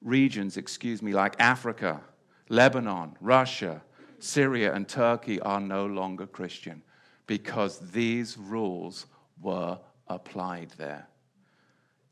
regions, 0.01 0.57
excuse 0.57 1.01
me, 1.01 1.13
like 1.13 1.35
Africa, 1.39 2.01
Lebanon, 2.49 3.15
Russia, 3.21 3.81
Syria, 4.19 4.73
and 4.73 4.87
Turkey 4.87 5.39
are 5.39 5.61
no 5.61 5.85
longer 5.85 6.27
Christian 6.27 6.81
because 7.27 7.79
these 7.91 8.37
rules 8.37 9.05
were 9.41 9.79
applied 10.07 10.71
there. 10.77 11.07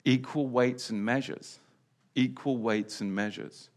Equal 0.06 0.48
weights 0.48 0.90
and 0.90 1.04
measures. 1.04 1.60
Equal 2.16 2.58
weights 2.58 3.02
and 3.02 3.14
measures. 3.14 3.70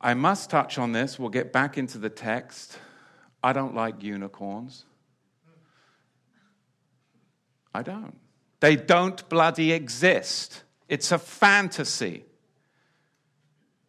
I 0.00 0.14
must 0.14 0.50
touch 0.50 0.78
on 0.78 0.92
this. 0.92 1.18
We'll 1.18 1.30
get 1.30 1.52
back 1.52 1.78
into 1.78 1.98
the 1.98 2.10
text. 2.10 2.78
I 3.42 3.52
don't 3.52 3.74
like 3.74 4.02
unicorns. 4.02 4.84
I 7.74 7.82
don't. 7.82 8.16
They 8.60 8.76
don't 8.76 9.28
bloody 9.28 9.72
exist. 9.72 10.62
It's 10.88 11.12
a 11.12 11.18
fantasy. 11.18 12.24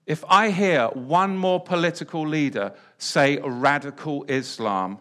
If 0.06 0.24
I 0.28 0.50
hear 0.50 0.88
one 0.88 1.38
more 1.38 1.60
political 1.60 2.28
leader 2.28 2.74
say 2.98 3.38
radical 3.38 4.26
Islam, 4.28 5.00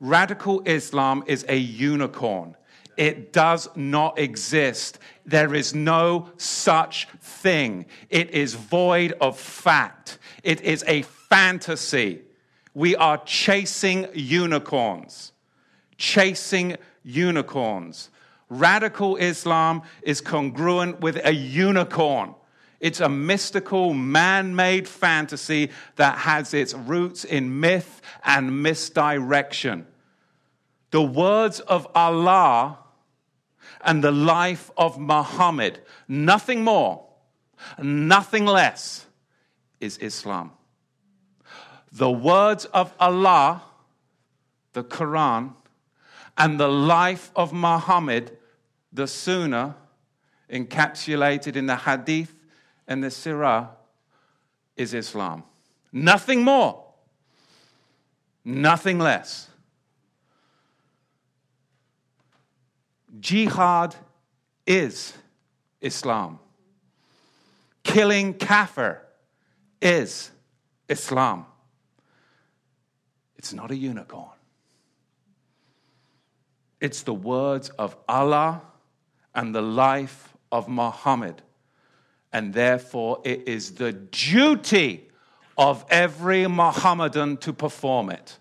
radical 0.00 0.62
Islam 0.66 1.24
is 1.26 1.44
a 1.48 1.56
unicorn. 1.56 2.56
It 2.96 3.32
does 3.32 3.68
not 3.76 4.18
exist. 4.18 4.98
There 5.24 5.54
is 5.54 5.74
no 5.74 6.30
such 6.38 7.08
thing. 7.20 7.86
It 8.08 8.30
is 8.30 8.54
void 8.54 9.12
of 9.20 9.38
fact. 9.38 10.18
It 10.42 10.60
is 10.62 10.82
a 10.86 11.02
fantasy. 11.02 12.22
We 12.74 12.96
are 12.96 13.18
chasing 13.18 14.08
unicorns. 14.14 15.32
Chasing 15.98 16.76
unicorns. 17.06 18.10
Radical 18.50 19.16
Islam 19.16 19.82
is 20.02 20.20
congruent 20.20 21.00
with 21.00 21.18
a 21.24 21.32
unicorn. 21.32 22.34
It's 22.80 23.00
a 23.00 23.08
mystical, 23.08 23.94
man 23.94 24.54
made 24.54 24.86
fantasy 24.86 25.70
that 25.96 26.18
has 26.18 26.52
its 26.52 26.74
roots 26.74 27.24
in 27.24 27.60
myth 27.60 28.02
and 28.22 28.62
misdirection. 28.62 29.86
The 30.90 31.02
words 31.02 31.60
of 31.60 31.88
Allah 31.94 32.78
and 33.80 34.04
the 34.04 34.12
life 34.12 34.70
of 34.76 34.98
Muhammad, 34.98 35.80
nothing 36.06 36.62
more, 36.62 37.04
nothing 37.82 38.44
less, 38.44 39.06
is 39.80 39.98
Islam. 39.98 40.52
The 41.92 42.10
words 42.10 42.66
of 42.66 42.92
Allah, 43.00 43.62
the 44.74 44.84
Quran, 44.84 45.54
and 46.38 46.60
the 46.60 46.68
life 46.68 47.30
of 47.34 47.52
Muhammad, 47.52 48.36
the 48.92 49.06
Sunnah, 49.06 49.76
encapsulated 50.50 51.56
in 51.56 51.66
the 51.66 51.76
Hadith 51.76 52.34
and 52.86 53.02
the 53.02 53.08
Sirah, 53.08 53.70
is 54.76 54.92
Islam. 54.92 55.42
Nothing 55.92 56.44
more, 56.44 56.84
nothing 58.44 58.98
less. 58.98 59.48
Jihad 63.18 63.96
is 64.66 65.14
Islam. 65.80 66.38
Killing 67.82 68.34
kafir 68.34 69.00
is 69.80 70.30
Islam. 70.88 71.46
It's 73.36 73.54
not 73.54 73.70
a 73.70 73.76
unicorn. 73.76 74.35
It's 76.80 77.02
the 77.02 77.14
words 77.14 77.70
of 77.70 77.96
Allah 78.08 78.62
and 79.34 79.54
the 79.54 79.62
life 79.62 80.36
of 80.52 80.68
Muhammad. 80.68 81.42
And 82.32 82.52
therefore, 82.52 83.20
it 83.24 83.48
is 83.48 83.74
the 83.74 83.92
duty 83.92 85.08
of 85.56 85.84
every 85.88 86.46
Mohammedan 86.46 87.38
to 87.38 87.52
perform 87.52 88.10
it. 88.10 88.38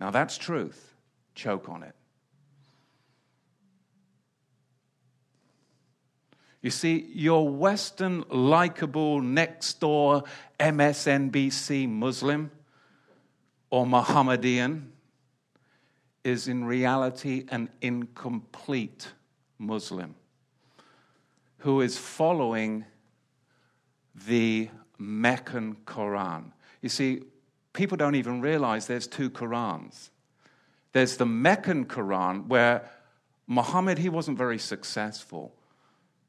Now, 0.00 0.10
that's 0.10 0.38
truth. 0.38 0.94
Choke 1.34 1.68
on 1.68 1.82
it. 1.82 1.94
You 6.60 6.70
see, 6.70 7.10
your 7.14 7.48
Western 7.48 8.24
likable 8.28 9.20
next 9.20 9.80
door 9.80 10.24
MSNBC 10.58 11.88
Muslim 11.88 12.50
or 13.70 13.86
Mohammedan 13.86 14.92
is 16.28 16.46
in 16.46 16.64
reality 16.64 17.46
an 17.48 17.70
incomplete 17.80 19.08
Muslim 19.58 20.14
who 21.58 21.80
is 21.80 21.98
following 21.98 22.84
the 24.26 24.68
Meccan 24.98 25.76
Quran. 25.86 26.52
You 26.82 26.88
see, 26.88 27.22
people 27.72 27.96
don't 27.96 28.14
even 28.14 28.40
realize 28.40 28.86
there's 28.86 29.06
two 29.06 29.30
Qurans. 29.30 30.10
There's 30.92 31.16
the 31.16 31.26
Meccan 31.26 31.86
Quran 31.86 32.46
where 32.46 32.88
Muhammad, 33.46 33.98
he 33.98 34.08
wasn't 34.08 34.36
very 34.36 34.58
successful. 34.58 35.54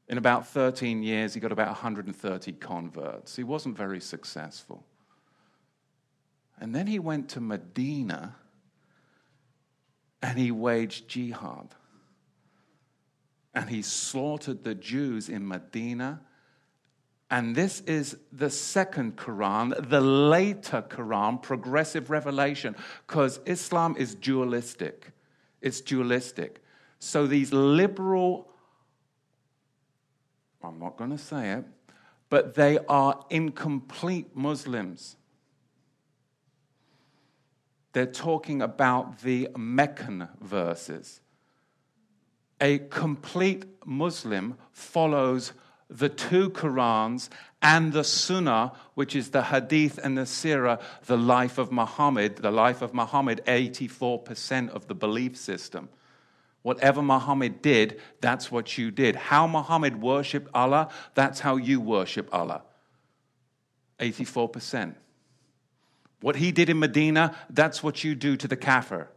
In 0.08 0.18
about 0.18 0.48
13 0.48 1.02
years, 1.02 1.34
he 1.34 1.40
got 1.40 1.52
about 1.52 1.68
130 1.68 2.52
converts. 2.54 3.36
He 3.36 3.44
wasn't 3.44 3.76
very 3.76 4.00
successful. 4.00 4.84
And 6.58 6.74
then 6.74 6.86
he 6.86 6.98
went 6.98 7.28
to 7.30 7.40
Medina 7.40 8.36
and 10.22 10.38
he 10.38 10.50
waged 10.50 11.08
jihad. 11.08 11.74
And 13.54 13.68
he 13.68 13.82
slaughtered 13.82 14.64
the 14.64 14.74
Jews 14.74 15.28
in 15.28 15.46
Medina. 15.46 16.20
And 17.30 17.54
this 17.54 17.80
is 17.80 18.16
the 18.32 18.50
second 18.50 19.16
Quran, 19.16 19.88
the 19.88 20.00
later 20.00 20.82
Quran, 20.82 21.40
progressive 21.42 22.10
revelation, 22.10 22.76
because 23.06 23.40
Islam 23.46 23.96
is 23.98 24.14
dualistic. 24.14 25.12
It's 25.60 25.80
dualistic. 25.80 26.62
So 26.98 27.26
these 27.26 27.52
liberal, 27.52 28.48
I'm 30.62 30.78
not 30.78 30.96
going 30.96 31.10
to 31.10 31.18
say 31.18 31.50
it, 31.52 31.64
but 32.28 32.54
they 32.54 32.78
are 32.88 33.24
incomplete 33.30 34.36
Muslims 34.36 35.16
they're 37.92 38.06
talking 38.06 38.62
about 38.62 39.22
the 39.22 39.48
Meccan 39.56 40.28
verses. 40.40 41.20
A 42.60 42.78
complete 42.78 43.64
Muslim 43.84 44.56
follows 44.72 45.52
the 45.90 46.08
two 46.08 46.50
Qurans, 46.50 47.28
and 47.60 47.92
the 47.92 48.04
Sunnah, 48.04 48.72
which 48.94 49.14
is 49.14 49.30
the 49.30 49.42
Hadith 49.42 49.98
and 49.98 50.16
the 50.16 50.22
Sirah, 50.22 50.80
the 51.06 51.18
life 51.18 51.58
of 51.58 51.72
Muhammad, 51.72 52.36
the 52.36 52.50
life 52.50 52.80
of 52.80 52.94
Muhammad, 52.94 53.42
84% 53.46 54.70
of 54.70 54.86
the 54.86 54.94
belief 54.94 55.36
system. 55.36 55.88
Whatever 56.62 57.02
Muhammad 57.02 57.60
did, 57.60 58.00
that's 58.20 58.52
what 58.52 58.78
you 58.78 58.90
did. 58.90 59.16
How 59.16 59.46
Muhammad 59.46 60.00
worshiped 60.00 60.48
Allah, 60.54 60.88
that's 61.14 61.40
how 61.40 61.56
you 61.56 61.80
worship 61.80 62.28
Allah. 62.32 62.62
84%. 63.98 64.94
What 66.20 66.36
he 66.36 66.52
did 66.52 66.68
in 66.68 66.78
Medina, 66.78 67.34
that's 67.48 67.82
what 67.82 68.04
you 68.04 68.14
do 68.14 68.36
to 68.36 68.48
the 68.48 68.56
kafir. 68.56 69.08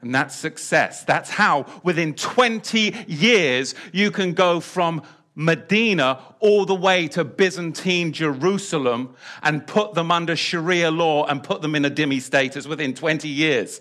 And 0.00 0.14
that's 0.14 0.34
success. 0.34 1.04
That's 1.04 1.30
how, 1.30 1.66
within 1.82 2.14
20 2.14 3.04
years, 3.06 3.74
you 3.92 4.10
can 4.10 4.34
go 4.34 4.60
from 4.60 5.02
Medina 5.34 6.20
all 6.40 6.66
the 6.66 6.74
way 6.74 7.08
to 7.08 7.24
Byzantine 7.24 8.12
Jerusalem 8.12 9.14
and 9.42 9.66
put 9.66 9.94
them 9.94 10.10
under 10.10 10.36
Sharia 10.36 10.90
law 10.90 11.24
and 11.26 11.42
put 11.42 11.62
them 11.62 11.74
in 11.74 11.84
a 11.84 11.90
dhimmi 11.90 12.20
status 12.20 12.66
within 12.66 12.94
20 12.94 13.28
years. 13.28 13.80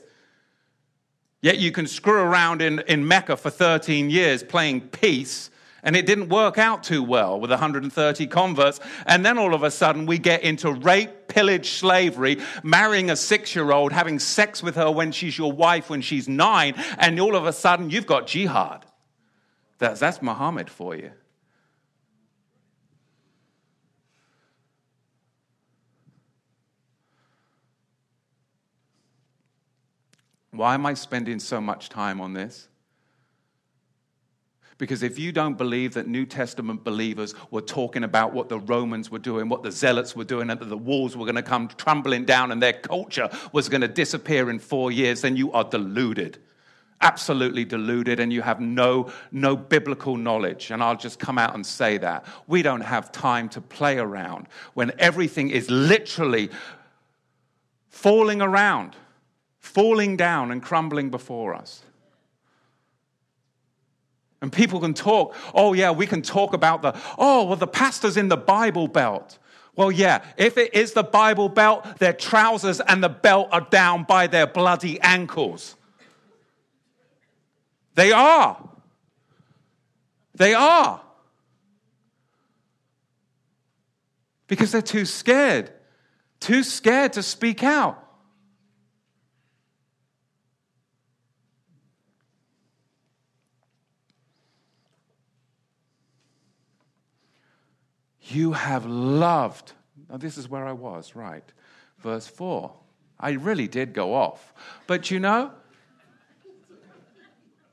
Yet 1.42 1.58
you 1.58 1.72
can 1.72 1.88
screw 1.88 2.22
around 2.22 2.62
in, 2.62 2.80
in 2.82 3.08
Mecca 3.08 3.36
for 3.36 3.50
13 3.50 4.10
years 4.10 4.44
playing 4.44 4.82
peace, 4.82 5.50
and 5.84 5.96
it 5.96 6.06
didn't 6.06 6.30
work 6.30 6.58
out 6.58 6.84
too 6.84 7.04
well 7.04 7.40
with 7.40 7.50
130 7.50 8.28
converts. 8.28 8.80
And 9.06 9.26
then 9.26 9.38
all 9.38 9.54
of 9.54 9.64
a 9.64 9.72
sudden, 9.72 10.06
we 10.06 10.18
get 10.18 10.44
into 10.44 10.72
rape, 10.72 11.28
pillage, 11.28 11.72
slavery, 11.72 12.40
marrying 12.64 13.10
a 13.10 13.16
six 13.16 13.56
year 13.56 13.72
old, 13.72 13.92
having 13.92 14.20
sex 14.20 14.62
with 14.62 14.76
her 14.76 14.92
when 14.92 15.12
she's 15.12 15.38
your 15.38 15.52
wife 15.52 15.90
when 15.90 16.02
she's 16.02 16.28
nine, 16.28 16.76
and 16.98 17.20
all 17.20 17.36
of 17.36 17.46
a 17.46 17.54
sudden, 17.54 17.90
you've 17.90 18.08
got 18.08 18.28
jihad. 18.28 18.86
That's, 19.80 20.00
that's 20.00 20.22
Muhammad 20.22 20.70
for 20.70 20.96
you. 20.96 21.12
Why 30.52 30.74
am 30.74 30.86
I 30.86 30.94
spending 30.94 31.40
so 31.40 31.62
much 31.62 31.90
time 31.90 32.20
on 32.20 32.34
this? 32.34 32.68
Because 34.78 35.04
if 35.04 35.20
you 35.20 35.32
don't 35.32 35.58
believe 35.58 35.94
that 35.94 36.08
New 36.08 36.26
Testament 36.26 36.84
believers 36.84 37.36
were 37.52 37.62
talking 37.62 38.04
about 38.04 38.34
what 38.34 38.50
the 38.50 38.60
Romans 38.60 39.12
were 39.12 39.20
doing, 39.20 39.48
what 39.48 39.64
the 39.64 39.72
Zealots 39.72 40.16
were 40.16 40.24
doing, 40.24 40.50
and 40.50 40.60
that 40.60 40.70
the 40.70 40.78
walls 40.78 41.16
were 41.16 41.26
going 41.26 41.36
to 41.36 41.44
come 41.44 41.68
tumbling 41.68 42.26
down 42.26 42.52
and 42.52 42.62
their 42.62 42.74
culture 42.74 43.30
was 43.52 43.70
going 43.70 43.82
to 43.82 43.88
disappear 43.88 44.50
in 44.50 44.60
four 44.60 44.92
years, 44.92 45.22
then 45.22 45.36
you 45.36 45.52
are 45.52 45.64
deluded. 45.64 46.40
Absolutely 47.02 47.66
deluded, 47.66 48.20
and 48.20 48.32
you 48.32 48.42
have 48.42 48.60
no, 48.60 49.12
no 49.32 49.56
biblical 49.56 50.18
knowledge. 50.18 50.72
And 50.72 50.84
I'll 50.84 50.98
just 50.98 51.20
come 51.20 51.38
out 51.38 51.56
and 51.56 51.66
say 51.66 51.98
that. 51.98 52.26
We 52.48 52.62
don't 52.62 52.82
have 52.82 53.12
time 53.12 53.50
to 53.50 53.62
play 53.62 53.98
around 53.98 54.48
when 54.74 54.92
everything 55.00 55.50
is 55.50 55.70
literally 55.70 56.50
falling 57.90 58.42
around 58.42 58.96
falling 59.62 60.18
down 60.18 60.52
and 60.52 60.62
crumbling 60.62 61.10
before 61.10 61.54
us. 61.54 61.84
And 64.42 64.52
people 64.52 64.80
can 64.80 64.94
talk, 64.94 65.36
oh, 65.54 65.74
yeah, 65.74 65.92
we 65.92 66.08
can 66.08 66.22
talk 66.22 66.54
about 66.54 66.82
the, 66.82 67.00
oh, 67.18 67.46
well, 67.46 67.56
the 67.56 67.68
pastor's 67.68 68.18
in 68.18 68.28
the 68.28 68.38
Bible 68.38 68.88
belt. 68.88 69.38
Well, 69.76 69.92
yeah, 69.92 70.24
if 70.36 70.58
it 70.58 70.74
is 70.74 70.94
the 70.94 71.04
Bible 71.04 71.48
belt, 71.48 72.00
their 72.00 72.14
trousers 72.14 72.82
and 72.82 73.04
the 73.04 73.10
belt 73.10 73.50
are 73.52 73.62
down 73.62 74.04
by 74.04 74.28
their 74.28 74.48
bloody 74.48 75.00
ankles. 75.02 75.76
They 77.94 78.12
are. 78.12 78.70
They 80.36 80.54
are. 80.54 81.02
Because 84.48 84.72
they're 84.72 84.82
too 84.82 85.06
scared, 85.06 85.72
too 86.40 86.64
scared 86.64 87.14
to 87.14 87.24
speak 87.24 87.64
out. 87.64 88.11
You 98.34 98.54
have 98.54 98.86
loved. 98.86 99.74
Now, 100.10 100.18
this 100.18 100.38
is 100.38 100.48
where 100.48 100.66
I 100.66 100.72
was, 100.72 101.16
right? 101.16 101.44
Verse 102.00 102.28
4. 102.28 102.72
I 103.20 103.32
really 103.32 103.68
did 103.68 103.94
go 103.94 104.14
off. 104.14 104.54
But 104.88 105.12
you 105.12 105.20
know, 105.20 105.52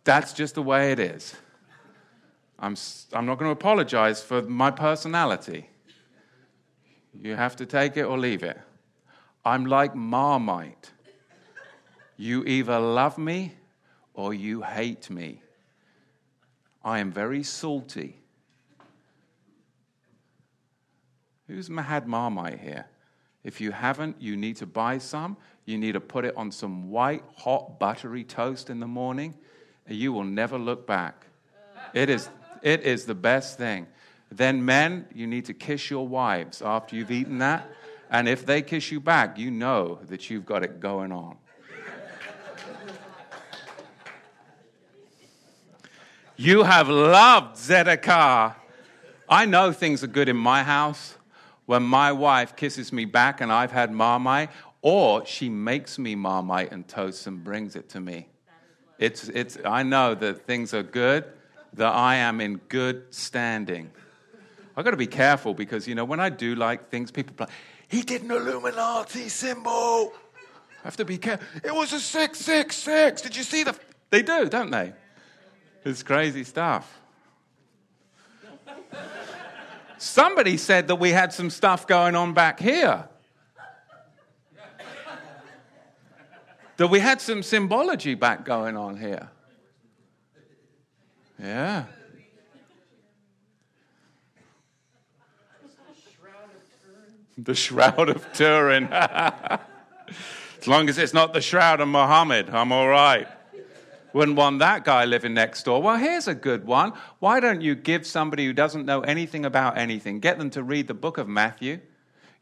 that's 0.04 0.32
just 0.32 0.56
the 0.56 0.62
way 0.62 0.92
it 0.92 0.98
is. 0.98 1.36
I'm, 2.58 2.76
I'm 3.12 3.24
not 3.24 3.38
going 3.38 3.48
to 3.48 3.52
apologize 3.52 4.22
for 4.22 4.42
my 4.42 4.70
personality. 4.70 5.70
You 7.20 7.36
have 7.36 7.54
to 7.56 7.66
take 7.66 7.96
it 7.96 8.02
or 8.02 8.18
leave 8.18 8.42
it. 8.42 8.58
I'm 9.44 9.64
like 9.66 9.94
Marmite. 9.94 10.92
You 12.16 12.44
either 12.44 12.80
love 12.80 13.16
me 13.16 13.54
or 14.12 14.34
you 14.34 14.62
hate 14.62 15.08
me. 15.08 15.40
I 16.84 16.98
am 16.98 17.12
very 17.12 17.44
salty. 17.44 18.17
Who's 21.48 21.70
Mahad 21.70 22.04
Marmite 22.04 22.60
here? 22.60 22.86
If 23.42 23.58
you 23.58 23.70
haven't, 23.70 24.20
you 24.20 24.36
need 24.36 24.56
to 24.56 24.66
buy 24.66 24.98
some. 24.98 25.38
You 25.64 25.78
need 25.78 25.92
to 25.92 26.00
put 26.00 26.26
it 26.26 26.36
on 26.36 26.52
some 26.52 26.90
white, 26.90 27.24
hot, 27.36 27.78
buttery 27.78 28.22
toast 28.22 28.68
in 28.68 28.80
the 28.80 28.86
morning. 28.86 29.32
You 29.88 30.12
will 30.12 30.24
never 30.24 30.58
look 30.58 30.86
back. 30.86 31.26
It 31.94 32.10
is, 32.10 32.28
it 32.62 32.82
is 32.82 33.06
the 33.06 33.14
best 33.14 33.56
thing. 33.56 33.86
Then, 34.30 34.62
men, 34.62 35.06
you 35.14 35.26
need 35.26 35.46
to 35.46 35.54
kiss 35.54 35.88
your 35.88 36.06
wives 36.06 36.60
after 36.60 36.94
you've 36.94 37.10
eaten 37.10 37.38
that. 37.38 37.66
And 38.10 38.28
if 38.28 38.44
they 38.44 38.60
kiss 38.60 38.92
you 38.92 39.00
back, 39.00 39.38
you 39.38 39.50
know 39.50 40.00
that 40.08 40.28
you've 40.28 40.44
got 40.44 40.62
it 40.62 40.80
going 40.80 41.12
on. 41.12 41.38
you 46.36 46.64
have 46.64 46.90
loved 46.90 47.56
tzedakah. 47.56 48.54
I 49.30 49.46
know 49.46 49.72
things 49.72 50.04
are 50.04 50.08
good 50.08 50.28
in 50.28 50.36
my 50.36 50.62
house 50.62 51.17
when 51.68 51.82
my 51.82 52.10
wife 52.10 52.56
kisses 52.56 52.94
me 52.94 53.04
back 53.04 53.42
and 53.42 53.52
I've 53.52 53.72
had 53.72 53.92
Marmite, 53.92 54.48
or 54.80 55.26
she 55.26 55.50
makes 55.50 55.98
me 55.98 56.14
Marmite 56.14 56.72
and 56.72 56.88
toast 56.88 57.26
and 57.26 57.44
brings 57.44 57.76
it 57.76 57.90
to 57.90 58.00
me. 58.00 58.26
It's, 58.98 59.28
it's, 59.28 59.58
I 59.62 59.82
know 59.82 60.14
that 60.14 60.46
things 60.46 60.72
are 60.72 60.82
good, 60.82 61.26
that 61.74 61.92
I 61.94 62.16
am 62.16 62.40
in 62.40 62.56
good 62.70 63.04
standing. 63.10 63.90
I've 64.78 64.84
got 64.86 64.92
to 64.92 64.96
be 64.96 65.06
careful 65.06 65.52
because, 65.52 65.86
you 65.86 65.94
know, 65.94 66.06
when 66.06 66.20
I 66.20 66.30
do 66.30 66.54
like 66.54 66.88
things, 66.88 67.10
people 67.10 67.36
like, 67.38 67.50
he 67.86 68.00
did 68.00 68.22
an 68.22 68.30
Illuminati 68.30 69.28
symbol. 69.28 70.14
I 70.82 70.84
have 70.84 70.96
to 70.96 71.04
be 71.04 71.18
careful. 71.18 71.46
It 71.62 71.74
was 71.74 71.92
a 71.92 72.00
666. 72.00 73.20
Did 73.20 73.36
you 73.36 73.42
see 73.42 73.64
the. 73.64 73.78
They 74.08 74.22
do, 74.22 74.48
don't 74.48 74.70
they? 74.70 74.94
It's 75.84 76.02
crazy 76.02 76.44
stuff. 76.44 76.98
Somebody 79.98 80.56
said 80.56 80.88
that 80.88 80.96
we 80.96 81.10
had 81.10 81.32
some 81.32 81.50
stuff 81.50 81.86
going 81.86 82.14
on 82.14 82.32
back 82.32 82.60
here. 82.60 83.08
that 86.76 86.86
we 86.86 87.00
had 87.00 87.20
some 87.20 87.42
symbology 87.42 88.14
back 88.14 88.44
going 88.44 88.76
on 88.76 88.96
here. 88.96 89.28
Yeah. 91.40 91.84
The 97.36 97.54
Shroud 97.54 98.08
of 98.08 98.32
Turin. 98.32 98.88
as 98.92 99.60
long 100.66 100.88
as 100.88 100.98
it's 100.98 101.14
not 101.14 101.32
the 101.32 101.40
Shroud 101.40 101.80
of 101.80 101.88
Muhammad, 101.88 102.50
I'm 102.50 102.72
all 102.72 102.88
right. 102.88 103.28
Wouldn't 104.12 104.36
want 104.36 104.60
that 104.60 104.84
guy 104.84 105.04
living 105.04 105.34
next 105.34 105.64
door. 105.64 105.82
Well, 105.82 105.96
here's 105.96 106.28
a 106.28 106.34
good 106.34 106.66
one. 106.66 106.92
Why 107.18 107.40
don't 107.40 107.60
you 107.60 107.74
give 107.74 108.06
somebody 108.06 108.46
who 108.46 108.52
doesn't 108.52 108.86
know 108.86 109.00
anything 109.02 109.44
about 109.44 109.76
anything, 109.76 110.20
get 110.20 110.38
them 110.38 110.50
to 110.50 110.62
read 110.62 110.88
the 110.88 110.94
book 110.94 111.18
of 111.18 111.28
Matthew, 111.28 111.80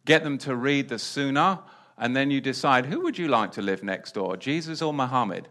get 0.05 0.23
them 0.23 0.39
to 0.39 0.55
read 0.55 0.89
the 0.89 0.99
Sunnah, 0.99 1.62
and 1.99 2.14
then 2.14 2.31
you 2.31 2.41
decide 2.41 2.87
who 2.87 3.01
would 3.03 3.19
you 3.19 3.29
like 3.29 3.53
to 3.53 3.62
live 3.62 3.83
next 3.83 4.12
door, 4.12 4.37
Jesus 4.37 4.83
or 4.83 4.93
Muhammad? 4.93 5.49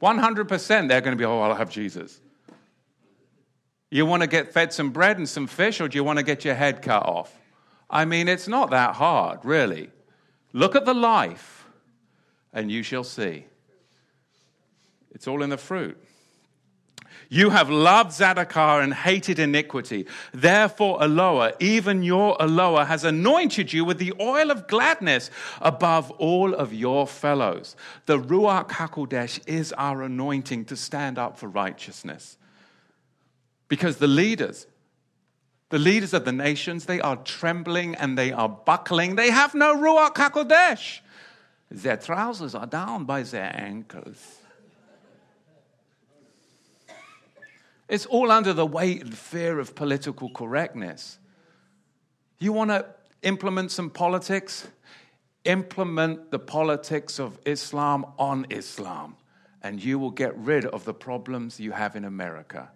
100% 0.00 0.88
they're 0.88 1.00
going 1.00 1.16
to 1.16 1.20
be, 1.20 1.24
oh, 1.24 1.40
I'll 1.40 1.54
have 1.54 1.70
Jesus. 1.70 2.20
You 3.90 4.06
want 4.06 4.22
to 4.22 4.28
get 4.28 4.52
fed 4.52 4.72
some 4.72 4.90
bread 4.90 5.18
and 5.18 5.28
some 5.28 5.46
fish, 5.46 5.80
or 5.80 5.88
do 5.88 5.96
you 5.96 6.04
want 6.04 6.18
to 6.18 6.24
get 6.24 6.44
your 6.44 6.54
head 6.54 6.82
cut 6.82 7.04
off? 7.04 7.34
I 7.90 8.04
mean, 8.04 8.28
it's 8.28 8.46
not 8.46 8.70
that 8.70 8.96
hard, 8.96 9.44
really. 9.44 9.90
Look 10.52 10.76
at 10.76 10.84
the 10.84 10.94
life, 10.94 11.66
and 12.52 12.70
you 12.70 12.82
shall 12.82 13.04
see. 13.04 13.46
It's 15.12 15.26
all 15.26 15.42
in 15.42 15.50
the 15.50 15.56
fruit. 15.56 15.96
You 17.30 17.50
have 17.50 17.68
loved 17.68 18.12
tzedakah 18.12 18.82
and 18.82 18.94
hated 18.94 19.38
iniquity. 19.38 20.06
Therefore, 20.32 21.02
Eloah, 21.02 21.52
even 21.60 22.02
your 22.02 22.40
Eloah, 22.40 22.86
has 22.86 23.04
anointed 23.04 23.70
you 23.72 23.84
with 23.84 23.98
the 23.98 24.14
oil 24.18 24.50
of 24.50 24.66
gladness 24.66 25.30
above 25.60 26.10
all 26.12 26.54
of 26.54 26.72
your 26.72 27.06
fellows. 27.06 27.76
The 28.06 28.18
Ruach 28.18 28.70
HaKodesh 28.70 29.46
is 29.46 29.74
our 29.74 30.02
anointing 30.02 30.64
to 30.66 30.76
stand 30.76 31.18
up 31.18 31.38
for 31.38 31.48
righteousness. 31.48 32.38
Because 33.68 33.98
the 33.98 34.08
leaders, 34.08 34.66
The 35.70 35.78
leaders 35.78 36.14
of 36.14 36.24
the 36.24 36.32
nations, 36.32 36.86
they 36.86 37.00
are 37.00 37.16
trembling 37.16 37.94
and 37.94 38.16
they 38.16 38.32
are 38.32 38.48
buckling. 38.48 39.16
They 39.16 39.30
have 39.30 39.54
no 39.54 39.76
Ruach 39.76 40.14
HaKodesh. 40.14 41.00
Their 41.70 41.98
trousers 41.98 42.54
are 42.54 42.66
down 42.66 43.04
by 43.04 43.22
their 43.22 43.52
ankles. 43.54 44.37
It's 47.88 48.06
all 48.06 48.30
under 48.30 48.52
the 48.52 48.66
weight 48.66 49.02
and 49.02 49.16
fear 49.16 49.58
of 49.58 49.74
political 49.74 50.28
correctness. 50.30 51.18
You 52.38 52.52
want 52.52 52.70
to 52.70 52.86
implement 53.22 53.70
some 53.70 53.90
politics? 53.90 54.68
Implement 55.44 56.30
the 56.30 56.38
politics 56.38 57.18
of 57.18 57.38
Islam 57.46 58.04
on 58.18 58.46
Islam, 58.50 59.16
and 59.62 59.82
you 59.82 59.98
will 59.98 60.10
get 60.10 60.36
rid 60.36 60.66
of 60.66 60.84
the 60.84 60.92
problems 60.92 61.58
you 61.58 61.72
have 61.72 61.96
in 61.96 62.04
America. 62.04 62.70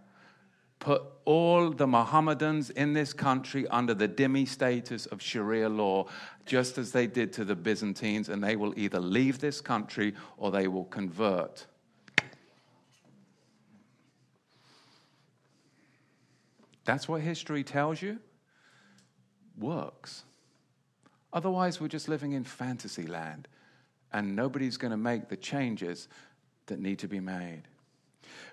Put 0.78 1.02
all 1.24 1.70
the 1.70 1.86
Mohammedans 1.86 2.70
in 2.70 2.92
this 2.92 3.12
country 3.12 3.68
under 3.68 3.94
the 3.94 4.08
dhimmi 4.08 4.48
status 4.48 5.06
of 5.06 5.22
Sharia 5.22 5.68
law, 5.68 6.06
just 6.46 6.78
as 6.78 6.90
they 6.90 7.06
did 7.06 7.32
to 7.34 7.44
the 7.44 7.54
Byzantines, 7.54 8.28
and 8.28 8.42
they 8.42 8.56
will 8.56 8.72
either 8.76 8.98
leave 8.98 9.38
this 9.38 9.60
country 9.60 10.14
or 10.38 10.50
they 10.50 10.66
will 10.66 10.86
convert. 10.86 11.66
That's 16.84 17.08
what 17.08 17.20
history 17.20 17.64
tells 17.64 18.02
you 18.02 18.18
works. 19.58 20.24
Otherwise, 21.32 21.80
we're 21.80 21.88
just 21.88 22.08
living 22.08 22.32
in 22.32 22.44
fantasy 22.44 23.06
land 23.06 23.48
and 24.12 24.36
nobody's 24.36 24.76
going 24.76 24.90
to 24.90 24.96
make 24.96 25.28
the 25.28 25.36
changes 25.36 26.08
that 26.66 26.78
need 26.78 26.98
to 26.98 27.08
be 27.08 27.20
made. 27.20 27.62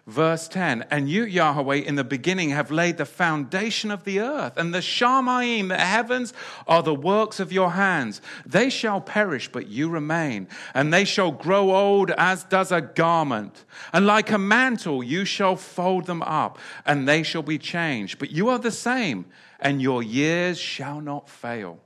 Verse 0.09 0.47
10 0.47 0.87
And 0.89 1.07
you, 1.07 1.23
Yahweh, 1.23 1.75
in 1.75 1.95
the 1.95 2.03
beginning 2.03 2.49
have 2.49 2.71
laid 2.71 2.97
the 2.97 3.05
foundation 3.05 3.91
of 3.91 4.03
the 4.05 4.19
earth, 4.19 4.57
and 4.57 4.73
the 4.73 4.79
Shamayim, 4.79 5.67
the 5.69 5.77
heavens, 5.77 6.33
are 6.67 6.81
the 6.81 6.95
works 6.95 7.39
of 7.39 7.51
your 7.51 7.71
hands. 7.71 8.19
They 8.45 8.71
shall 8.71 9.01
perish, 9.01 9.51
but 9.51 9.67
you 9.67 9.87
remain, 9.87 10.47
and 10.73 10.91
they 10.91 11.05
shall 11.05 11.31
grow 11.31 11.75
old 11.75 12.09
as 12.11 12.43
does 12.45 12.71
a 12.71 12.81
garment. 12.81 13.65
And 13.93 14.07
like 14.07 14.31
a 14.31 14.39
mantle, 14.39 15.03
you 15.03 15.25
shall 15.25 15.55
fold 15.55 16.07
them 16.07 16.23
up, 16.23 16.57
and 16.85 17.07
they 17.07 17.21
shall 17.21 17.43
be 17.43 17.59
changed. 17.59 18.17
But 18.17 18.31
you 18.31 18.49
are 18.49 18.59
the 18.59 18.71
same, 18.71 19.25
and 19.59 19.81
your 19.81 20.01
years 20.01 20.57
shall 20.57 21.01
not 21.01 21.29
fail. 21.29 21.79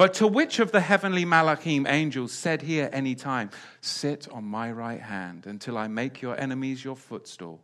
But 0.00 0.14
to 0.14 0.26
which 0.26 0.60
of 0.60 0.72
the 0.72 0.80
heavenly 0.80 1.26
Malachim 1.26 1.86
angels 1.86 2.32
said 2.32 2.62
he 2.62 2.80
at 2.80 2.94
any 2.94 3.14
time, 3.14 3.50
Sit 3.82 4.26
on 4.32 4.44
my 4.44 4.72
right 4.72 4.98
hand 4.98 5.44
until 5.46 5.76
I 5.76 5.88
make 5.88 6.22
your 6.22 6.40
enemies 6.40 6.82
your 6.82 6.96
footstool? 6.96 7.60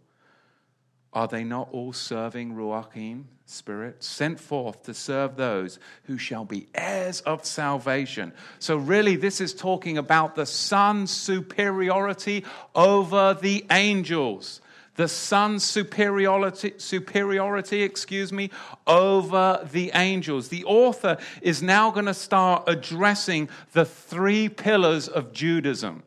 Are 1.14 1.26
they 1.26 1.45
not 1.45 1.70
all 1.72 1.95
serving 1.95 2.53
Ruachim, 2.55 3.24
Spirit, 3.47 4.05
sent 4.05 4.39
forth 4.39 4.82
to 4.82 4.93
serve 4.93 5.37
those 5.37 5.78
who 6.03 6.18
shall 6.18 6.45
be 6.45 6.68
heirs 6.74 7.22
of 7.22 7.47
salvation? 7.47 8.34
So, 8.59 8.76
really, 8.76 9.16
this 9.16 9.41
is 9.41 9.55
talking 9.55 9.97
about 9.97 10.34
the 10.34 10.45
Son's 10.45 11.11
superiority 11.11 12.45
over 12.74 13.32
the 13.32 13.64
angels 13.70 14.61
the 14.97 15.09
Son's 15.09 15.62
superiority, 15.62 16.74
superiority, 16.78 17.82
excuse 17.82 18.32
me, 18.32 18.51
over 18.86 19.66
the 19.70 19.90
angels. 19.94 20.49
The 20.49 20.64
author 20.64 21.18
is 21.42 21.62
now 21.62 21.90
going 21.90 22.07
to 22.07 22.14
start 22.14 22.64
addressing 22.66 23.49
the 23.72 23.84
three 23.84 24.49
pillars 24.49 25.07
of 25.07 25.32
Judaism. 25.32 26.03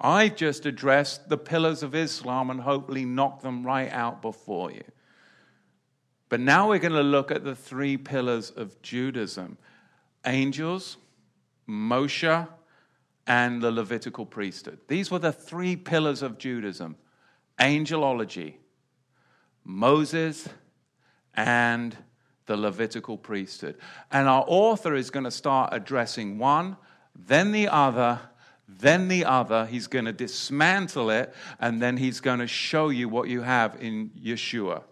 I've 0.00 0.34
just 0.34 0.64
addressed 0.64 1.28
the 1.28 1.36
pillars 1.36 1.82
of 1.82 1.94
Islam 1.94 2.50
and 2.50 2.60
hopefully 2.60 3.04
knocked 3.04 3.42
them 3.42 3.64
right 3.64 3.90
out 3.92 4.22
before 4.22 4.72
you. 4.72 4.84
But 6.30 6.40
now 6.40 6.68
we're 6.68 6.78
going 6.78 6.92
to 6.92 7.02
look 7.02 7.30
at 7.30 7.44
the 7.44 7.54
three 7.54 7.96
pillars 7.96 8.50
of 8.50 8.80
Judaism 8.82 9.58
angels, 10.26 10.98
Moshe, 11.68 12.48
and 13.26 13.62
the 13.62 13.70
Levitical 13.70 14.26
priesthood. 14.26 14.78
These 14.86 15.10
were 15.10 15.18
the 15.18 15.32
three 15.32 15.76
pillars 15.76 16.22
of 16.22 16.38
Judaism 16.38 16.96
angelology, 17.60 18.54
Moses, 19.64 20.48
and 21.34 21.96
the 22.46 22.56
Levitical 22.56 23.16
priesthood. 23.16 23.76
And 24.10 24.28
our 24.28 24.44
author 24.48 24.94
is 24.94 25.10
going 25.10 25.24
to 25.24 25.30
start 25.30 25.72
addressing 25.72 26.38
one, 26.38 26.76
then 27.14 27.52
the 27.52 27.68
other, 27.68 28.18
then 28.66 29.08
the 29.08 29.24
other. 29.24 29.66
He's 29.66 29.86
going 29.86 30.06
to 30.06 30.12
dismantle 30.12 31.10
it, 31.10 31.32
and 31.60 31.80
then 31.80 31.96
he's 31.96 32.20
going 32.20 32.40
to 32.40 32.46
show 32.46 32.88
you 32.88 33.08
what 33.08 33.28
you 33.28 33.42
have 33.42 33.76
in 33.80 34.10
Yeshua. 34.20 34.82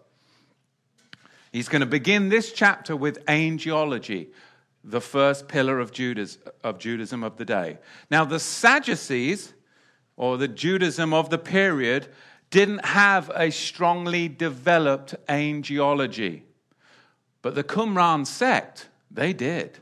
He's 1.51 1.67
going 1.67 1.81
to 1.81 1.87
begin 1.87 2.29
this 2.29 2.53
chapter 2.53 2.95
with 2.95 3.25
angelology, 3.25 4.27
the 4.83 5.01
first 5.01 5.47
pillar 5.47 5.79
of, 5.79 5.91
Judaism 5.91 7.23
of 7.23 7.37
the 7.37 7.45
day. 7.45 7.79
Now, 8.11 8.23
the 8.23 8.39
Sadducees, 8.39 9.53
or 10.15 10.37
the 10.37 10.47
Judaism 10.47 11.13
of 11.13 11.29
the 11.29 11.37
period, 11.37 12.07
didn't 12.49 12.85
have 12.85 13.29
a 13.35 13.51
strongly 13.51 14.27
developed 14.27 15.15
angelology. 15.27 16.41
But 17.41 17.55
the 17.55 17.63
Qumran 17.63 18.25
sect, 18.25 18.89
they 19.11 19.33
did. 19.33 19.79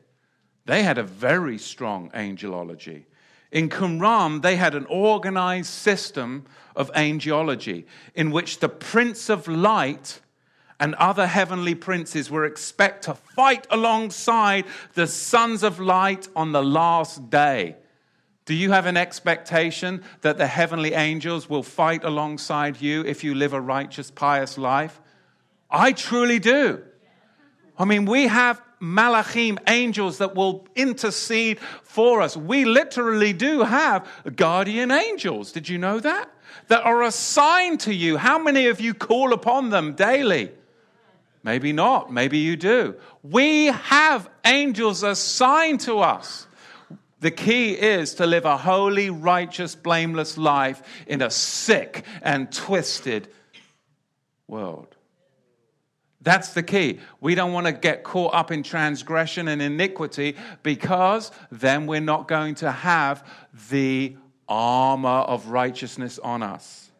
They 0.66 0.84
had 0.84 0.98
a 0.98 1.04
very 1.04 1.58
strong 1.58 2.12
angelology. 2.12 3.06
In 3.52 3.70
Qumran, 3.70 4.42
they 4.42 4.58
had 4.58 4.76
an 4.76 4.86
organized 4.88 5.70
system 5.70 6.46
of 6.76 6.92
angelology 6.92 7.86
in 8.14 8.32
which 8.32 8.60
the 8.60 8.70
Prince 8.70 9.30
of 9.30 9.48
Light 9.48 10.20
and 10.80 10.94
other 10.96 11.26
heavenly 11.26 11.74
princes 11.74 12.30
were 12.30 12.46
expected 12.46 13.08
to 13.08 13.16
fight 13.16 13.66
alongside 13.72 14.66
the 14.94 15.08
sons 15.08 15.64
of 15.64 15.80
light 15.80 16.28
on 16.36 16.52
the 16.52 16.62
last 16.62 17.30
day. 17.30 17.78
Do 18.48 18.54
you 18.54 18.72
have 18.72 18.86
an 18.86 18.96
expectation 18.96 20.04
that 20.22 20.38
the 20.38 20.48
heavenly 20.48 20.94
angels 20.94 21.50
will 21.50 21.64
fight 21.64 22.06
alongside 22.06 22.80
you 22.80 23.04
if 23.04 23.22
you 23.22 23.36
live 23.36 23.52
a 23.52 23.60
righteous, 23.60 24.10
pious 24.10 24.58
life? 24.58 25.02
I 25.70 25.92
truly 25.92 26.40
do. 26.40 26.82
I 27.78 27.84
mean, 27.84 28.06
we 28.06 28.28
have 28.28 28.62
malachim, 28.82 29.58
angels 29.68 30.20
that 30.20 30.34
will 30.34 30.66
intercede 30.78 31.60
for 31.84 32.22
us. 32.22 32.38
We 32.38 32.64
literally 32.64 33.34
do 33.34 33.64
have 33.64 34.08
guardian 34.38 34.92
angels. 34.92 35.52
Did 35.52 35.68
you 35.68 35.78
know 35.78 36.00
that? 36.00 36.32
That 36.70 36.86
are 36.86 37.04
assigned 37.04 37.82
to 37.82 37.94
you. 37.94 38.16
How 38.16 38.40
many 38.40 38.68
of 38.68 38.80
you 38.80 38.94
call 38.94 39.34
upon 39.34 39.72
them 39.72 39.94
daily? 39.94 40.54
Maybe 41.44 41.74
not. 41.74 42.14
Maybe 42.14 42.38
you 42.38 42.56
do. 42.56 42.96
We 43.24 43.66
have 43.66 44.30
angels 44.46 45.04
assigned 45.04 45.82
to 45.82 46.00
us. 46.00 46.47
The 47.20 47.32
key 47.32 47.74
is 47.74 48.16
to 48.16 48.28
live 48.28 48.46
a 48.46 48.58
holy, 48.58 49.10
righteous, 49.10 49.74
blameless 49.76 50.38
life 50.38 50.84
in 51.08 51.22
a 51.22 51.32
sick 51.32 52.06
and 52.22 52.52
twisted 52.52 53.28
world. 54.48 54.96
That's 56.22 56.54
the 56.54 56.64
key. 56.64 57.00
We 57.22 57.36
don't 57.36 57.54
want 57.54 57.68
to 57.68 57.72
get 57.72 58.04
caught 58.04 58.34
up 58.34 58.52
in 58.52 58.62
transgression 58.62 59.48
and 59.48 59.62
iniquity 59.62 60.36
because 60.62 61.32
then 61.52 61.88
we're 61.88 62.02
not 62.02 62.28
going 62.28 62.56
to 62.56 62.72
have 62.72 63.26
the 63.70 64.16
armor 64.48 65.10
of 65.10 65.48
righteousness 65.48 66.20
on 66.20 66.44
us. 66.44 66.92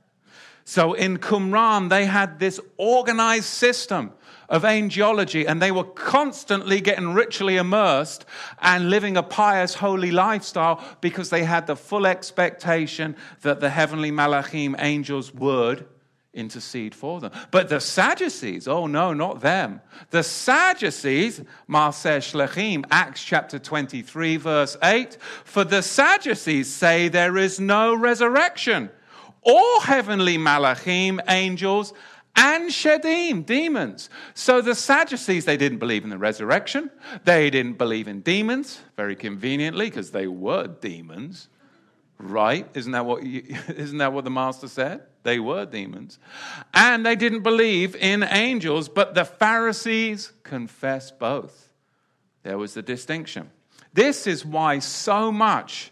So 0.66 0.94
in 0.94 1.18
Qumran, 1.18 1.90
they 1.90 2.06
had 2.06 2.40
this 2.40 2.60
organized 2.78 3.46
system 3.46 4.14
of 4.50 4.64
angelology, 4.64 5.46
and 5.48 5.62
they 5.62 5.72
were 5.72 5.84
constantly 5.84 6.80
getting 6.82 7.14
ritually 7.14 7.58
immersed 7.58 8.26
and 8.62 8.90
living 8.90 9.18
a 9.18 9.24
pious, 9.24 9.76
holy 9.76 10.12
lifestyle 10.12 10.84
because 11.02 11.30
they 11.30 11.44
had 11.44 11.68
the 11.68 11.76
full 11.76 12.06
expectation 12.06 13.16
that 13.42 13.60
the 13.60 13.70
heavenly 13.70 14.12
malachim 14.12 14.76
angels 14.80 15.34
would 15.34 15.86
intercede 16.34 16.94
for 16.94 17.20
them. 17.20 17.32
But 17.52 17.68
the 17.68 17.82
Sadducees, 17.82 18.68
oh 18.68 18.86
no, 18.88 19.14
not 19.14 19.42
them. 19.42 19.82
The 20.12 20.24
Sadducees, 20.24 21.42
Maaseh 21.68 22.20
Shlechim, 22.20 22.86
Acts 22.92 23.24
chapter 23.24 23.60
23, 23.60 24.38
verse 24.38 24.78
8, 24.84 25.18
for 25.44 25.64
the 25.64 25.82
Sadducees 25.82 26.72
say 26.72 27.10
there 27.10 27.38
is 27.38 27.60
no 27.60 27.96
resurrection 27.96 28.92
or 29.42 29.82
heavenly 29.82 30.38
malachim, 30.38 31.20
angels, 31.28 31.94
and 32.38 32.70
Shedim, 32.70 33.46
demons. 33.46 34.10
So 34.36 34.62
the 34.62 34.76
Sadducees, 34.76 35.46
they 35.46 35.58
didn't 35.58 35.80
believe 35.80 36.04
in 36.04 36.12
the 36.12 36.18
resurrection. 36.20 36.92
They 37.26 37.50
didn't 37.50 37.80
believe 37.80 38.08
in 38.08 38.22
demons, 38.22 38.80
very 38.96 39.16
conveniently, 39.16 39.88
because 39.88 40.12
they 40.12 40.28
were 40.28 40.68
demons. 40.68 41.50
Right? 42.20 42.68
Isn't 42.76 42.92
that, 42.92 43.06
what 43.06 43.24
you, 43.24 43.44
isn't 43.68 43.98
that 43.98 44.14
what 44.14 44.24
the 44.24 44.32
master 44.32 44.68
said? 44.68 45.02
They 45.24 45.40
were 45.40 45.66
demons. 45.66 46.20
And 46.74 47.06
they 47.06 47.16
didn't 47.16 47.42
believe 47.42 47.96
in 47.96 48.24
angels, 48.24 48.88
but 48.88 49.16
the 49.16 49.26
Pharisees 49.26 50.32
confessed 50.44 51.20
both. 51.20 51.74
There 52.44 52.58
was 52.58 52.76
the 52.76 52.82
distinction. 52.82 53.50
This 53.94 54.28
is 54.28 54.46
why 54.46 54.80
so 54.80 55.32
much 55.32 55.92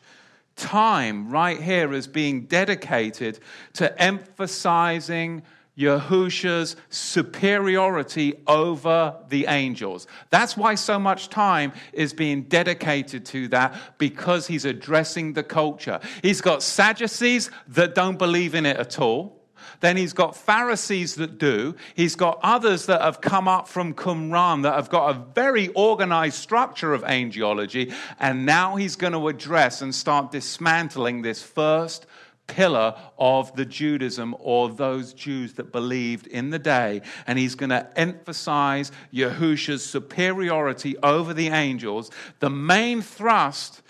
time 0.55 1.29
right 1.29 1.59
here 1.59 1.91
is 1.91 2.07
being 2.07 2.45
dedicated 2.45 3.39
to 3.73 4.01
emphasizing 4.01 5.41
Yahusha's 5.77 6.75
superiority 6.89 8.33
over 8.47 9.15
the 9.29 9.45
angels. 9.47 10.07
That's 10.29 10.55
why 10.55 10.75
so 10.75 10.97
much 10.97 11.29
time 11.29 11.73
is 11.91 12.13
being 12.13 12.43
dedicated 12.43 13.25
to 13.27 13.47
that 13.49 13.75
because 13.97 14.47
he's 14.47 14.65
addressing 14.65 15.33
the 15.33 15.43
culture. 15.43 15.99
He's 16.21 16.41
got 16.41 16.63
Sadducees 16.63 17.51
that 17.69 17.93
don't 17.93 18.17
believe 18.17 18.55
in 18.55 18.65
it 18.65 18.77
at 18.77 18.99
all. 18.99 19.41
Then 19.79 19.97
he's 19.97 20.13
got 20.13 20.35
Pharisees 20.35 21.15
that 21.15 21.37
do. 21.37 21.75
He's 21.95 22.15
got 22.15 22.39
others 22.43 22.85
that 22.85 23.01
have 23.01 23.21
come 23.21 23.47
up 23.47 23.67
from 23.67 23.93
Qumran 23.93 24.63
that 24.63 24.75
have 24.75 24.89
got 24.89 25.09
a 25.09 25.19
very 25.33 25.69
organized 25.69 26.37
structure 26.37 26.93
of 26.93 27.03
angelology. 27.03 27.93
And 28.19 28.45
now 28.45 28.75
he's 28.75 28.95
going 28.95 29.13
to 29.13 29.27
address 29.27 29.81
and 29.81 29.93
start 29.93 30.31
dismantling 30.31 31.21
this 31.21 31.41
first 31.41 32.05
pillar 32.47 32.95
of 33.17 33.55
the 33.55 33.65
Judaism 33.65 34.35
or 34.39 34.69
those 34.69 35.13
Jews 35.13 35.53
that 35.53 35.71
believed 35.71 36.27
in 36.27 36.49
the 36.49 36.59
day. 36.59 37.01
And 37.27 37.39
he's 37.39 37.55
going 37.55 37.69
to 37.69 37.87
emphasize 37.97 38.91
Yahusha's 39.13 39.85
superiority 39.85 40.95
over 41.03 41.33
the 41.33 41.49
angels. 41.49 42.11
The 42.39 42.49
main 42.49 43.01
thrust 43.01 43.81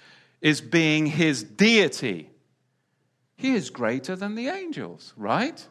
is 0.41 0.61
being 0.61 1.05
his 1.05 1.43
deity. 1.43 2.29
He 3.35 3.55
is 3.55 3.69
greater 3.69 4.15
than 4.15 4.35
the 4.35 4.47
angels, 4.47 5.13
right? 5.17 5.67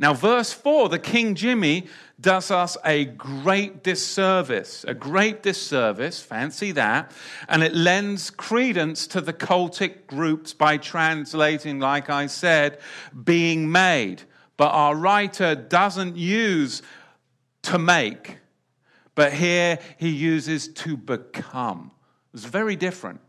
Now, 0.00 0.14
verse 0.14 0.52
4, 0.52 0.90
the 0.90 0.98
King 0.98 1.34
Jimmy 1.34 1.88
does 2.20 2.50
us 2.52 2.76
a 2.84 3.04
great 3.04 3.82
disservice, 3.82 4.84
a 4.84 4.94
great 4.94 5.42
disservice, 5.42 6.20
fancy 6.20 6.72
that, 6.72 7.10
and 7.48 7.62
it 7.64 7.74
lends 7.74 8.30
credence 8.30 9.08
to 9.08 9.20
the 9.20 9.32
cultic 9.32 10.06
groups 10.06 10.52
by 10.52 10.76
translating, 10.76 11.80
like 11.80 12.10
I 12.10 12.26
said, 12.26 12.78
being 13.24 13.70
made. 13.72 14.22
But 14.56 14.70
our 14.70 14.94
writer 14.94 15.54
doesn't 15.54 16.16
use 16.16 16.82
to 17.62 17.78
make, 17.78 18.38
but 19.16 19.32
here 19.32 19.78
he 19.96 20.10
uses 20.10 20.68
to 20.68 20.96
become. 20.96 21.90
It's 22.32 22.44
very 22.44 22.76
different. 22.76 23.20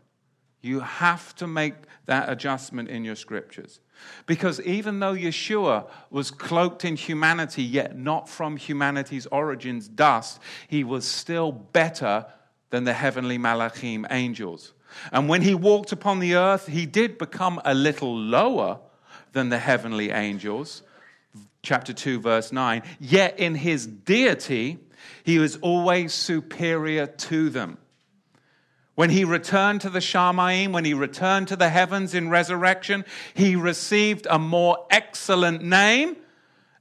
You 0.60 0.80
have 0.80 1.34
to 1.36 1.46
make 1.46 1.74
that 2.06 2.28
adjustment 2.28 2.88
in 2.88 3.04
your 3.04 3.16
scriptures. 3.16 3.80
Because 4.26 4.60
even 4.62 5.00
though 5.00 5.14
Yeshua 5.14 5.86
was 6.10 6.30
cloaked 6.30 6.84
in 6.84 6.96
humanity, 6.96 7.62
yet 7.62 7.96
not 7.98 8.28
from 8.28 8.56
humanity's 8.56 9.26
origins, 9.26 9.88
dust, 9.88 10.40
he 10.68 10.84
was 10.84 11.04
still 11.04 11.52
better 11.52 12.26
than 12.70 12.84
the 12.84 12.92
heavenly 12.92 13.38
malachim 13.38 14.06
angels. 14.10 14.72
And 15.12 15.28
when 15.28 15.42
he 15.42 15.54
walked 15.54 15.92
upon 15.92 16.18
the 16.18 16.34
earth, 16.34 16.66
he 16.66 16.86
did 16.86 17.18
become 17.18 17.60
a 17.64 17.74
little 17.74 18.16
lower 18.16 18.78
than 19.32 19.48
the 19.48 19.58
heavenly 19.58 20.10
angels. 20.10 20.82
Chapter 21.62 21.92
2, 21.92 22.20
verse 22.20 22.52
9. 22.52 22.82
Yet 22.98 23.38
in 23.38 23.54
his 23.54 23.86
deity, 23.86 24.78
he 25.24 25.38
was 25.38 25.56
always 25.56 26.12
superior 26.12 27.06
to 27.06 27.50
them. 27.50 27.78
When 29.00 29.08
he 29.08 29.24
returned 29.24 29.80
to 29.80 29.88
the 29.88 30.00
Shamaim, 30.00 30.72
when 30.72 30.84
he 30.84 30.92
returned 30.92 31.48
to 31.48 31.56
the 31.56 31.70
heavens 31.70 32.14
in 32.14 32.28
resurrection, 32.28 33.06
he 33.32 33.56
received 33.56 34.26
a 34.28 34.38
more 34.38 34.86
excellent 34.90 35.62
name, 35.62 36.18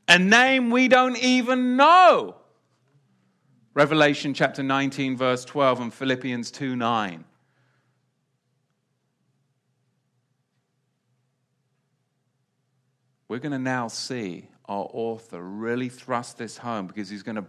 a 0.05 0.19
name 0.19 0.69
we 0.69 0.89
don't 0.89 1.17
even 1.17 1.77
know. 1.77 2.35
Revelation 3.73 4.33
chapter 4.33 4.61
19, 4.61 5.15
verse 5.15 5.45
12, 5.45 5.79
and 5.79 5.93
Philippians 5.93 6.51
2 6.51 6.75
9. 6.75 7.23
We're 13.29 13.39
going 13.39 13.53
to 13.53 13.59
now 13.59 13.87
see 13.87 14.49
our 14.65 14.89
author 14.91 15.41
really 15.41 15.87
thrust 15.87 16.37
this 16.37 16.57
home 16.57 16.87
because 16.87 17.07
he's 17.07 17.23
going 17.23 17.37
to 17.37 17.45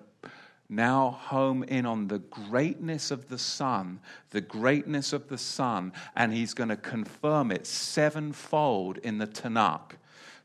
now 0.71 1.11
home 1.11 1.65
in 1.65 1.85
on 1.85 2.07
the 2.07 2.21
greatness 2.21 3.11
of 3.11 3.29
the 3.29 3.39
Son, 3.39 3.99
the 4.31 4.41
greatness 4.41 5.13
of 5.13 5.29
the 5.29 5.39
Son, 5.39 5.93
and 6.15 6.33
he's 6.33 6.55
going 6.55 6.69
to 6.69 6.77
confirm 6.77 7.51
it 7.51 7.67
sevenfold 7.67 8.99
in 8.99 9.19
the 9.19 9.27
Tanakh. 9.27 9.93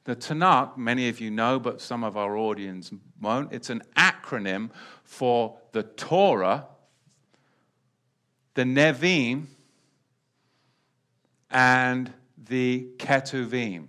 The 0.06 0.16
Tanakh, 0.16 0.78
many 0.78 1.10
of 1.10 1.20
you 1.20 1.32
know, 1.32 1.60
but 1.60 1.82
some 1.82 2.04
of 2.04 2.18
our 2.18 2.38
audience 2.38 2.92
won't, 3.22 3.54
it's 3.54 3.70
an 3.70 3.84
acronym 3.96 4.72
for 5.04 5.58
the 5.72 5.84
Torah, 5.84 6.68
the 8.56 8.64
Nevi'im, 8.64 9.46
and 11.50 12.14
the 12.38 12.88
Ketuvim, 12.98 13.88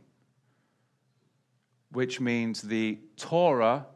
which 1.92 2.20
means 2.20 2.62
the 2.62 2.98
Torah, 3.16 3.86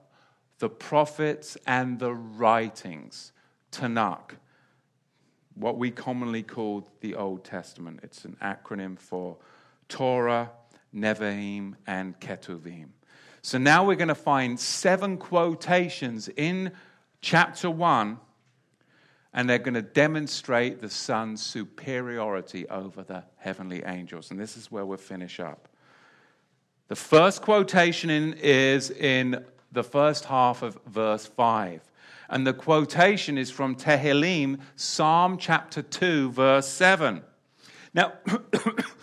the 0.61 0.69
prophets 0.69 1.57
and 1.67 1.99
the 1.99 2.15
writings, 2.15 3.33
Tanakh, 3.73 4.33
what 5.55 5.79
we 5.79 5.91
commonly 5.91 6.43
call 6.43 6.87
the 7.01 7.17
Old 7.17 7.45
Testament. 7.45 8.01
It's 8.03 8.25
an 8.25 8.37
acronym 8.41 8.99
for 8.99 9.39
Torah, 9.89 10.51
Nevi'im, 10.95 11.75
and 11.87 12.19
Ketuvim. 12.21 12.91
So 13.43 13.57
now 13.57 13.87
we're 13.87 13.97
going 13.97 14.09
to 14.09 14.15
find 14.15 14.61
seven 14.61 15.17
quotations 15.17 16.29
in 16.37 16.73
chapter 17.23 17.71
1, 17.71 18.19
and 19.33 19.49
they're 19.49 19.59
going 19.59 19.75
to 19.75 19.83
demonstrate 19.83 20.83
the 20.83 20.91
Son's 20.91 21.43
superiority 21.43 22.69
over 22.69 23.03
the 23.03 23.25
heavenly 23.37 23.83
angels. 23.85 24.31
And 24.31 24.39
this 24.39 24.59
is 24.59 24.71
where 24.71 24.85
we'll 24.85 24.99
finish 24.99 25.41
up. 25.41 25.69
The 26.89 26.97
first 26.97 27.41
quotation 27.41 28.35
is 28.35 28.91
in 28.91 29.45
the 29.73 29.85
first 29.85 30.27
half 30.27 30.63
of 30.63 30.79
verse 30.87 31.27
5. 31.27 31.83
And 32.29 32.47
the 32.47 32.53
quotation 32.53 33.37
is 33.37 33.51
from 33.51 33.75
Tehillim, 33.75 34.61
Psalm 34.77 35.37
chapter 35.37 35.83
2, 35.83 36.31
verse 36.31 36.69
7. 36.69 37.23
Now, 37.93 38.13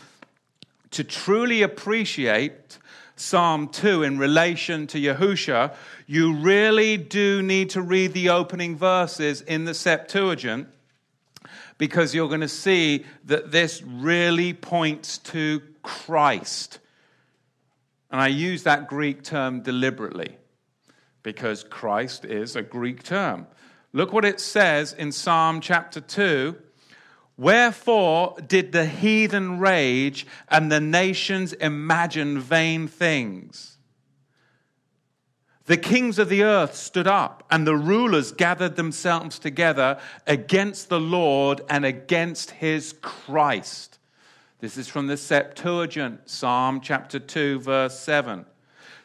to 0.92 1.04
truly 1.04 1.62
appreciate 1.62 2.80
Psalm 3.18 3.68
2 3.68 4.04
in 4.04 4.18
relation 4.18 4.88
to 4.88 4.98
Yahusha, 4.98 5.74
you 6.06 6.36
really 6.36 6.96
do 6.96 7.42
need 7.42 7.70
to 7.72 7.82
read 7.82 8.14
the 8.14 8.30
opening 8.30 8.78
verses 8.78 9.42
in 9.42 9.66
the 9.66 9.74
Septuagint 9.74 10.70
because 11.78 12.16
you're 12.16 12.30
going 12.30 12.42
to 12.42 12.48
see 12.48 13.06
that 13.26 13.52
this 13.52 13.82
really 13.84 14.54
points 14.54 15.18
to 15.18 15.62
Christ. 15.84 16.80
And 18.10 18.22
I 18.22 18.28
use 18.28 18.64
that 18.64 18.88
Greek 18.88 19.24
term 19.24 19.62
deliberately 19.62 20.38
because 21.28 21.62
Christ 21.62 22.24
is 22.24 22.56
a 22.56 22.62
Greek 22.62 23.04
term. 23.04 23.48
Look 23.92 24.14
what 24.14 24.24
it 24.24 24.40
says 24.40 24.94
in 24.94 25.12
Psalm 25.12 25.60
chapter 25.60 26.00
2. 26.00 26.56
Wherefore 27.36 28.38
did 28.48 28.72
the 28.72 28.86
heathen 28.86 29.60
rage 29.60 30.26
and 30.48 30.72
the 30.72 30.80
nations 30.80 31.52
imagine 31.52 32.40
vain 32.40 32.88
things? 32.88 33.78
The 35.66 35.76
kings 35.76 36.18
of 36.18 36.30
the 36.30 36.44
earth 36.44 36.78
stood 36.78 37.08
up, 37.08 37.44
and 37.52 37.68
the 37.68 37.76
rulers 37.76 38.32
gathered 38.32 38.78
themselves 38.78 39.38
together 39.38 40.00
against 40.26 40.88
the 40.88 41.02
Lord 41.02 41.60
and 41.70 41.84
against 41.84 42.52
his 42.52 42.94
Christ. 43.02 44.00
This 44.62 44.78
is 44.78 44.88
from 44.88 45.08
the 45.08 45.18
Septuagint, 45.18 46.30
Psalm 46.30 46.80
chapter 46.80 47.20
2, 47.20 47.60
verse 47.60 48.00
7 48.00 48.46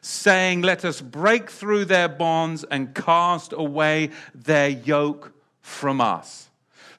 saying, 0.03 0.61
Let 0.61 0.85
us 0.85 1.01
break 1.01 1.51
through 1.51 1.87
their 1.87 2.09
bonds 2.09 2.65
and 2.65 2.95
cast 2.95 3.53
away 3.53 4.11
their 4.35 4.69
yoke 4.69 5.33
from 5.63 6.01
us. 6.01 6.51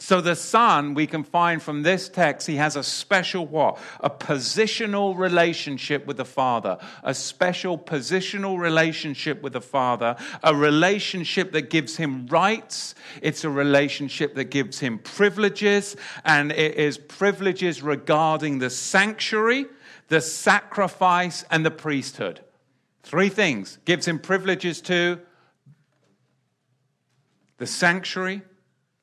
So 0.03 0.19
the 0.19 0.35
Son, 0.35 0.95
we 0.95 1.07
can 1.07 1.23
find 1.23 1.63
from 1.63 1.83
this 1.83 2.09
text, 2.09 2.45
he 2.45 2.57
has 2.57 2.75
a 2.75 2.83
special 2.83 3.47
what? 3.47 3.79
A 4.01 4.09
positional 4.09 5.17
relationship 5.17 6.05
with 6.05 6.17
the 6.17 6.25
Father. 6.25 6.77
A 7.03 7.13
special 7.13 7.77
positional 7.77 8.59
relationship 8.59 9.41
with 9.41 9.53
the 9.53 9.61
Father. 9.61 10.17
A 10.43 10.53
relationship 10.53 11.53
that 11.53 11.69
gives 11.69 11.95
him 11.95 12.27
rights. 12.27 12.95
It's 13.21 13.45
a 13.45 13.49
relationship 13.49 14.35
that 14.35 14.45
gives 14.45 14.79
him 14.79 14.99
privileges. 14.99 15.95
And 16.25 16.51
it 16.51 16.75
is 16.75 16.97
privileges 16.97 17.81
regarding 17.81 18.59
the 18.59 18.69
sanctuary, 18.69 19.67
the 20.09 20.19
sacrifice, 20.19 21.45
and 21.49 21.65
the 21.65 21.71
priesthood. 21.71 22.41
Three 23.03 23.29
things 23.29 23.77
gives 23.85 24.07
him 24.07 24.17
privileges 24.17 24.81
to 24.81 25.19
the 27.57 27.67
sanctuary, 27.67 28.41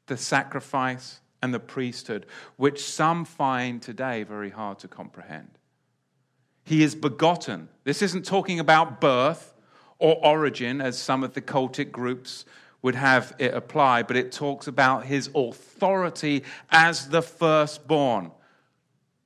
the 0.07 0.17
sacrifice, 0.17 1.21
and 1.43 1.55
the 1.55 1.61
priesthood, 1.61 2.27
which 2.57 2.85
some 2.85 3.25
find 3.25 3.81
today 3.81 4.23
very 4.23 4.51
hard 4.51 4.79
to 4.81 4.89
comprehend. 4.89 5.51
He 6.65 6.83
is 6.83 6.95
begotten. 6.95 7.69
This 7.85 8.03
isn't 8.03 8.25
talking 8.25 8.61
about 8.61 9.01
birth 9.01 9.55
or 9.99 10.17
origin, 10.25 10.81
as 10.81 10.99
some 10.99 11.23
of 11.23 11.35
the 11.35 11.43
cultic 11.43 11.91
groups 11.91 12.45
would 12.83 12.95
have 12.95 13.35
it 13.39 13.55
apply, 13.55 14.03
but 14.03 14.17
it 14.17 14.33
talks 14.33 14.67
about 14.67 15.05
his 15.05 15.29
authority 15.35 16.43
as 16.71 17.09
the 17.09 17.23
firstborn. 17.23 18.31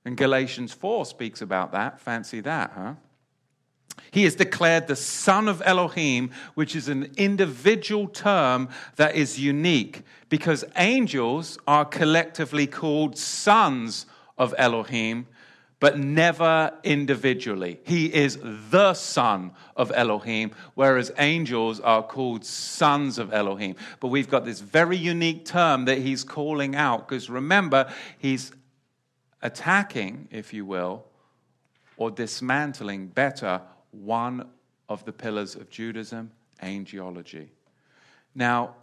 And 0.04 0.16
Galatians 0.16 0.72
4 0.72 1.06
speaks 1.06 1.40
about 1.40 1.72
that. 1.72 2.00
Fancy 2.00 2.40
that, 2.40 2.72
huh? 2.74 2.94
He 4.14 4.26
is 4.26 4.36
declared 4.36 4.86
the 4.86 4.94
Son 4.94 5.48
of 5.48 5.60
Elohim, 5.66 6.30
which 6.54 6.76
is 6.76 6.88
an 6.88 7.10
individual 7.16 8.06
term 8.06 8.68
that 8.94 9.16
is 9.16 9.40
unique 9.40 10.04
because 10.28 10.64
angels 10.76 11.58
are 11.66 11.84
collectively 11.84 12.68
called 12.68 13.18
sons 13.18 14.06
of 14.38 14.54
Elohim, 14.56 15.26
but 15.80 15.98
never 15.98 16.72
individually. 16.84 17.80
He 17.82 18.06
is 18.14 18.38
the 18.70 18.94
Son 18.94 19.50
of 19.74 19.90
Elohim, 19.90 20.52
whereas 20.74 21.10
angels 21.18 21.80
are 21.80 22.04
called 22.04 22.44
sons 22.44 23.18
of 23.18 23.32
Elohim. 23.32 23.74
But 23.98 24.08
we've 24.08 24.30
got 24.30 24.44
this 24.44 24.60
very 24.60 24.96
unique 24.96 25.44
term 25.44 25.86
that 25.86 25.98
he's 25.98 26.22
calling 26.22 26.76
out 26.76 27.08
because 27.08 27.28
remember, 27.28 27.92
he's 28.18 28.52
attacking, 29.42 30.28
if 30.30 30.54
you 30.54 30.64
will, 30.64 31.04
or 31.96 32.12
dismantling 32.12 33.08
better 33.08 33.60
one 33.94 34.48
of 34.88 35.04
the 35.04 35.12
pillars 35.12 35.54
of 35.54 35.70
Judaism, 35.70 36.30
angelology. 36.62 37.48
Now, 38.34 38.76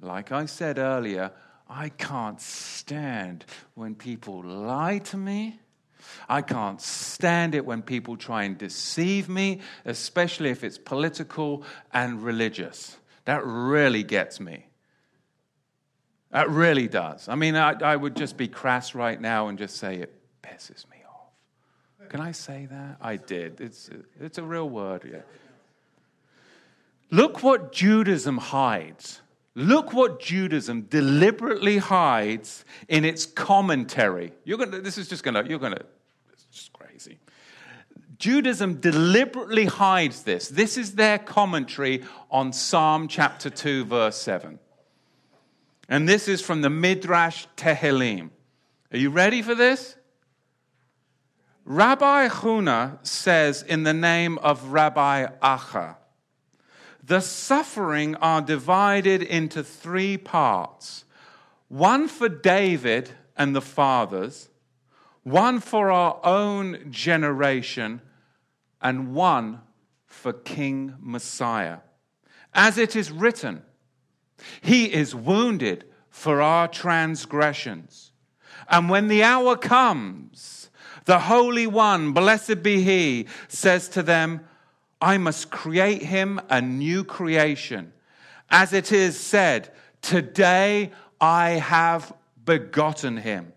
like 0.00 0.32
I 0.32 0.46
said 0.46 0.78
earlier, 0.78 1.32
I 1.68 1.88
can't 1.88 2.40
stand 2.40 3.44
when 3.74 3.94
people 3.94 4.42
lie 4.42 4.98
to 4.98 5.16
me. 5.16 5.58
I 6.28 6.42
can't 6.42 6.80
stand 6.80 7.54
it 7.54 7.66
when 7.66 7.82
people 7.82 8.16
try 8.16 8.44
and 8.44 8.56
deceive 8.56 9.28
me, 9.28 9.60
especially 9.84 10.50
if 10.50 10.62
it's 10.62 10.78
political 10.78 11.64
and 11.92 12.22
religious. 12.22 12.96
That 13.24 13.44
really 13.44 14.04
gets 14.04 14.38
me. 14.38 14.66
That 16.30 16.48
really 16.50 16.86
does. 16.86 17.28
I 17.28 17.34
mean, 17.34 17.56
I, 17.56 17.72
I 17.82 17.96
would 17.96 18.16
just 18.16 18.36
be 18.36 18.46
crass 18.46 18.94
right 18.94 19.20
now 19.20 19.48
and 19.48 19.58
just 19.58 19.76
say 19.76 19.96
it 19.96 20.14
pisses 20.42 20.88
me. 20.90 20.95
Can 22.08 22.20
I 22.20 22.32
say 22.32 22.66
that? 22.70 22.96
I 23.00 23.16
did. 23.16 23.60
It's, 23.60 23.90
it's 24.20 24.38
a 24.38 24.42
real 24.42 24.68
word. 24.68 25.08
Yeah. 25.10 25.20
Look 27.10 27.42
what 27.42 27.72
Judaism 27.72 28.38
hides. 28.38 29.20
Look 29.54 29.92
what 29.92 30.20
Judaism 30.20 30.82
deliberately 30.82 31.78
hides 31.78 32.64
in 32.88 33.04
its 33.04 33.24
commentary. 33.24 34.32
You're 34.44 34.58
gonna, 34.58 34.80
this 34.80 34.98
is 34.98 35.08
just 35.08 35.22
going 35.22 35.34
to, 35.34 35.48
you're 35.48 35.58
going 35.58 35.74
to, 35.74 35.84
it's 36.32 36.44
just 36.52 36.72
crazy. 36.72 37.18
Judaism 38.18 38.80
deliberately 38.80 39.66
hides 39.66 40.22
this. 40.22 40.48
This 40.48 40.76
is 40.76 40.94
their 40.94 41.18
commentary 41.18 42.02
on 42.30 42.52
Psalm 42.52 43.08
chapter 43.08 43.50
2, 43.50 43.84
verse 43.86 44.16
7. 44.16 44.58
And 45.88 46.08
this 46.08 46.28
is 46.28 46.40
from 46.40 46.62
the 46.62 46.70
Midrash 46.70 47.46
Tehillim. 47.56 48.30
Are 48.92 48.98
you 48.98 49.10
ready 49.10 49.42
for 49.42 49.54
this? 49.54 49.96
Rabbi 51.68 52.28
Huna 52.28 53.04
says 53.04 53.60
in 53.60 53.82
the 53.82 53.92
name 53.92 54.38
of 54.38 54.68
Rabbi 54.68 55.26
Acha, 55.42 55.96
the 57.02 57.18
suffering 57.18 58.14
are 58.16 58.40
divided 58.40 59.20
into 59.20 59.64
three 59.64 60.16
parts 60.16 61.04
one 61.66 62.06
for 62.06 62.28
David 62.28 63.10
and 63.36 63.54
the 63.54 63.60
fathers, 63.60 64.48
one 65.24 65.58
for 65.58 65.90
our 65.90 66.20
own 66.22 66.86
generation, 66.92 68.00
and 68.80 69.12
one 69.12 69.60
for 70.06 70.32
King 70.32 70.94
Messiah. 71.00 71.78
As 72.54 72.78
it 72.78 72.94
is 72.94 73.10
written, 73.10 73.62
He 74.60 74.92
is 74.92 75.16
wounded 75.16 75.84
for 76.10 76.40
our 76.40 76.68
transgressions. 76.68 78.12
And 78.70 78.88
when 78.88 79.08
the 79.08 79.24
hour 79.24 79.56
comes, 79.56 80.55
the 81.06 81.18
Holy 81.20 81.66
One, 81.66 82.12
blessed 82.12 82.62
be 82.62 82.82
He, 82.82 83.26
says 83.48 83.88
to 83.90 84.02
them, 84.02 84.40
I 85.00 85.18
must 85.18 85.50
create 85.50 86.02
him 86.02 86.40
a 86.50 86.60
new 86.60 87.04
creation. 87.04 87.92
As 88.50 88.72
it 88.72 88.92
is 88.92 89.18
said, 89.18 89.72
Today 90.02 90.92
I 91.20 91.50
have 91.50 92.12
begotten 92.44 93.16
him. 93.16 93.52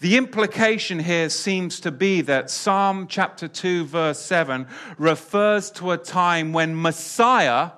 The 0.00 0.16
implication 0.16 0.98
here 0.98 1.30
seems 1.30 1.80
to 1.80 1.90
be 1.90 2.22
that 2.22 2.50
Psalm 2.50 3.06
chapter 3.06 3.48
2, 3.48 3.84
verse 3.84 4.18
7 4.18 4.66
refers 4.98 5.70
to 5.72 5.92
a 5.92 5.96
time 5.96 6.52
when 6.52 6.80
Messiah, 6.80 7.70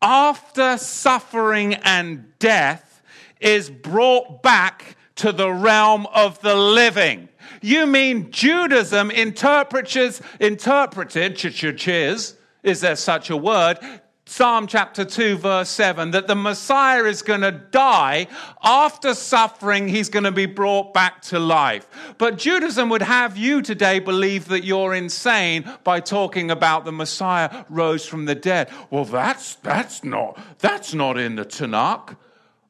after 0.00 0.78
suffering 0.78 1.74
and 1.74 2.32
death, 2.38 3.02
is 3.40 3.68
brought 3.68 4.42
back 4.42 4.96
to 5.16 5.30
the 5.30 5.52
realm 5.52 6.06
of 6.06 6.40
the 6.40 6.54
living. 6.56 7.28
You 7.64 7.86
mean 7.86 8.30
Judaism 8.30 9.10
interprets, 9.10 10.20
interpreted, 10.38 11.34
cheers, 11.34 12.36
is 12.62 12.80
there 12.82 12.94
such 12.94 13.30
a 13.30 13.38
word? 13.38 13.78
Psalm 14.26 14.66
chapter 14.66 15.02
2, 15.02 15.38
verse 15.38 15.70
7, 15.70 16.10
that 16.10 16.26
the 16.26 16.34
Messiah 16.34 17.04
is 17.04 17.22
going 17.22 17.40
to 17.40 17.52
die. 17.52 18.26
After 18.62 19.14
suffering, 19.14 19.88
he's 19.88 20.10
going 20.10 20.24
to 20.24 20.30
be 20.30 20.44
brought 20.44 20.92
back 20.92 21.22
to 21.22 21.38
life. 21.38 21.88
But 22.18 22.36
Judaism 22.36 22.90
would 22.90 23.00
have 23.00 23.38
you 23.38 23.62
today 23.62 23.98
believe 23.98 24.48
that 24.48 24.64
you're 24.64 24.92
insane 24.92 25.64
by 25.84 26.00
talking 26.00 26.50
about 26.50 26.84
the 26.84 26.92
Messiah 26.92 27.64
rose 27.70 28.04
from 28.04 28.26
the 28.26 28.34
dead. 28.34 28.68
Well, 28.90 29.06
that's, 29.06 29.54
that's, 29.54 30.04
not, 30.04 30.38
that's 30.58 30.92
not 30.92 31.16
in 31.16 31.36
the 31.36 31.46
Tanakh. 31.46 32.14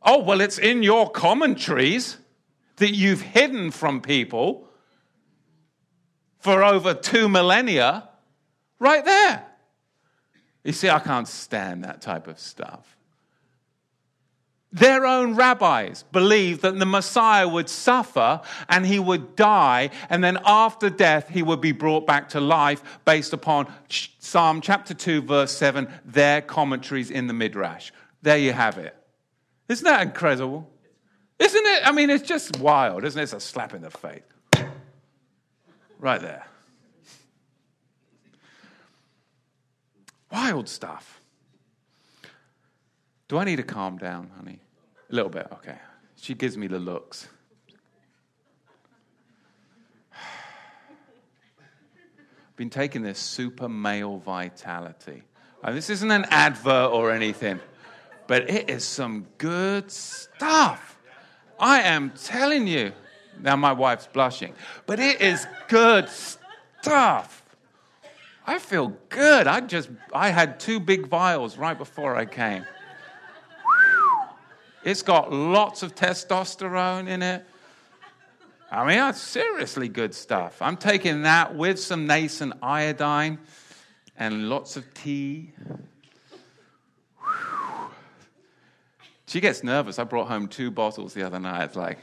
Oh, 0.02 0.22
well, 0.22 0.40
it's 0.40 0.58
in 0.58 0.84
your 0.84 1.10
commentaries 1.10 2.18
that 2.76 2.94
you've 2.94 3.22
hidden 3.22 3.72
from 3.72 4.00
people 4.00 4.68
for 6.44 6.62
over 6.62 6.92
two 6.92 7.26
millennia, 7.26 8.06
right 8.78 9.02
there. 9.02 9.46
You 10.62 10.72
see, 10.72 10.90
I 10.90 10.98
can't 10.98 11.26
stand 11.26 11.84
that 11.84 12.02
type 12.02 12.28
of 12.28 12.38
stuff. 12.38 12.98
Their 14.70 15.06
own 15.06 15.36
rabbis 15.36 16.02
believed 16.12 16.60
that 16.60 16.78
the 16.78 16.84
Messiah 16.84 17.48
would 17.48 17.70
suffer 17.70 18.42
and 18.68 18.84
he 18.84 18.98
would 18.98 19.36
die, 19.36 19.88
and 20.10 20.22
then 20.22 20.38
after 20.44 20.90
death, 20.90 21.30
he 21.30 21.42
would 21.42 21.62
be 21.62 21.72
brought 21.72 22.06
back 22.06 22.28
to 22.30 22.40
life 22.40 22.82
based 23.06 23.32
upon 23.32 23.72
Psalm 23.88 24.60
chapter 24.60 24.92
2, 24.92 25.22
verse 25.22 25.50
7, 25.50 25.88
their 26.04 26.42
commentaries 26.42 27.10
in 27.10 27.26
the 27.26 27.32
Midrash. 27.32 27.90
There 28.20 28.36
you 28.36 28.52
have 28.52 28.76
it. 28.76 28.94
Isn't 29.70 29.86
that 29.86 30.02
incredible? 30.02 30.70
Isn't 31.38 31.64
it? 31.64 31.88
I 31.88 31.92
mean, 31.92 32.10
it's 32.10 32.28
just 32.28 32.58
wild, 32.58 33.04
isn't 33.04 33.18
it? 33.18 33.22
It's 33.22 33.32
a 33.32 33.40
slap 33.40 33.72
in 33.72 33.80
the 33.80 33.90
face. 33.90 34.20
Right 36.04 36.20
there. 36.20 36.44
Wild 40.30 40.68
stuff. 40.68 41.22
Do 43.26 43.38
I 43.38 43.44
need 43.44 43.56
to 43.56 43.62
calm 43.62 43.96
down, 43.96 44.30
honey? 44.36 44.58
A 45.10 45.14
little 45.14 45.30
bit, 45.30 45.48
okay. 45.50 45.78
She 46.16 46.34
gives 46.34 46.58
me 46.58 46.66
the 46.66 46.78
looks. 46.78 47.26
I've 50.12 50.18
been 52.56 52.68
taking 52.68 53.00
this 53.00 53.18
super 53.18 53.70
male 53.70 54.18
vitality. 54.18 55.22
And 55.62 55.74
this 55.74 55.88
isn't 55.88 56.10
an 56.10 56.26
advert 56.28 56.92
or 56.92 57.12
anything, 57.12 57.60
but 58.26 58.50
it 58.50 58.68
is 58.68 58.84
some 58.84 59.26
good 59.38 59.90
stuff. 59.90 60.98
I 61.58 61.80
am 61.80 62.10
telling 62.10 62.66
you. 62.66 62.92
Now 63.40 63.56
my 63.56 63.72
wife's 63.72 64.06
blushing. 64.06 64.54
But 64.86 65.00
it 65.00 65.20
is 65.20 65.46
good 65.68 66.08
stuff. 66.08 67.42
I 68.46 68.58
feel 68.58 68.96
good. 69.08 69.46
I 69.46 69.60
just 69.60 69.88
I 70.12 70.30
had 70.30 70.60
two 70.60 70.80
big 70.80 71.06
vials 71.06 71.56
right 71.56 71.76
before 71.76 72.16
I 72.16 72.26
came. 72.26 72.64
It's 74.84 75.02
got 75.02 75.32
lots 75.32 75.82
of 75.82 75.94
testosterone 75.94 77.08
in 77.08 77.22
it. 77.22 77.46
I 78.70 78.86
mean, 78.86 78.98
that's 78.98 79.20
seriously 79.20 79.88
good 79.88 80.14
stuff. 80.14 80.60
I'm 80.60 80.76
taking 80.76 81.22
that 81.22 81.54
with 81.54 81.78
some 81.78 82.06
nascent 82.06 82.54
iodine 82.62 83.38
and 84.16 84.48
lots 84.50 84.76
of 84.76 84.92
tea. 84.92 85.52
She 89.26 89.40
gets 89.40 89.64
nervous. 89.64 89.98
I 89.98 90.04
brought 90.04 90.28
home 90.28 90.48
two 90.48 90.70
bottles 90.70 91.14
the 91.14 91.22
other 91.22 91.40
night. 91.40 91.76
Like, 91.76 91.98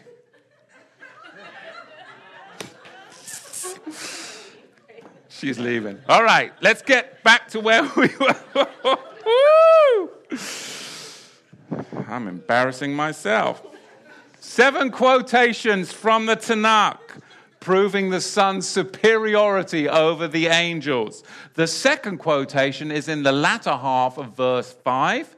She's 5.42 5.58
leaving. 5.58 5.98
All 6.08 6.24
right, 6.24 6.54
let's 6.62 6.84
get 6.84 7.24
back 7.24 7.48
to 7.48 7.60
where 7.60 7.82
we 7.98 8.10
were. 8.20 8.36
I'm 12.08 12.28
embarrassing 12.28 12.94
myself. 12.94 13.66
Seven 14.40 14.92
quotations 14.92 15.92
from 15.92 16.28
the 16.28 16.36
Tanakh 16.36 17.00
proving 17.60 18.12
the 18.12 18.22
Son's 18.22 18.68
superiority 18.68 19.90
over 19.90 20.28
the 20.28 20.46
angels. 20.46 21.24
The 21.56 21.66
second 21.66 22.20
quotation 22.20 22.92
is 22.92 23.08
in 23.08 23.24
the 23.24 23.32
latter 23.32 23.76
half 23.76 24.20
of 24.20 24.38
verse 24.38 24.72
5. 24.84 25.36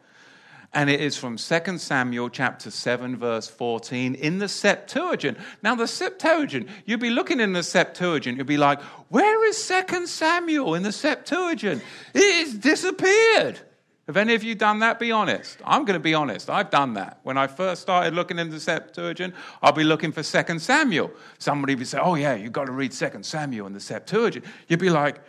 And 0.74 0.90
it 0.90 1.00
is 1.00 1.16
from 1.16 1.38
2 1.38 1.78
Samuel 1.78 2.30
chapter 2.30 2.72
7 2.72 3.18
verse 3.18 3.48
14 3.48 4.16
in 4.16 4.40
the 4.40 4.48
Septuagint. 4.48 5.38
Now 5.62 5.76
the 5.76 5.88
Septuagint, 5.88 6.68
you'd 6.86 7.00
be 7.00 7.10
looking 7.10 7.40
in 7.40 7.54
the 7.54 7.64
Septuagint, 7.64 8.38
you'd 8.38 8.48
be 8.48 8.58
like, 8.58 8.82
"Where 9.10 9.48
is 9.48 9.58
2 9.68 10.08
Samuel 10.08 10.76
in 10.76 10.84
the 10.84 10.92
Septuagint? 10.92 11.84
It's 12.14 12.54
disappeared." 12.54 13.60
Have 14.08 14.18
any 14.18 14.36
of 14.36 14.44
you 14.44 14.54
done 14.54 14.80
that? 14.80 15.00
Be 15.00 15.14
honest. 15.14 15.60
I'm 15.64 15.86
going 15.86 15.94
to 15.94 16.04
be 16.04 16.14
honest. 16.14 16.50
I've 16.50 16.70
done 16.70 16.96
that. 16.96 17.20
When 17.24 17.38
I 17.38 17.48
first 17.48 17.82
started 17.82 18.14
looking 18.14 18.38
into 18.38 18.54
the 18.54 18.60
Septuagint, 18.60 19.34
I'll 19.62 19.72
be 19.72 19.86
looking 19.86 20.12
for 20.12 20.22
2 20.24 20.60
Samuel. 20.60 21.10
Somebody 21.38 21.76
would 21.76 21.88
say, 21.88 22.00
Oh, 22.02 22.16
yeah, 22.16 22.36
you've 22.36 22.52
got 22.52 22.66
to 22.66 22.74
read 22.74 22.92
2 22.92 23.24
Samuel 23.24 23.66
in 23.66 23.72
the 23.72 23.80
Septuagint. 23.80 24.44
You'd 24.68 24.82
be 24.82 24.90
like, 24.90 25.22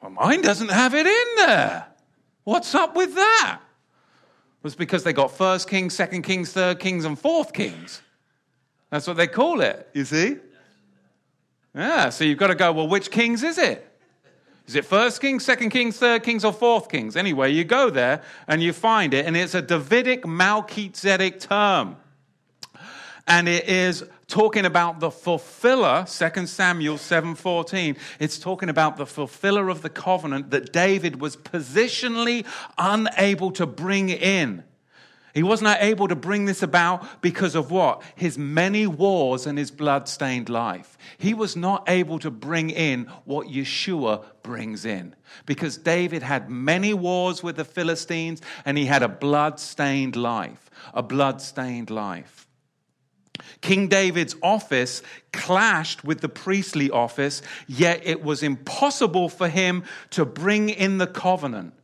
well, 0.00 0.10
Mine 0.12 0.40
doesn't 0.40 0.70
have 0.70 0.94
it 0.94 1.06
in 1.06 1.26
there. 1.36 1.86
What's 2.44 2.74
up 2.74 2.96
with 2.96 3.14
that? 3.16 3.60
Was 4.66 4.74
because 4.74 5.04
they 5.04 5.12
got 5.12 5.30
first 5.30 5.70
kings, 5.70 5.94
second 5.94 6.22
kings, 6.22 6.50
third 6.50 6.80
kings, 6.80 7.04
and 7.04 7.16
fourth 7.16 7.52
kings. 7.52 8.02
That's 8.90 9.06
what 9.06 9.16
they 9.16 9.28
call 9.28 9.60
it, 9.60 9.88
you 9.92 10.04
see? 10.04 10.38
Yeah, 11.72 12.08
so 12.08 12.24
you've 12.24 12.38
got 12.38 12.48
to 12.48 12.56
go, 12.56 12.72
well, 12.72 12.88
which 12.88 13.12
kings 13.12 13.44
is 13.44 13.58
it? 13.58 13.88
Is 14.66 14.74
it 14.74 14.84
first 14.84 15.20
kings, 15.20 15.44
second 15.44 15.70
kings, 15.70 15.98
third 15.98 16.24
kings, 16.24 16.44
or 16.44 16.52
fourth 16.52 16.88
kings? 16.88 17.14
Anyway, 17.14 17.52
you 17.52 17.62
go 17.62 17.90
there 17.90 18.22
and 18.48 18.60
you 18.60 18.72
find 18.72 19.14
it, 19.14 19.24
and 19.24 19.36
it's 19.36 19.54
a 19.54 19.62
Davidic 19.62 20.26
Melchizedek 20.26 21.38
term. 21.38 21.94
And 23.28 23.48
it 23.48 23.68
is 23.68 24.02
talking 24.28 24.64
about 24.64 25.00
the 25.00 25.10
fulfiller, 25.10 26.04
2 26.06 26.46
Samuel 26.46 26.98
7:14. 26.98 27.96
It's 28.18 28.38
talking 28.38 28.68
about 28.68 28.96
the 28.96 29.06
fulfiller 29.06 29.68
of 29.68 29.82
the 29.82 29.90
covenant 29.90 30.50
that 30.50 30.72
David 30.72 31.20
was 31.20 31.36
positionally 31.36 32.44
unable 32.76 33.50
to 33.52 33.66
bring 33.66 34.08
in. 34.08 34.64
He 35.36 35.42
wasn't 35.42 35.76
able 35.82 36.08
to 36.08 36.16
bring 36.16 36.46
this 36.46 36.62
about 36.62 37.20
because 37.20 37.54
of 37.54 37.70
what? 37.70 38.02
His 38.14 38.38
many 38.38 38.86
wars 38.86 39.46
and 39.46 39.58
his 39.58 39.70
blood-stained 39.70 40.48
life. 40.48 40.96
He 41.18 41.34
was 41.34 41.54
not 41.54 41.84
able 41.88 42.18
to 42.20 42.30
bring 42.30 42.70
in 42.70 43.04
what 43.26 43.46
Yeshua 43.46 44.24
brings 44.42 44.86
in 44.86 45.14
because 45.44 45.76
David 45.76 46.22
had 46.22 46.48
many 46.48 46.94
wars 46.94 47.42
with 47.42 47.56
the 47.56 47.66
Philistines 47.66 48.40
and 48.64 48.78
he 48.78 48.86
had 48.86 49.02
a 49.02 49.08
blood-stained 49.08 50.16
life, 50.16 50.70
a 50.94 51.02
blood-stained 51.02 51.90
life. 51.90 52.45
King 53.66 53.88
David's 53.88 54.36
office 54.44 55.02
clashed 55.32 56.04
with 56.04 56.20
the 56.20 56.28
priestly 56.28 56.88
office, 56.88 57.42
yet 57.66 58.00
it 58.04 58.22
was 58.22 58.44
impossible 58.44 59.28
for 59.28 59.48
him 59.48 59.82
to 60.10 60.24
bring 60.24 60.68
in 60.68 60.98
the 60.98 61.06
covenant. 61.08 61.74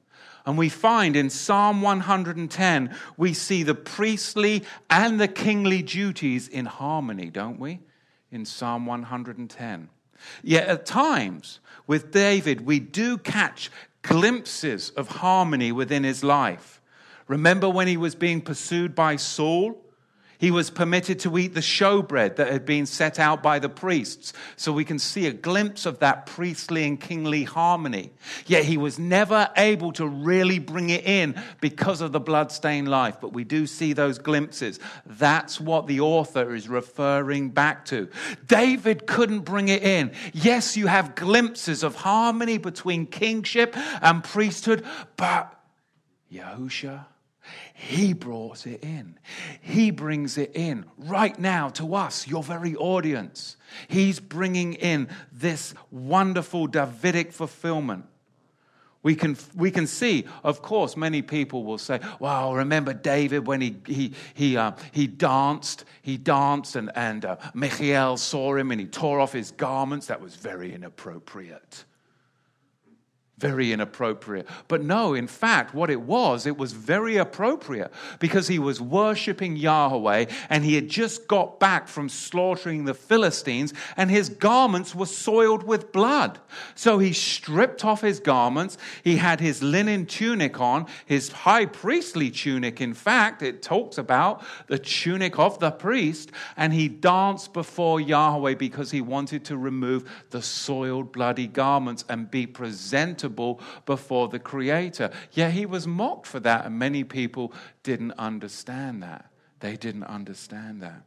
And 0.47 0.57
we 0.57 0.68
find 0.68 1.16
in 1.16 1.28
Psalm 1.28 1.83
110, 1.83 2.95
we 3.16 3.35
see 3.35 3.64
the 3.64 3.74
priestly 3.74 4.62
and 4.91 5.20
the 5.20 5.26
kingly 5.26 5.83
duties 5.83 6.47
in 6.47 6.66
harmony, 6.66 7.30
don't 7.30 7.59
we? 7.59 7.80
In 8.30 8.45
Psalm 8.45 8.87
110. 8.87 9.89
Yet 10.45 10.68
at 10.68 10.87
times, 10.87 11.59
with 11.89 12.12
David, 12.12 12.61
we 12.64 12.78
do 12.78 13.18
catch 13.18 13.72
glimpses 14.03 14.91
of 14.91 15.09
harmony 15.09 15.72
within 15.72 16.05
his 16.05 16.22
life. 16.22 16.80
Remember 17.26 17.68
when 17.68 17.89
he 17.89 17.97
was 17.97 18.14
being 18.14 18.41
pursued 18.41 18.95
by 18.95 19.16
Saul? 19.16 19.82
He 20.43 20.51
was 20.51 20.70
permitted 20.70 21.20
to 21.20 21.38
eat 21.38 21.55
the 21.55 21.61
showbread 21.61 22.34
that 22.34 22.51
had 22.51 22.66
been 22.66 22.84
set 22.84 23.20
out 23.20 23.45
by 23.45 23.61
the 23.61 23.68
priests. 23.68 24.32
So 24.57 24.72
we 24.72 24.84
can 24.84 24.99
see 24.99 25.28
a 25.28 25.32
glimpse 25.32 25.86
of 25.86 26.01
that 26.01 26.26
priestly 26.26 26.82
and 26.82 27.01
kingly 27.01 27.45
harmony. 27.45 28.11
Yet 28.47 28.64
he 28.64 28.76
was 28.76 28.99
never 28.99 29.49
able 29.57 29.93
to 29.93 30.05
really 30.05 30.59
bring 30.59 30.90
it 30.90 31.07
in 31.07 31.40
because 31.61 32.01
of 32.01 32.11
the 32.11 32.18
bloodstained 32.18 32.88
life. 32.88 33.18
But 33.20 33.32
we 33.32 33.45
do 33.45 33.68
see 33.68 33.93
those 33.93 34.18
glimpses. 34.18 34.80
That's 35.07 35.61
what 35.61 35.86
the 35.86 36.01
author 36.01 36.53
is 36.57 36.68
referring 36.68 37.51
back 37.51 37.84
to. 37.84 38.09
David 38.45 39.07
couldn't 39.07 39.43
bring 39.43 39.68
it 39.68 39.84
in. 39.84 40.11
Yes, 40.32 40.76
you 40.76 40.88
have 40.88 41.14
glimpses 41.14 41.84
of 41.84 41.95
harmony 41.95 42.59
between 42.59 43.07
kingship 43.07 43.76
and 44.03 44.24
priesthood, 44.24 44.84
but 45.16 45.57
Yahusha 46.32 47.05
he 47.74 48.12
brought 48.12 48.66
it 48.66 48.82
in. 48.82 49.18
He 49.61 49.90
brings 49.90 50.38
it 50.38 50.53
in 50.55 50.84
right 50.97 51.38
now 51.38 51.68
to 51.70 51.95
us, 51.95 52.26
your 52.26 52.43
very 52.43 52.76
audience. 52.76 53.57
He's 53.88 54.20
bringing 54.20 54.74
in 54.74 55.09
this 55.32 55.74
wonderful 55.90 56.66
Davidic 56.66 57.32
fulfillment. 57.32 58.07
We 59.03 59.16
can, 59.16 59.36
we 59.57 59.72
can 59.72 59.88
see, 59.88 60.26
of 60.45 60.62
course, 60.62 60.97
many 60.97 61.22
people 61.22 61.64
will 61.64 61.78
say, 61.78 61.99
well, 62.20 62.55
remember 62.55 62.95
David 62.95 63.49
when 63.49 63.61
he, 63.61 63.76
he, 63.84 64.12
he, 64.34 64.57
uh, 64.57 64.72
he 64.93 65.09
danced, 65.09 65.84
he 66.03 66.16
danced 66.16 66.76
and, 66.76 66.93
and 66.95 67.24
uh, 67.24 67.36
Michael 67.53 68.16
saw 68.16 68.55
him 68.55 68.70
and 68.70 68.80
he 68.80 68.86
tore 68.86 69.18
off 69.18 69.32
his 69.32 69.51
garments. 69.51 70.07
That 70.07 70.20
was 70.20 70.36
very 70.36 70.72
inappropriate 70.72 71.84
very 73.43 73.72
inappropriate. 73.72 74.47
But 74.68 74.84
no, 74.84 75.14
in 75.14 75.26
fact, 75.26 75.74
what 75.74 75.90
it 75.90 76.01
was, 76.01 76.47
it 76.47 76.57
was 76.57 76.72
very 76.72 77.16
appropriate 77.16 77.93
because 78.20 78.47
he 78.47 78.61
was 78.61 78.80
worshiping 78.80 79.57
Yahweh 79.57 80.26
and 80.49 80.64
he 80.64 80.76
had 80.76 80.88
just 80.88 81.26
got 81.26 81.59
back 81.59 81.88
from 81.88 82.09
slaughtering 82.09 82.84
the 82.84 82.95
Philistines 82.95 83.74
and 83.97 84.12
his 84.12 84.28
garments 84.28 84.95
were 84.95 85.07
soiled 85.07 85.64
with 85.64 85.90
blood. 85.90 86.38
So 86.76 87.01
he 87.01 87.12
stripped 87.12 87.84
off 87.84 88.01
his 88.01 88.20
garments. 88.20 88.78
He 89.03 89.16
had 89.16 89.40
his 89.40 89.61
linen 89.61 90.07
tunic 90.07 90.61
on, 90.61 90.86
his 91.05 91.32
high 91.32 91.66
priestly 91.66 92.30
tunic. 92.30 92.80
In 92.80 92.95
fact, 92.95 93.43
it 93.43 93.61
talks 93.61 93.99
about 93.99 94.45
the 94.68 94.78
tunic 94.78 95.36
of 95.40 95.59
the 95.59 95.72
priest 95.72 96.30
and 96.57 96.72
he 96.72 96.86
danced 96.86 97.53
before 97.53 98.01
Yahweh 98.01 98.55
because 98.55 98.93
he 98.93 99.01
wanted 99.01 99.45
to 99.47 99.57
remove 99.57 100.09
the 100.30 100.43
soiled, 100.43 101.11
bloody 101.11 101.49
garments 101.49 102.05
and 102.09 102.30
be 102.30 102.47
presentable 102.47 103.32
before 103.87 104.28
the 104.28 104.39
Creator. 104.39 105.11
Yet 105.33 105.53
he 105.53 105.66
was 105.66 105.87
mocked 105.87 106.26
for 106.26 106.41
that, 106.41 106.66
and 106.66 106.78
many 106.78 107.05
people 107.05 107.53
didn't 107.83 108.12
understand 108.12 109.03
that. 109.03 109.30
They 109.61 109.76
didn't 109.76 110.05
understand 110.05 110.83
that. 110.83 111.03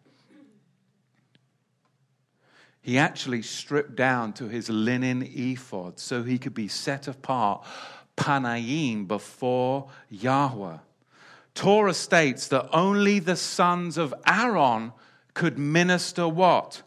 He 2.82 3.00
actually 3.00 3.42
stripped 3.42 3.96
down 3.96 4.34
to 4.34 4.48
his 4.48 4.70
linen 4.70 5.24
ephod 5.24 6.00
so 6.00 6.22
he 6.22 6.38
could 6.38 6.54
be 6.54 6.68
set 6.68 7.08
apart, 7.08 7.66
panayim, 8.16 9.08
before 9.08 9.90
Yahweh. 10.10 10.78
Torah 11.56 11.94
states 11.96 12.48
that 12.50 12.70
only 12.72 13.18
the 13.18 13.36
sons 13.36 13.98
of 13.98 14.14
Aaron 14.28 14.94
could 15.34 15.58
minister 15.58 16.28
what? 16.28 16.84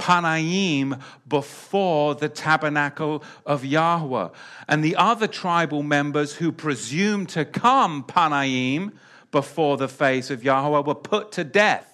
Panayim 0.00 0.98
before 1.28 2.14
the 2.14 2.30
tabernacle 2.30 3.22
of 3.44 3.66
Yahweh. 3.66 4.30
And 4.66 4.82
the 4.82 4.96
other 4.96 5.26
tribal 5.26 5.82
members 5.82 6.34
who 6.36 6.52
presumed 6.52 7.28
to 7.30 7.44
come 7.44 8.02
Panayim 8.04 8.92
before 9.30 9.76
the 9.76 9.88
face 9.88 10.30
of 10.30 10.42
Yahweh 10.42 10.80
were 10.80 10.94
put 10.94 11.32
to 11.32 11.44
death. 11.44 11.86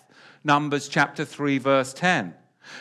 Numbers 0.44 0.86
chapter 0.86 1.24
3, 1.24 1.58
verse 1.58 1.92
10. 1.92 2.32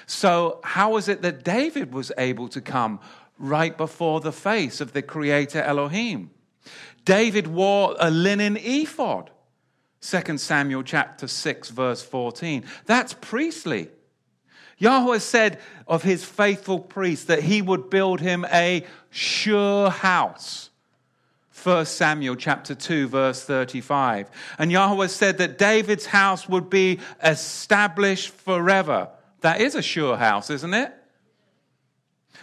So, 0.05 0.59
how 0.63 0.97
is 0.97 1.07
it 1.09 1.23
that 1.23 1.43
David 1.43 1.91
was 1.91 2.11
able 2.17 2.47
to 2.49 2.61
come 2.61 2.99
right 3.39 3.75
before 3.75 4.21
the 4.21 4.31
face 4.31 4.79
of 4.79 4.93
the 4.93 5.01
Creator 5.01 5.61
Elohim? 5.61 6.29
David 7.03 7.47
wore 7.47 7.95
a 7.99 8.11
linen 8.11 8.57
ephod. 8.57 9.31
2 10.01 10.37
Samuel 10.37 10.83
chapter 10.83 11.27
6, 11.27 11.69
verse 11.69 12.03
14. 12.03 12.63
That's 12.85 13.13
priestly. 13.13 13.89
Yahweh 14.77 15.19
said 15.19 15.59
of 15.87 16.03
his 16.03 16.23
faithful 16.23 16.79
priest 16.79 17.27
that 17.27 17.43
he 17.43 17.61
would 17.61 17.89
build 17.89 18.19
him 18.19 18.45
a 18.51 18.85
sure 19.09 19.89
house. 19.89 20.69
1 21.63 21.85
Samuel 21.85 22.35
chapter 22.35 22.75
2 22.75 23.07
verse 23.07 23.43
35. 23.43 24.29
And 24.59 24.71
Yahweh 24.71 25.07
said 25.07 25.37
that 25.39 25.57
David's 25.57 26.05
house 26.05 26.47
would 26.47 26.69
be 26.69 26.99
established 27.23 28.29
forever. 28.29 29.09
That 29.41 29.61
is 29.61 29.75
a 29.75 29.81
sure 29.81 30.17
house, 30.17 30.49
isn't 30.49 30.73
it? 30.73 30.93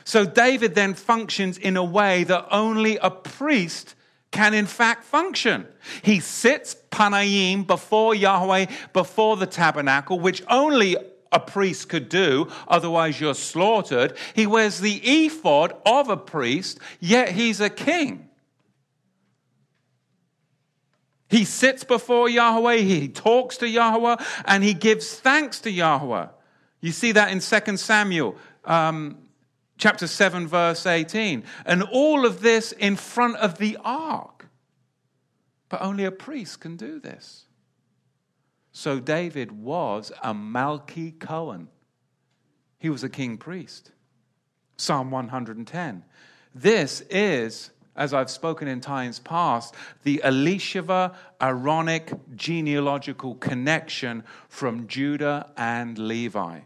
So 0.05 0.25
David 0.25 0.75
then 0.75 0.95
functions 0.95 1.59
in 1.59 1.77
a 1.77 1.85
way 1.85 2.25
that 2.25 2.49
only 2.51 2.97
a 2.97 3.11
priest 3.11 3.95
can 4.33 4.55
in 4.55 4.67
fact 4.67 5.05
function. 5.05 5.69
He 6.03 6.19
sits 6.19 6.75
panayim 6.91 7.67
before 7.67 8.15
Yahweh, 8.15 8.67
before 8.93 9.37
the 9.37 9.47
tabernacle, 9.47 10.19
which 10.19 10.43
only 10.49 10.97
a 11.33 11.41
priest 11.41 11.89
could 11.89 12.09
do, 12.09 12.49
otherwise 12.69 13.21
you're 13.21 13.35
slaughtered. 13.35 14.17
He 14.35 14.47
wears 14.47 14.79
the 14.79 15.01
ephod 15.03 15.75
of 15.87 16.09
a 16.09 16.17
priest, 16.17 16.79
yet 17.01 17.31
he's 17.31 17.61
a 17.61 17.71
king. 17.71 18.29
He 21.29 21.47
sits 21.47 21.83
before 21.83 22.29
Yahweh, 22.29 22.77
he 22.77 23.09
talks 23.09 23.57
to 23.59 23.69
Yahweh, 23.69 24.17
and 24.45 24.63
he 24.63 24.75
gives 24.75 25.15
thanks 25.15 25.61
to 25.61 25.71
Yahweh. 25.71 26.27
You 26.83 26.93
see 26.93 27.13
that 27.13 27.31
in 27.31 27.41
2 27.41 27.77
Samuel 27.79 28.37
um, 28.67 29.17
chapter 29.79 30.07
7, 30.07 30.47
verse 30.47 30.85
18. 30.85 31.45
And 31.65 31.85
all 31.85 32.27
of 32.27 32.43
this 32.43 32.73
in 32.73 32.97
front 32.97 33.37
of 33.37 33.57
the 33.57 33.79
ark. 33.83 34.49
But 35.69 35.81
only 35.81 36.05
a 36.05 36.11
priest 36.11 36.61
can 36.61 36.77
do 36.77 37.01
this. 37.01 37.47
So 38.73 38.99
David 38.99 39.53
was 39.53 40.11
a 40.23 40.35
Malki 40.35 41.19
Cohen. 41.19 41.69
He 42.79 42.89
was 42.89 43.05
a 43.05 43.09
king 43.09 43.37
priest. 43.37 43.93
Psalm 44.77 45.11
110. 45.11 46.05
This 46.55 47.03
is, 47.11 47.71
as 47.95 48.13
I've 48.13 48.31
spoken 48.31 48.69
in 48.69 48.81
times 48.81 49.19
past, 49.19 49.75
the 50.03 50.23
Elisheva 50.25 51.15
Aaronic 51.41 52.13
genealogical 52.35 53.35
connection 53.37 54.25
from 54.49 54.87
Judah 54.89 55.51
and 55.57 55.99
Levi. 55.99 56.61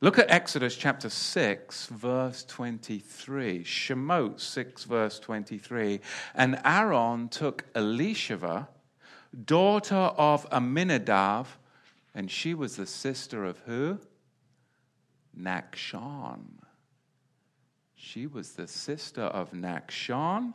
Look 0.00 0.18
at 0.18 0.30
Exodus 0.30 0.74
chapter 0.74 1.08
6, 1.08 1.86
verse 1.86 2.44
23. 2.44 3.62
Shemot 3.62 4.40
6, 4.40 4.84
verse 4.84 5.20
23. 5.20 6.00
And 6.34 6.60
Aaron 6.64 7.28
took 7.28 7.72
Elisheva, 7.74 8.66
daughter 9.44 9.94
of 9.94 10.48
Aminadav, 10.50 11.46
and 12.14 12.30
she 12.30 12.54
was 12.54 12.76
the 12.76 12.86
sister 12.86 13.44
of 13.44 13.58
who? 13.60 13.98
Nachshon. 15.38 16.62
She 17.94 18.26
was 18.26 18.52
the 18.52 18.66
sister 18.66 19.22
of 19.22 19.52
Nachshon 19.52 20.54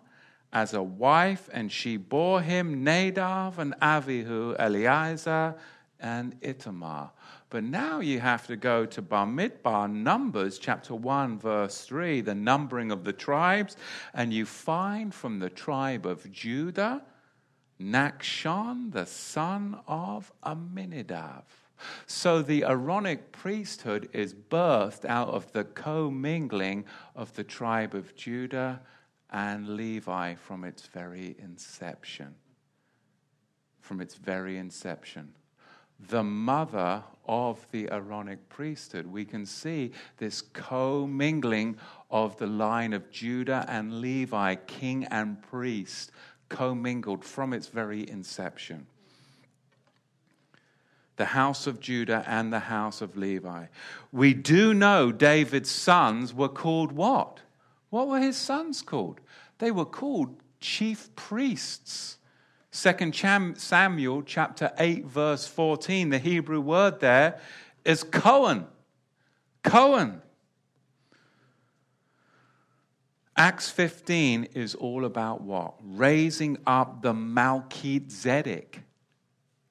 as 0.53 0.73
a 0.73 0.83
wife, 0.83 1.49
and 1.51 1.71
she 1.71 1.97
bore 1.97 2.41
him 2.41 2.85
Nadav 2.85 3.57
and 3.57 3.73
Avihu, 3.81 4.55
Eleazar, 4.59 5.55
and 5.99 6.39
Itamar. 6.41 7.09
But 7.49 7.63
now 7.63 7.99
you 8.01 8.19
have 8.19 8.45
to 8.47 8.55
go 8.55 8.85
to 8.85 9.01
Bamidbar, 9.01 9.91
Numbers 9.91 10.59
chapter 10.59 10.93
1, 10.93 11.39
verse 11.39 11.81
3, 11.81 12.21
the 12.21 12.35
numbering 12.35 12.91
of 12.91 13.03
the 13.03 13.13
tribes, 13.13 13.77
and 14.13 14.33
you 14.33 14.45
find 14.45 15.13
from 15.13 15.39
the 15.39 15.49
tribe 15.49 16.05
of 16.05 16.29
Judah, 16.31 17.01
Nachshon, 17.81 18.91
the 18.91 19.05
son 19.05 19.79
of 19.87 20.31
Amminadab. 20.43 21.43
So 22.07 22.41
the 22.41 22.63
Aaronic 22.63 23.31
priesthood 23.31 24.09
is 24.11 24.33
birthed 24.33 25.05
out 25.05 25.29
of 25.29 25.51
the 25.51 25.63
commingling 25.63 26.85
of 27.15 27.33
the 27.33 27.43
tribe 27.43 27.93
of 27.93 28.15
Judah 28.15 28.81
and 29.29 29.75
Levi 29.75 30.35
from 30.35 30.63
its 30.63 30.87
very 30.87 31.35
inception. 31.37 32.33
From 33.79 34.01
its 34.01 34.15
very 34.15 34.57
inception 34.57 35.33
the 35.99 36.23
mother 36.23 37.03
of 37.25 37.65
the 37.71 37.89
Aaronic 37.91 38.47
priesthood. 38.49 39.07
We 39.07 39.25
can 39.25 39.45
see 39.45 39.91
this 40.17 40.41
commingling 40.41 41.77
of 42.11 42.37
the 42.37 42.47
line 42.47 42.93
of 42.93 43.09
Judah 43.09 43.65
and 43.67 43.99
Levi, 43.99 44.55
king 44.55 45.05
and 45.05 45.41
priest, 45.41 46.11
commingled 46.49 47.23
from 47.23 47.53
its 47.53 47.67
very 47.67 48.07
inception. 48.09 48.87
The 51.17 51.25
house 51.25 51.65
of 51.65 51.79
Judah 51.79 52.23
and 52.27 52.53
the 52.53 52.59
house 52.59 53.01
of 53.01 53.17
Levi. 53.17 53.65
We 54.11 54.33
do 54.33 54.73
know 54.73 55.11
David's 55.11 55.71
sons 55.71 56.33
were 56.33 56.49
called 56.49 56.91
what? 56.91 57.41
What 57.89 58.07
were 58.07 58.19
his 58.19 58.37
sons 58.37 58.81
called? 58.81 59.19
They 59.57 59.71
were 59.71 59.85
called 59.85 60.35
chief 60.59 61.15
priests. 61.15 62.17
Second 62.71 63.15
Samuel 63.57 64.21
chapter 64.21 64.71
8 64.77 65.05
verse 65.05 65.47
14, 65.47 66.09
the 66.09 66.19
Hebrew 66.19 66.61
word 66.61 66.99
there 66.99 67.39
is 67.83 68.03
Cohen. 68.03 68.67
Cohen. 69.63 70.21
Acts 73.37 73.69
15 73.69 74.49
is 74.55 74.73
all 74.75 75.05
about 75.05 75.41
what? 75.41 75.75
Raising 75.81 76.57
up 76.65 77.03
the 77.03 77.13
Melchizedek, 77.13 78.81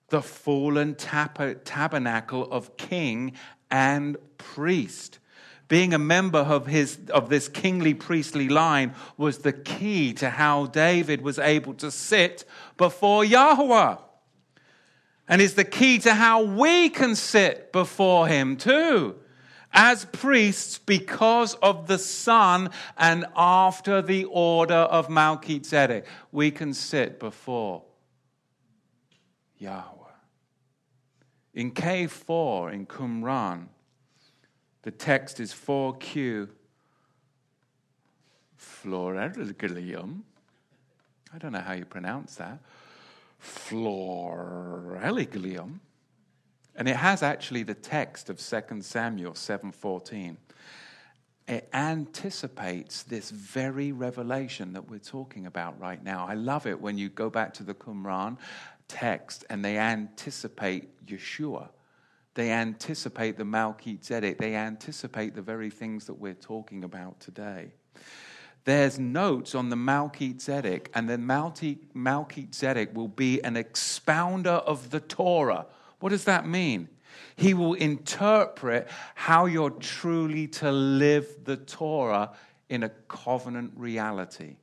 the 0.08 0.22
fallen 0.22 0.94
tabernacle 0.94 2.44
of 2.50 2.76
king 2.76 3.32
and 3.70 4.16
priest 4.38 5.18
being 5.68 5.92
a 5.92 5.98
member 5.98 6.38
of, 6.38 6.66
his, 6.66 6.98
of 7.12 7.28
this 7.28 7.48
kingly 7.48 7.94
priestly 7.94 8.48
line 8.48 8.94
was 9.16 9.38
the 9.38 9.52
key 9.52 10.12
to 10.14 10.30
how 10.30 10.66
David 10.66 11.22
was 11.22 11.38
able 11.38 11.74
to 11.74 11.90
sit 11.90 12.44
before 12.76 13.24
Yahweh. 13.24 13.96
And 15.28 15.42
is 15.42 15.54
the 15.54 15.64
key 15.64 15.98
to 16.00 16.14
how 16.14 16.42
we 16.42 16.88
can 16.88 17.16
sit 17.16 17.72
before 17.72 18.28
him 18.28 18.56
too. 18.56 19.16
As 19.78 20.06
priests, 20.06 20.78
because 20.78 21.52
of 21.56 21.86
the 21.86 21.98
Son 21.98 22.70
and 22.96 23.26
after 23.36 24.00
the 24.00 24.24
order 24.24 24.74
of 24.74 25.10
Melchizedek, 25.10 26.06
we 26.32 26.50
can 26.50 26.72
sit 26.72 27.20
before 27.20 27.82
Yahweh. 29.58 29.92
In 31.52 31.72
K4 31.72 32.72
in 32.72 32.86
Qumran, 32.86 33.66
the 34.80 34.90
text 34.90 35.40
is 35.40 35.52
4Q 35.52 36.48
Floreligium. 38.58 40.22
I 41.34 41.38
don't 41.38 41.52
know 41.52 41.60
how 41.60 41.74
you 41.74 41.84
pronounce 41.84 42.36
that. 42.36 42.60
Floreligium. 43.42 45.80
And 46.76 46.88
it 46.88 46.96
has 46.96 47.22
actually 47.22 47.62
the 47.62 47.74
text 47.74 48.28
of 48.28 48.38
2 48.38 48.82
Samuel 48.82 49.32
7:14. 49.34 50.36
It 51.48 51.68
anticipates 51.72 53.04
this 53.04 53.30
very 53.30 53.92
revelation 53.92 54.72
that 54.72 54.90
we're 54.90 54.98
talking 54.98 55.46
about 55.46 55.78
right 55.80 56.02
now. 56.02 56.26
I 56.26 56.34
love 56.34 56.66
it 56.66 56.80
when 56.80 56.98
you 56.98 57.08
go 57.08 57.30
back 57.30 57.54
to 57.54 57.62
the 57.62 57.74
Qumran 57.74 58.36
text 58.88 59.44
and 59.48 59.64
they 59.64 59.78
anticipate 59.78 61.06
Yeshua. 61.06 61.70
They 62.34 62.50
anticipate 62.52 63.38
the 63.38 63.44
Melchizedek. 63.44 64.38
They 64.38 64.56
anticipate 64.56 65.34
the 65.34 65.42
very 65.42 65.70
things 65.70 66.06
that 66.06 66.14
we're 66.14 66.34
talking 66.34 66.84
about 66.84 67.20
today. 67.20 67.72
There's 68.64 68.98
notes 68.98 69.54
on 69.54 69.70
the 69.70 69.76
Melchizedek, 69.76 70.90
and 70.92 71.08
the 71.08 71.16
Melchizedek 71.16 72.94
will 72.94 73.08
be 73.08 73.40
an 73.42 73.54
expounder 73.56 74.50
of 74.66 74.90
the 74.90 74.98
Torah. 74.98 75.66
What 76.00 76.10
does 76.10 76.24
that 76.24 76.46
mean? 76.46 76.88
He 77.36 77.54
will 77.54 77.74
interpret 77.74 78.88
how 79.14 79.46
you're 79.46 79.70
truly 79.70 80.46
to 80.48 80.70
live 80.70 81.44
the 81.44 81.56
Torah 81.56 82.32
in 82.68 82.82
a 82.82 82.88
covenant 82.88 83.72
reality. 83.76 84.56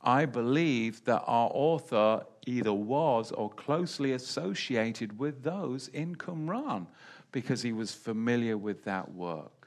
I 0.00 0.26
believe 0.26 1.04
that 1.04 1.22
our 1.26 1.50
author 1.52 2.24
either 2.46 2.72
was 2.72 3.32
or 3.32 3.50
closely 3.50 4.12
associated 4.12 5.18
with 5.18 5.42
those 5.42 5.88
in 5.88 6.14
Qumran 6.14 6.86
because 7.32 7.62
he 7.62 7.72
was 7.72 7.92
familiar 7.92 8.56
with 8.56 8.84
that 8.84 9.12
work. 9.12 9.57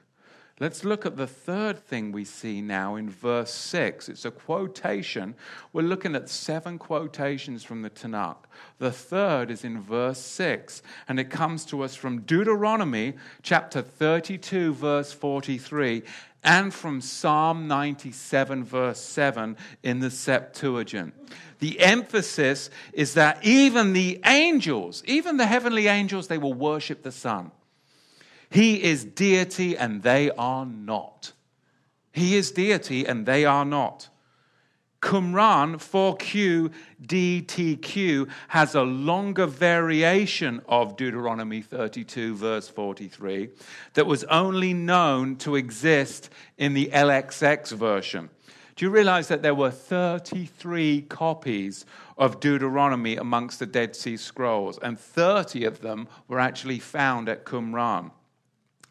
Let's 0.62 0.84
look 0.84 1.04
at 1.04 1.16
the 1.16 1.26
third 1.26 1.76
thing 1.76 2.12
we 2.12 2.24
see 2.24 2.60
now 2.60 2.94
in 2.94 3.10
verse 3.10 3.52
6. 3.52 4.08
It's 4.08 4.24
a 4.24 4.30
quotation. 4.30 5.34
We're 5.72 5.82
looking 5.82 6.14
at 6.14 6.28
seven 6.28 6.78
quotations 6.78 7.64
from 7.64 7.82
the 7.82 7.90
Tanakh. 7.90 8.36
The 8.78 8.92
third 8.92 9.50
is 9.50 9.64
in 9.64 9.80
verse 9.80 10.20
6, 10.20 10.82
and 11.08 11.18
it 11.18 11.30
comes 11.30 11.64
to 11.64 11.82
us 11.82 11.96
from 11.96 12.20
Deuteronomy 12.20 13.14
chapter 13.42 13.82
32, 13.82 14.74
verse 14.74 15.12
43 15.12 16.04
and 16.44 16.72
from 16.72 17.00
Psalm 17.00 17.66
97, 17.66 18.62
verse 18.62 19.00
7 19.00 19.56
in 19.82 19.98
the 19.98 20.12
Septuagint. 20.12 21.12
The 21.58 21.80
emphasis 21.80 22.70
is 22.92 23.14
that 23.14 23.44
even 23.44 23.94
the 23.94 24.20
angels, 24.24 25.02
even 25.06 25.38
the 25.38 25.46
heavenly 25.46 25.88
angels, 25.88 26.28
they 26.28 26.38
will 26.38 26.54
worship 26.54 27.02
the 27.02 27.10
Son. 27.10 27.50
He 28.52 28.82
is 28.82 29.04
deity 29.04 29.78
and 29.78 30.02
they 30.02 30.30
are 30.32 30.66
not. 30.66 31.32
He 32.12 32.36
is 32.36 32.50
deity 32.50 33.06
and 33.06 33.24
they 33.24 33.46
are 33.46 33.64
not. 33.64 34.10
Qumran 35.00 35.76
4Q 35.76 36.70
DTQ 37.02 38.28
has 38.48 38.74
a 38.74 38.82
longer 38.82 39.46
variation 39.46 40.60
of 40.68 40.96
Deuteronomy 40.96 41.62
32, 41.62 42.36
verse 42.36 42.68
43, 42.68 43.48
that 43.94 44.06
was 44.06 44.22
only 44.24 44.74
known 44.74 45.36
to 45.36 45.56
exist 45.56 46.28
in 46.58 46.74
the 46.74 46.90
LXX 46.92 47.72
version. 47.72 48.28
Do 48.76 48.84
you 48.84 48.90
realize 48.90 49.28
that 49.28 49.42
there 49.42 49.54
were 49.54 49.70
33 49.70 51.02
copies 51.08 51.84
of 52.16 52.38
Deuteronomy 52.38 53.16
amongst 53.16 53.58
the 53.58 53.66
Dead 53.66 53.96
Sea 53.96 54.16
Scrolls, 54.16 54.78
and 54.82 55.00
30 55.00 55.64
of 55.64 55.80
them 55.80 56.06
were 56.28 56.38
actually 56.38 56.78
found 56.78 57.28
at 57.28 57.44
Qumran? 57.44 58.12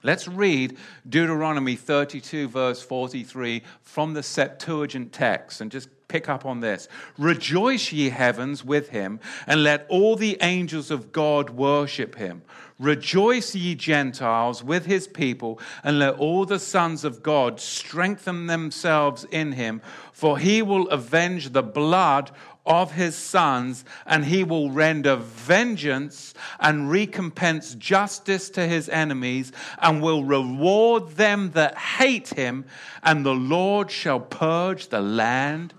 Let's 0.04 0.28
read 0.28 0.78
Deuteronomy 1.08 1.76
32, 1.76 2.48
verse 2.48 2.82
43 2.82 3.62
from 3.84 4.14
the 4.14 4.24
Septuagint 4.24 5.14
text 5.14 5.62
and 5.62 5.72
just 5.72 5.90
pick 6.08 6.28
up 6.28 6.46
on 6.46 6.60
this. 6.60 6.88
Rejoice, 7.18 7.92
ye 7.92 8.10
heavens, 8.10 8.66
with 8.66 8.90
him, 8.90 9.20
and 9.48 9.64
let 9.64 9.86
all 9.90 10.16
the 10.16 10.38
angels 10.42 10.92
of 10.92 11.12
God 11.12 11.52
worship 11.52 12.16
him. 12.16 12.42
Rejoice, 12.80 13.54
ye 13.54 13.76
Gentiles, 13.76 14.64
with 14.64 14.88
his 14.88 15.08
people, 15.08 15.60
and 15.84 16.00
let 16.00 16.16
all 16.16 16.46
the 16.46 16.60
sons 16.60 17.06
of 17.06 17.22
God 17.22 17.60
strengthen 17.60 18.48
themselves 18.48 19.24
in 19.26 19.52
him, 19.52 19.82
for 20.12 20.40
he 20.40 20.64
will 20.64 20.90
avenge 20.90 21.52
the 21.52 21.64
blood 21.64 22.32
of 22.66 22.92
his 22.92 23.16
sons, 23.16 23.84
and 24.06 24.26
he 24.26 24.44
will 24.44 24.70
render 24.72 25.16
vengeance 25.16 26.34
and 26.60 26.92
recompense 26.92 27.74
justice 27.76 28.50
to 28.52 28.68
his 28.68 28.88
enemies, 28.90 29.52
and 29.80 30.02
will 30.02 30.24
reward 30.24 31.10
them 31.12 31.52
that 31.52 31.78
hate 31.78 32.30
him, 32.30 32.66
and 33.04 33.26
the 33.26 33.34
Lord 33.34 33.90
shall 33.90 34.20
purge 34.20 34.90
the 34.90 35.02
land 35.02 35.74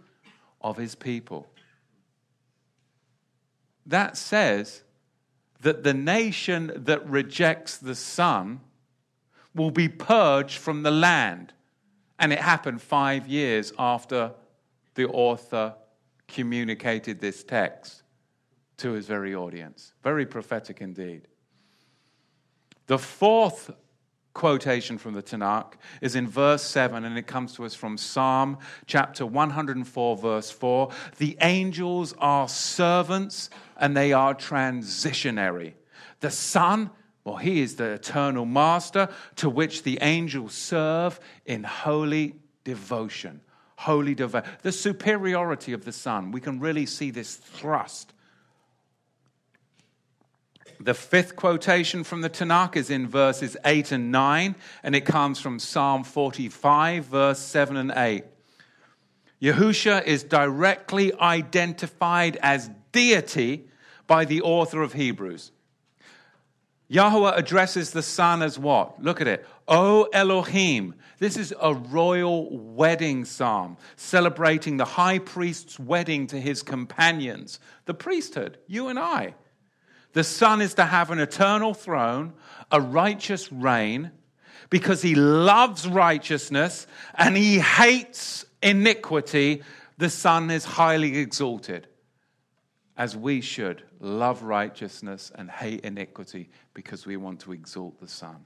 of 0.61 0.77
his 0.77 0.95
people. 0.95 1.47
That 3.87 4.17
says 4.17 4.83
that 5.61 5.85
the 5.85 5.95
nation 5.95 6.73
that 6.75 7.09
rejects 7.09 7.77
the 7.79 7.95
Son 7.95 8.61
will 9.55 9.71
be 9.71 9.89
purged 9.89 10.59
from 10.59 10.83
the 10.83 10.91
land. 10.91 11.53
And 12.19 12.33
it 12.33 12.39
happened 12.39 12.81
five 12.83 13.27
years 13.27 13.73
after 13.79 14.33
the 14.95 15.09
author 15.09 15.75
communicated 16.33 17.21
this 17.21 17.45
text 17.45 18.03
to 18.79 18.93
his 18.93 19.07
very 19.07 19.35
audience. 19.35 19.93
Very 20.03 20.27
prophetic 20.27 20.81
indeed. 20.81 21.29
The 22.87 22.99
fourth 22.99 23.71
quotation 24.35 24.99
from 24.99 25.13
the 25.13 25.23
Tanakh 25.23 25.75
is 26.01 26.17
in 26.17 26.27
verse 26.27 26.63
7, 26.63 27.05
and 27.05 27.19
it 27.19 27.27
comes 27.27 27.55
to 27.55 27.65
us 27.65 27.75
from 27.75 27.99
Psalm 27.99 28.59
chapter 28.87 29.27
104, 29.27 30.17
verse 30.17 30.51
4. 30.51 30.91
The 31.19 31.37
angels 31.43 32.15
are 32.19 32.49
servants 32.49 33.51
and 33.77 33.97
they 33.97 34.13
are 34.13 34.35
transitionary. 34.35 35.75
The 36.21 36.31
Son, 36.31 36.91
well, 37.25 37.37
He 37.37 37.61
is 37.61 37.77
the 37.77 37.93
eternal 37.93 38.47
Master 38.47 39.09
to 39.37 39.51
which 39.51 39.83
the 39.83 39.99
angels 40.01 40.55
serve 40.55 41.21
in 41.45 41.63
holy 41.63 42.37
devotion. 42.65 43.43
Holy 43.83 44.15
devotion. 44.15 44.51
The 44.63 44.73
superiority 44.73 45.73
of 45.73 45.85
the 45.85 45.93
Son. 45.93 46.33
We 46.33 46.41
can 46.41 46.61
really 46.61 46.87
see 46.87 47.11
this 47.11 47.37
thrust 47.37 48.13
the 50.85 50.95
fifth 50.95 51.37
quotation 51.37 52.03
from 52.03 52.23
the 52.23 52.31
Tanakh 52.31 52.77
is 52.77 52.91
in 52.91 53.07
verses 53.07 53.57
8 53.65 53.93
and 53.93 54.11
9, 54.11 54.57
and 54.83 54.97
it 54.97 55.03
comes 55.05 55.41
from 55.41 55.59
Psalm 55.59 56.03
45, 56.03 57.05
verse 57.05 57.39
7 57.39 57.77
and 57.77 57.93
8. 57.95 58.25
Yahusha 59.41 60.05
is 60.05 60.25
directly 60.25 61.13
identified 61.15 62.37
as 62.43 62.71
deity 62.91 63.69
by 64.07 64.25
the 64.25 64.43
author 64.43 64.83
of 64.83 64.93
Hebrews. 64.93 65.53
Yahweh 66.89 67.33
addresses 67.35 67.93
the 67.93 68.03
Son 68.03 68.43
as 68.43 68.59
what? 68.59 69.03
Look 69.03 69.21
at 69.21 69.27
it. 69.27 69.47
O 69.69 70.05
Elohim. 70.13 70.95
This 71.19 71.37
is 71.37 71.55
a 71.61 71.75
royal 71.75 72.57
wedding 72.59 73.25
psalm 73.25 73.77
celebrating 73.97 74.77
the 74.77 74.85
high 74.85 75.19
priest's 75.19 75.79
wedding 75.79 76.27
to 76.29 76.41
his 76.41 76.63
companions, 76.63 77.61
the 77.85 77.95
priesthood, 77.95 78.59
you 78.67 78.89
and 78.89 78.99
I. 78.99 79.35
The 80.13 80.25
Son 80.25 80.61
is 80.61 80.75
to 80.75 80.85
have 80.85 81.11
an 81.11 81.21
eternal 81.21 81.75
throne, 81.75 82.35
a 82.71 82.81
righteous 82.81 83.51
reign, 83.51 84.11
because 84.69 85.03
he 85.03 85.15
loves 85.15 85.87
righteousness 85.87 86.87
and 87.15 87.37
he 87.37 87.59
hates 87.59 88.45
iniquity. 88.63 89.63
The 89.99 90.11
Son 90.11 90.51
is 90.51 90.65
highly 90.65 91.19
exalted, 91.19 91.87
as 92.97 93.17
we 93.17 93.41
should 93.41 93.83
love 94.01 94.43
righteousness 94.43 95.31
and 95.35 95.51
hate 95.51 95.85
iniquity 95.85 96.51
because 96.75 97.07
we 97.07 97.17
want 97.17 97.41
to 97.41 97.53
exalt 97.53 98.01
the 98.01 98.09
Son. 98.09 98.45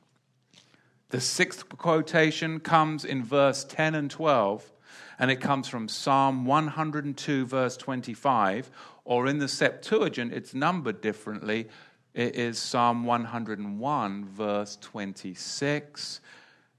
The 1.11 1.21
sixth 1.21 1.69
quotation 1.69 2.61
comes 2.61 3.05
in 3.05 3.23
verse 3.23 3.65
10 3.65 3.95
and 3.95 4.11
12, 4.11 4.73
and 5.19 5.31
it 5.31 5.41
comes 5.41 5.69
from 5.69 5.89
Psalm 5.89 6.45
102, 6.45 7.47
verse 7.47 7.77
25 7.77 8.71
or 9.07 9.29
in 9.29 9.39
the 9.39 9.49
Septuagint, 9.49 10.33
it's 10.35 10.53
numbered 10.53 11.01
differently. 11.01 11.69
It 12.13 12.35
is 12.35 12.59
Psalm 12.59 13.05
101, 13.05 14.25
verse 14.25 14.77
26. 14.81 16.21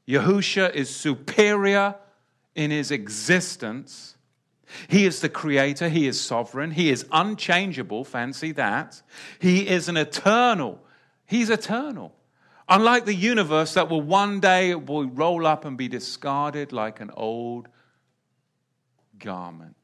Yahusha 0.07 0.73
is 0.73 0.93
superior 0.93 1.95
in 2.53 2.69
his 2.69 2.91
existence. 2.91 4.17
He 4.89 5.05
is 5.05 5.21
the 5.21 5.29
creator, 5.29 5.87
he 5.87 6.07
is 6.07 6.19
sovereign, 6.19 6.71
he 6.71 6.89
is 6.89 7.05
unchangeable, 7.13 8.03
fancy 8.03 8.51
that. 8.53 9.01
He 9.39 9.67
is 9.67 9.87
an 9.87 9.95
eternal, 9.95 10.83
he's 11.25 11.49
eternal. 11.49 12.13
Unlike 12.69 13.05
the 13.05 13.13
universe 13.13 13.73
that 13.75 13.89
will 13.89 14.01
one 14.01 14.39
day 14.39 14.75
will 14.75 15.05
roll 15.05 15.47
up 15.47 15.65
and 15.65 15.77
be 15.77 15.87
discarded 15.87 16.73
like 16.73 16.99
an 16.99 17.11
old 17.15 17.67
garment 19.19 19.75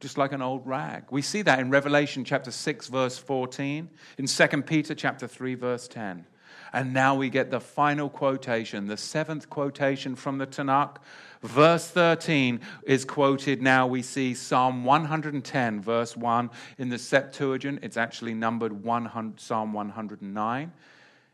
just 0.00 0.18
like 0.18 0.32
an 0.32 0.42
old 0.42 0.66
rag. 0.66 1.04
We 1.10 1.22
see 1.22 1.42
that 1.42 1.58
in 1.58 1.70
Revelation 1.70 2.24
chapter 2.24 2.50
6 2.50 2.88
verse 2.88 3.18
14, 3.18 3.90
in 4.18 4.26
2 4.26 4.62
Peter 4.62 4.94
chapter 4.94 5.26
3 5.26 5.54
verse 5.54 5.88
10. 5.88 6.24
And 6.72 6.92
now 6.92 7.14
we 7.14 7.30
get 7.30 7.50
the 7.50 7.60
final 7.60 8.10
quotation, 8.10 8.86
the 8.86 8.96
seventh 8.96 9.48
quotation 9.48 10.14
from 10.14 10.36
the 10.36 10.46
Tanakh. 10.46 10.96
Verse 11.42 11.88
13 11.88 12.60
is 12.82 13.06
quoted 13.06 13.62
now. 13.62 13.86
We 13.86 14.02
see 14.02 14.34
Psalm 14.34 14.84
110, 14.84 15.80
verse 15.80 16.14
1 16.14 16.50
in 16.76 16.90
the 16.90 16.98
Septuagint. 16.98 17.78
It's 17.82 17.96
actually 17.96 18.34
numbered 18.34 18.84
100, 18.84 19.40
Psalm 19.40 19.72
109. 19.72 20.72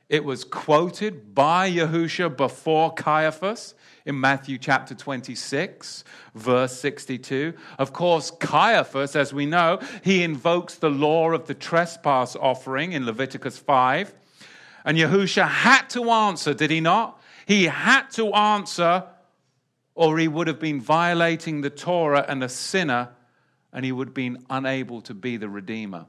It 0.09 0.25
was 0.25 0.45
quoted 0.45 1.35
by 1.35 1.71
Yahusha 1.71 2.37
before 2.37 2.93
Caiaphas 2.93 3.75
in 4.05 4.21
Matthew 4.21 4.59
chapter 4.59 4.95
26, 4.95 6.05
verse 6.35 6.79
62. 6.79 7.55
Of 7.79 7.93
course, 7.95 8.31
Caiaphas, 8.31 9.17
as 9.17 9.33
we 9.33 9.47
know, 9.47 9.81
he 10.03 10.23
invokes 10.23 10.75
the 10.75 10.91
law 10.91 11.31
of 11.31 11.47
the 11.47 11.55
trespass 11.55 12.37
offering 12.37 12.93
in 12.93 13.07
Leviticus 13.07 13.57
5. 13.57 14.15
And 14.85 14.99
Yahusha 14.99 15.49
had 15.49 15.89
to 15.91 16.11
answer, 16.11 16.53
did 16.53 16.71
he 16.71 16.81
not? 16.81 17.19
He 17.47 17.65
had 17.65 18.09
to 18.13 18.33
answer, 18.35 19.05
or 19.95 20.19
he 20.19 20.29
would 20.29 20.49
have 20.49 20.61
been 20.61 20.83
violating 20.83 21.63
the 21.63 21.71
Torah 21.71 22.27
and 22.29 22.45
a 22.45 22.49
sinner, 22.51 23.09
and 23.73 23.87
he 23.87 23.93
would 23.93 24.09
have 24.09 24.15
been 24.15 24.45
unable 24.51 25.01
to 25.03 25.15
be 25.15 25.39
the 25.39 25.49
Redeemer. 25.49 26.07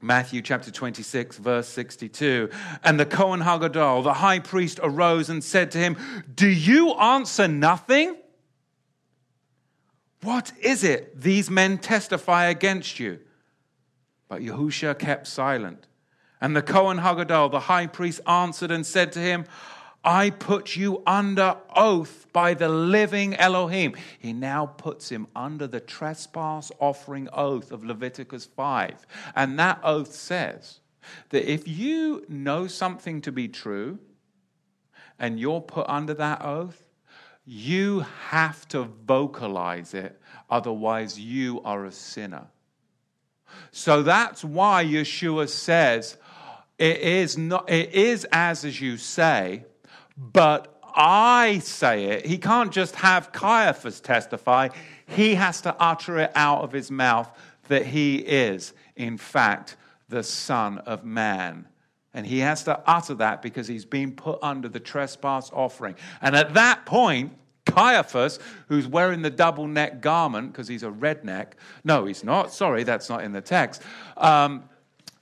Matthew 0.00 0.42
chapter 0.42 0.70
26, 0.70 1.38
verse 1.38 1.68
62. 1.68 2.50
And 2.84 3.00
the 3.00 3.06
Kohen 3.06 3.40
Hagadol, 3.40 4.04
the 4.04 4.14
high 4.14 4.38
priest, 4.38 4.78
arose 4.82 5.30
and 5.30 5.42
said 5.42 5.70
to 5.72 5.78
him, 5.78 5.96
Do 6.34 6.48
you 6.48 6.92
answer 6.92 7.48
nothing? 7.48 8.16
What 10.22 10.52
is 10.60 10.84
it 10.84 11.20
these 11.20 11.50
men 11.50 11.78
testify 11.78 12.46
against 12.46 12.98
you? 12.98 13.20
But 14.28 14.42
Yahusha 14.42 14.98
kept 14.98 15.26
silent. 15.26 15.86
And 16.40 16.54
the 16.54 16.62
Kohen 16.62 16.98
Hagadol, 16.98 17.50
the 17.50 17.60
high 17.60 17.86
priest, 17.86 18.20
answered 18.26 18.70
and 18.70 18.84
said 18.84 19.12
to 19.12 19.20
him, 19.20 19.46
I 20.06 20.30
put 20.30 20.76
you 20.76 21.02
under 21.04 21.56
oath 21.74 22.28
by 22.32 22.54
the 22.54 22.68
living 22.68 23.34
Elohim. 23.34 23.96
He 24.20 24.32
now 24.32 24.66
puts 24.66 25.08
him 25.08 25.26
under 25.34 25.66
the 25.66 25.80
trespass 25.80 26.70
offering 26.78 27.28
oath 27.32 27.72
of 27.72 27.84
Leviticus 27.84 28.46
5. 28.46 29.04
And 29.34 29.58
that 29.58 29.80
oath 29.82 30.12
says 30.12 30.78
that 31.30 31.50
if 31.50 31.66
you 31.66 32.24
know 32.28 32.68
something 32.68 33.20
to 33.22 33.32
be 33.32 33.48
true 33.48 33.98
and 35.18 35.40
you're 35.40 35.60
put 35.60 35.88
under 35.88 36.14
that 36.14 36.40
oath, 36.44 36.84
you 37.44 38.06
have 38.28 38.66
to 38.68 38.84
vocalize 39.06 39.92
it, 39.92 40.20
otherwise, 40.48 41.18
you 41.18 41.60
are 41.62 41.84
a 41.84 41.92
sinner. 41.92 42.46
So 43.72 44.02
that's 44.04 44.44
why 44.44 44.84
Yeshua 44.84 45.48
says, 45.48 46.16
it 46.78 46.98
is, 46.98 47.38
not, 47.38 47.68
it 47.70 47.92
is 47.92 48.24
as, 48.30 48.64
as 48.64 48.80
you 48.80 48.96
say, 48.98 49.64
but 50.16 50.80
I 50.94 51.58
say 51.58 52.04
it. 52.04 52.26
He 52.26 52.38
can't 52.38 52.72
just 52.72 52.96
have 52.96 53.32
Caiaphas 53.32 54.00
testify, 54.00 54.70
he 55.06 55.34
has 55.34 55.60
to 55.62 55.76
utter 55.78 56.18
it 56.18 56.32
out 56.34 56.62
of 56.62 56.72
his 56.72 56.90
mouth 56.90 57.30
that 57.68 57.86
he 57.86 58.16
is, 58.16 58.72
in 58.96 59.18
fact, 59.18 59.76
the 60.08 60.22
Son 60.22 60.78
of 60.78 61.04
Man. 61.04 61.66
And 62.14 62.26
he 62.26 62.38
has 62.38 62.64
to 62.64 62.80
utter 62.86 63.14
that 63.14 63.42
because 63.42 63.68
he's 63.68 63.84
been 63.84 64.12
put 64.12 64.38
under 64.42 64.68
the 64.68 64.80
trespass 64.80 65.50
offering. 65.52 65.96
And 66.22 66.34
at 66.34 66.54
that 66.54 66.86
point, 66.86 67.32
Caiaphas, 67.66 68.38
who's 68.68 68.86
wearing 68.86 69.20
the 69.20 69.30
double 69.30 69.66
neck 69.66 70.00
garment 70.00 70.52
because 70.52 70.66
he's 70.66 70.82
a 70.82 70.90
redneck, 70.90 71.48
no, 71.84 72.06
he's 72.06 72.24
not. 72.24 72.54
Sorry, 72.54 72.84
that's 72.84 73.10
not 73.10 73.22
in 73.22 73.32
the 73.32 73.42
text. 73.42 73.82
Um, 74.16 74.64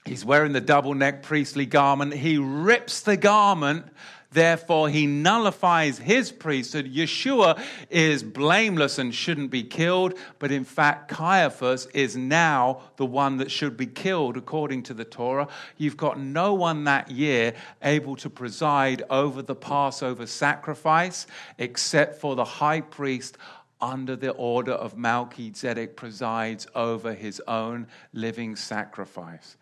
he's 0.05 0.23
wearing 0.23 0.53
the 0.53 0.61
double 0.61 0.93
neck 0.93 1.21
priestly 1.21 1.65
garment. 1.65 2.13
He 2.13 2.37
rips 2.37 3.01
the 3.01 3.17
garment 3.17 3.87
Therefore, 4.35 4.89
he 4.89 5.07
nullifies 5.07 5.97
his 5.97 6.29
priesthood. 6.29 6.93
Yeshua 6.93 7.57
is 7.89 8.21
blameless 8.21 8.99
and 8.99 9.15
shouldn't 9.15 9.49
be 9.49 9.63
killed, 9.63 10.13
but 10.39 10.51
in 10.51 10.65
fact, 10.65 11.09
Caiaphas 11.09 11.87
is 11.93 12.17
now 12.17 12.81
the 12.97 13.05
one 13.05 13.37
that 13.37 13.49
should 13.49 13.77
be 13.77 13.85
killed 13.85 14.35
according 14.35 14.83
to 14.83 14.93
the 14.93 15.05
Torah. 15.05 15.47
You've 15.77 15.95
got 15.95 16.19
no 16.19 16.53
one 16.53 16.83
that 16.83 17.09
year 17.09 17.53
able 17.81 18.17
to 18.17 18.29
preside 18.29 19.03
over 19.09 19.41
the 19.41 19.55
Passover 19.55 20.27
sacrifice 20.27 21.27
except 21.57 22.19
for 22.19 22.35
the 22.35 22.43
high 22.43 22.81
priest 22.81 23.37
under 23.79 24.17
the 24.17 24.31
order 24.31 24.73
of 24.73 24.97
Melchizedek, 24.97 25.95
presides 25.95 26.67
over 26.75 27.13
his 27.13 27.41
own 27.47 27.87
living 28.11 28.57
sacrifice. 28.57 29.55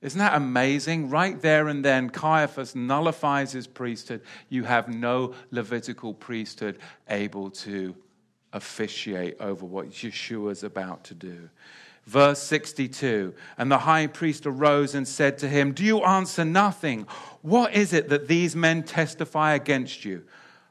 Isn't 0.00 0.18
that 0.18 0.36
amazing? 0.36 1.10
Right 1.10 1.40
there 1.40 1.68
and 1.68 1.84
then, 1.84 2.10
Caiaphas 2.10 2.76
nullifies 2.76 3.52
his 3.52 3.66
priesthood. 3.66 4.22
You 4.48 4.64
have 4.64 4.88
no 4.88 5.34
Levitical 5.50 6.14
priesthood 6.14 6.78
able 7.08 7.50
to 7.50 7.96
officiate 8.52 9.36
over 9.40 9.66
what 9.66 9.90
Yeshua's 9.90 10.62
about 10.62 11.04
to 11.04 11.14
do. 11.14 11.50
Verse 12.06 12.40
62 12.42 13.34
And 13.58 13.70
the 13.70 13.78
high 13.78 14.06
priest 14.06 14.46
arose 14.46 14.94
and 14.94 15.06
said 15.06 15.36
to 15.38 15.48
him, 15.48 15.72
Do 15.72 15.84
you 15.84 16.00
answer 16.00 16.44
nothing? 16.44 17.06
What 17.42 17.74
is 17.74 17.92
it 17.92 18.08
that 18.08 18.28
these 18.28 18.54
men 18.54 18.84
testify 18.84 19.54
against 19.54 20.04
you? 20.04 20.24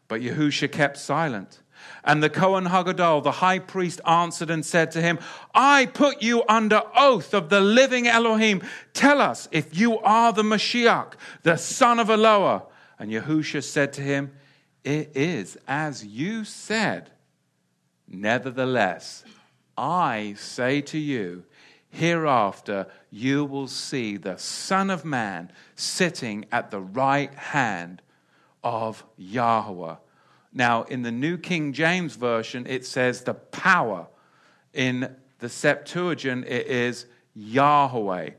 But 0.07 0.21
Yahusha 0.21 0.71
kept 0.71 0.97
silent. 0.97 1.59
And 2.07 2.23
the 2.23 2.29
Kohen 2.29 2.67
Hagadol, 2.67 3.21
the 3.21 3.33
high 3.33 3.59
priest, 3.59 3.99
answered 4.07 4.49
and 4.49 4.65
said 4.65 4.91
to 4.91 5.01
him, 5.01 5.19
I 5.53 5.87
put 5.87 6.21
you 6.21 6.41
under 6.47 6.81
oath 6.95 7.33
of 7.33 7.49
the 7.49 7.59
living 7.59 8.07
Elohim. 8.07 8.63
Tell 8.93 9.19
us 9.19 9.49
if 9.51 9.77
you 9.77 9.99
are 9.99 10.31
the 10.31 10.41
Mashiach, 10.41 11.13
the 11.43 11.57
son 11.57 11.99
of 11.99 12.09
Eloah. 12.09 12.63
And 12.97 13.11
Yahusha 13.11 13.61
said 13.61 13.91
to 13.93 14.01
him, 14.01 14.31
It 14.85 15.17
is 15.17 15.57
as 15.67 16.05
you 16.05 16.45
said. 16.45 17.11
Nevertheless, 18.07 19.25
I 19.77 20.35
say 20.37 20.79
to 20.79 20.97
you, 20.97 21.43
hereafter 21.89 22.87
you 23.11 23.43
will 23.43 23.67
see 23.67 24.15
the 24.15 24.37
Son 24.37 24.89
of 24.89 25.03
Man 25.03 25.51
sitting 25.75 26.45
at 26.53 26.71
the 26.71 26.79
right 26.79 27.33
hand 27.33 28.01
of 28.63 29.03
Yahweh. 29.17 29.95
Now, 30.57 30.83
in 30.83 31.03
the 31.03 31.11
New 31.11 31.37
King 31.37 31.71
James 31.71 32.15
Version, 32.15 32.65
it 32.65 32.83
says 32.83 33.21
the 33.21 33.35
power. 33.35 34.07
In 34.73 35.15
the 35.37 35.49
Septuagint, 35.49 36.45
it 36.45 36.65
is 36.65 37.05
Yahweh 37.35 38.31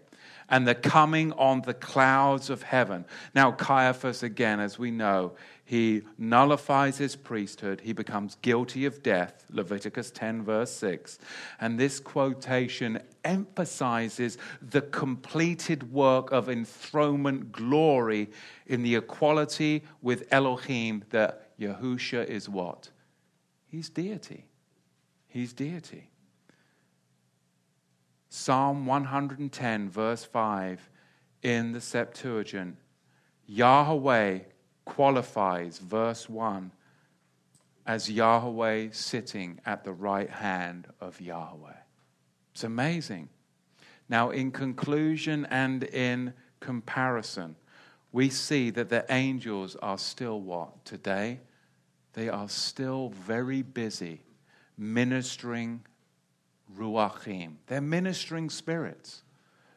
and 0.48 0.66
the 0.66 0.74
coming 0.74 1.30
on 1.34 1.60
the 1.60 1.74
clouds 1.74 2.50
of 2.50 2.62
heaven. 2.62 3.04
Now, 3.36 3.52
Caiaphas, 3.52 4.24
again, 4.24 4.58
as 4.58 4.80
we 4.80 4.90
know, 4.90 5.34
he 5.64 6.02
nullifies 6.16 6.98
his 6.98 7.14
priesthood. 7.14 7.82
He 7.82 7.92
becomes 7.92 8.36
guilty 8.36 8.84
of 8.84 9.02
death, 9.02 9.44
Leviticus 9.50 10.10
10, 10.10 10.42
verse 10.42 10.72
6. 10.72 11.20
And 11.60 11.78
this 11.78 12.00
quotation 12.00 13.00
emphasizes 13.22 14.38
the 14.60 14.80
completed 14.80 15.92
work 15.92 16.32
of 16.32 16.48
enthronement 16.48 17.52
glory 17.52 18.30
in 18.66 18.82
the 18.82 18.96
equality 18.96 19.84
with 20.02 20.26
Elohim 20.32 21.04
that 21.10 21.47
Yahusha 21.58 22.24
is 22.24 22.48
what? 22.48 22.90
He's 23.66 23.88
deity. 23.88 24.44
He's 25.26 25.52
deity. 25.52 26.10
Psalm 28.28 28.86
110, 28.86 29.90
verse 29.90 30.24
5 30.24 30.88
in 31.42 31.72
the 31.72 31.80
Septuagint 31.80 32.76
Yahweh 33.46 34.40
qualifies 34.84 35.78
verse 35.78 36.28
1 36.28 36.70
as 37.86 38.10
Yahweh 38.10 38.88
sitting 38.92 39.58
at 39.64 39.82
the 39.82 39.92
right 39.92 40.28
hand 40.28 40.86
of 41.00 41.20
Yahweh. 41.20 41.72
It's 42.52 42.64
amazing. 42.64 43.30
Now, 44.10 44.30
in 44.30 44.50
conclusion 44.50 45.46
and 45.46 45.84
in 45.84 46.34
comparison, 46.60 47.56
we 48.12 48.28
see 48.28 48.68
that 48.70 48.90
the 48.90 49.06
angels 49.08 49.76
are 49.76 49.98
still 49.98 50.40
what? 50.40 50.84
Today, 50.84 51.40
they 52.18 52.28
are 52.28 52.48
still 52.48 53.10
very 53.10 53.62
busy 53.62 54.20
ministering 54.76 55.84
ruachim. 56.76 57.52
They're 57.68 57.80
ministering 57.80 58.50
spirits, 58.50 59.22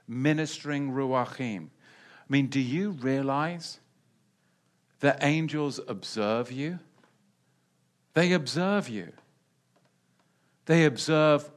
ministering 0.07 0.91
ruachim. 0.91 1.67
I 1.67 2.25
mean, 2.29 2.47
do 2.47 2.59
you 2.59 2.93
realize 2.93 3.79
that 5.01 5.19
angels 5.21 5.79
observe 5.87 6.51
you? 6.51 6.79
They 8.15 8.33
observe 8.33 8.89
you. 8.89 9.11
They 10.65 10.85
observe 10.85 11.47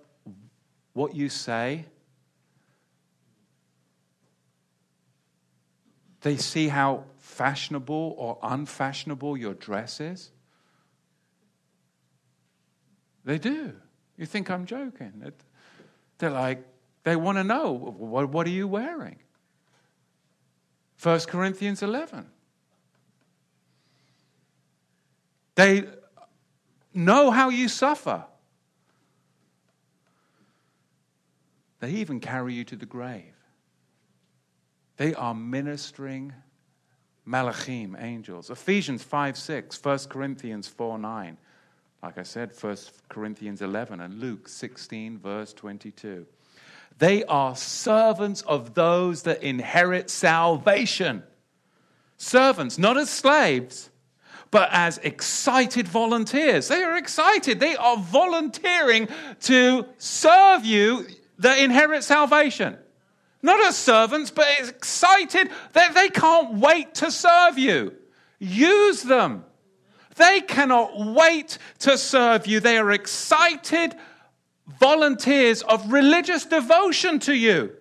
what 0.93 1.17
you 1.17 1.31
say. 1.31 1.87
They 6.21 6.37
see 6.37 6.69
how 6.69 7.05
fashionable 7.17 8.17
or 8.19 8.39
unfashionable 8.43 9.39
your 9.39 9.55
dress 9.55 9.99
is. 9.99 10.31
They 13.25 13.39
do. 13.39 13.73
You 14.17 14.27
think 14.27 14.51
I'm 14.51 14.67
joking? 14.67 15.33
They're 16.19 16.31
like, 16.31 16.65
they 17.03 17.17
want 17.17 17.39
to 17.39 17.45
know, 17.45 17.73
what, 17.73 18.31
what 18.31 18.47
are 18.47 18.51
you 18.51 18.69
wearing? 18.69 19.19
1 21.03 21.21
Corinthians 21.21 21.83
11. 21.83 22.27
They 25.55 25.85
know 26.93 27.31
how 27.31 27.51
you 27.51 27.69
suffer. 27.69 28.25
They 31.81 31.91
even 31.91 32.21
carry 32.21 32.55
you 32.55 32.65
to 32.65 32.77
the 32.77 32.87
grave. 32.87 33.35
They 34.97 35.15
are 35.15 35.35
ministering 35.35 36.33
malachim, 37.29 38.01
angels. 38.01 38.49
Ephesians 38.49 39.03
5 39.03 39.37
6, 39.37 39.85
1 39.85 39.99
Corinthians 40.09 40.69
4 40.69 40.99
9. 40.99 41.37
Like 42.05 42.19
I 42.19 42.23
said, 42.23 42.53
1 42.61 42.77
Corinthians 43.09 43.63
11 43.63 43.99
and 43.99 44.21
Luke 44.21 44.47
16, 44.47 45.17
verse 45.21 45.55
22. 45.55 46.27
They 46.99 47.25
are 47.25 47.57
servants 47.57 48.43
of 48.43 48.75
those 48.75 49.23
that 49.23 49.43
inherit 49.43 50.11
salvation. 50.11 51.23
Servants, 52.19 52.77
not 52.77 52.99
as 52.99 53.09
slaves, 53.09 53.89
but 54.51 54.69
as 54.71 54.99
excited 54.99 55.89
volunteers. 55.89 56.69
They 56.69 56.83
are 56.83 56.99
excited. 56.99 57.59
They 57.59 57.75
are 57.75 57.97
volunteering 57.97 59.09
to 59.45 59.87
serve 59.97 60.67
you 60.67 61.07
that 61.39 61.59
inherit 61.59 62.05
salvation. 62.05 62.77
Not 63.41 63.65
as 63.65 63.79
servants, 63.79 64.31
but 64.31 64.47
excited. 64.59 65.49
They, 65.73 65.89
they 65.95 66.11
can't 66.11 66.59
wait 66.59 66.97
to 66.97 67.11
serve 67.11 67.57
you. 67.57 67.95
Use 68.39 69.03
them. 69.03 69.47
They 70.17 70.41
cannot 70.41 70.99
wait 70.99 71.59
to 71.81 71.99
serve 71.99 72.47
you. 72.47 72.61
They 72.61 72.79
are 72.79 72.93
excited 72.93 73.95
volunteers 74.67 75.63
of 75.63 75.93
religious 75.93 76.45
devotion 76.45 77.19
to 77.21 77.35
you. 77.35 77.73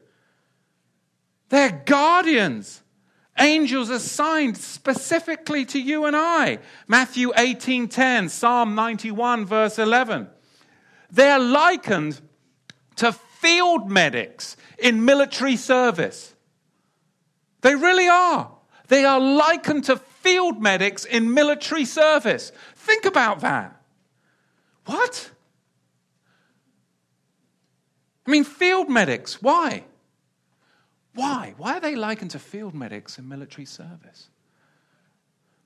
They're 1.50 1.84
guardians, 1.86 2.82
angels 3.40 3.90
assigned 3.90 4.58
specifically 4.58 5.66
to 5.66 5.80
you 5.80 6.06
and 6.06 6.16
I. 6.16 6.60
Matthew 6.88 7.32
18:10, 7.34 8.30
Psalm 8.30 8.76
91 8.76 9.46
verse 9.46 9.78
11. 9.78 10.30
They're 11.12 11.40
likened 11.40 12.22
to 12.96 13.12
field 13.12 13.92
medics 13.92 14.58
in 14.80 15.06
military 15.06 15.58
service. 15.58 16.34
They 17.62 17.76
really 17.76 18.08
are. 18.08 18.52
They 18.88 19.06
are 19.06 19.20
likened 19.20 19.86
to 19.86 19.98
field 20.24 20.62
medics 20.62 21.06
in 21.06 21.34
military 21.34 21.86
service. 21.86 22.52
Think 22.76 23.06
about 23.06 23.42
that. 23.42 23.80
What? 24.86 25.32
I 28.26 28.32
mean, 28.32 28.46
field 28.46 28.90
medics, 28.90 29.42
why? 29.42 29.84
Why? 31.14 31.54
Why 31.58 31.78
are 31.78 31.80
they 31.80 31.96
likened 31.96 32.32
to 32.32 32.40
field 32.40 32.74
medics 32.74 33.18
in 33.20 33.28
military 33.28 33.66
service? 33.66 34.30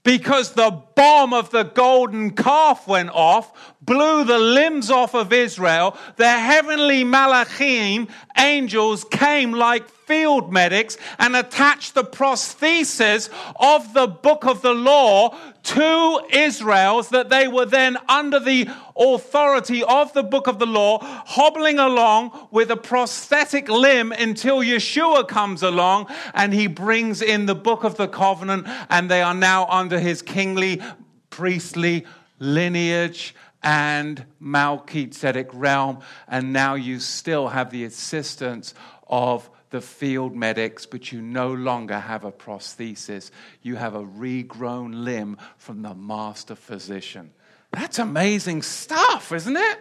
Because 0.04 0.54
the 0.54 0.72
bomb 0.96 1.34
of 1.34 1.50
the 1.52 1.64
golden 1.64 2.32
calf 2.32 2.88
went 2.88 3.10
off, 3.10 3.76
blew 3.82 4.24
the 4.24 4.40
limbs 4.40 4.90
off 4.90 5.14
of 5.14 5.34
Israel. 5.34 5.98
The 6.16 6.30
heavenly 6.30 7.04
malachim, 7.04 8.10
angels, 8.38 9.04
came 9.04 9.52
like 9.52 9.88
field 10.08 10.52
medics 10.52 10.98
and 11.20 11.36
attached 11.36 11.94
the 11.94 12.04
prosthesis 12.04 13.30
of 13.58 13.94
the 13.94 14.08
book 14.08 14.46
of 14.46 14.62
the 14.62 14.74
law 14.74 15.38
to 15.64 16.22
Israel's 16.32 17.10
that 17.10 17.30
they 17.30 17.48
were 17.48 17.66
then 17.66 17.98
under 18.08 18.40
the 18.40 18.70
authority 18.96 19.84
of 19.84 20.14
the 20.14 20.24
book 20.24 20.48
of 20.48 20.60
the 20.60 20.66
law, 20.66 21.00
hobbling 21.02 21.78
along 21.78 22.48
with 22.52 22.72
a 22.72 22.78
prosthetic 22.78 23.68
limb 23.68 24.14
until 24.14 24.60
Yeshua 24.60 25.28
comes 25.28 25.62
along 25.62 26.08
and 26.34 26.54
he 26.54 26.68
brings 26.68 27.22
in 27.22 27.46
the 27.46 27.56
book 27.56 27.84
of 27.84 27.98
the 27.98 28.08
covenant 28.08 28.66
and 28.90 29.12
they 29.12 29.22
are 29.22 29.34
now 29.34 29.68
under 29.68 30.00
his 30.00 30.22
kingly, 30.22 30.82
priestly 31.30 32.06
lineage 32.40 33.36
and 33.62 34.26
Melchizedek 34.40 35.50
realm. 35.52 36.00
And 36.30 36.54
now 36.54 36.76
you 36.76 37.02
still 37.02 37.50
have 37.50 37.72
the 37.72 37.84
assistance 37.84 38.74
of 39.08 39.50
the 39.78 39.82
field 39.82 40.36
medics, 40.36 40.88
but 40.88 41.12
you 41.12 41.22
no 41.22 41.54
longer 41.54 42.00
have 42.00 42.24
a 42.24 42.32
prosthesis. 42.32 43.30
You 43.62 43.76
have 43.76 43.94
a 43.94 44.04
regrown 44.04 45.04
limb 45.04 45.38
from 45.58 45.84
the 45.84 45.94
master 45.94 46.56
physician. 46.56 47.32
That's 47.70 48.00
amazing 48.00 48.64
stuff, 48.64 49.32
isn't 49.32 49.56
it? 49.56 49.78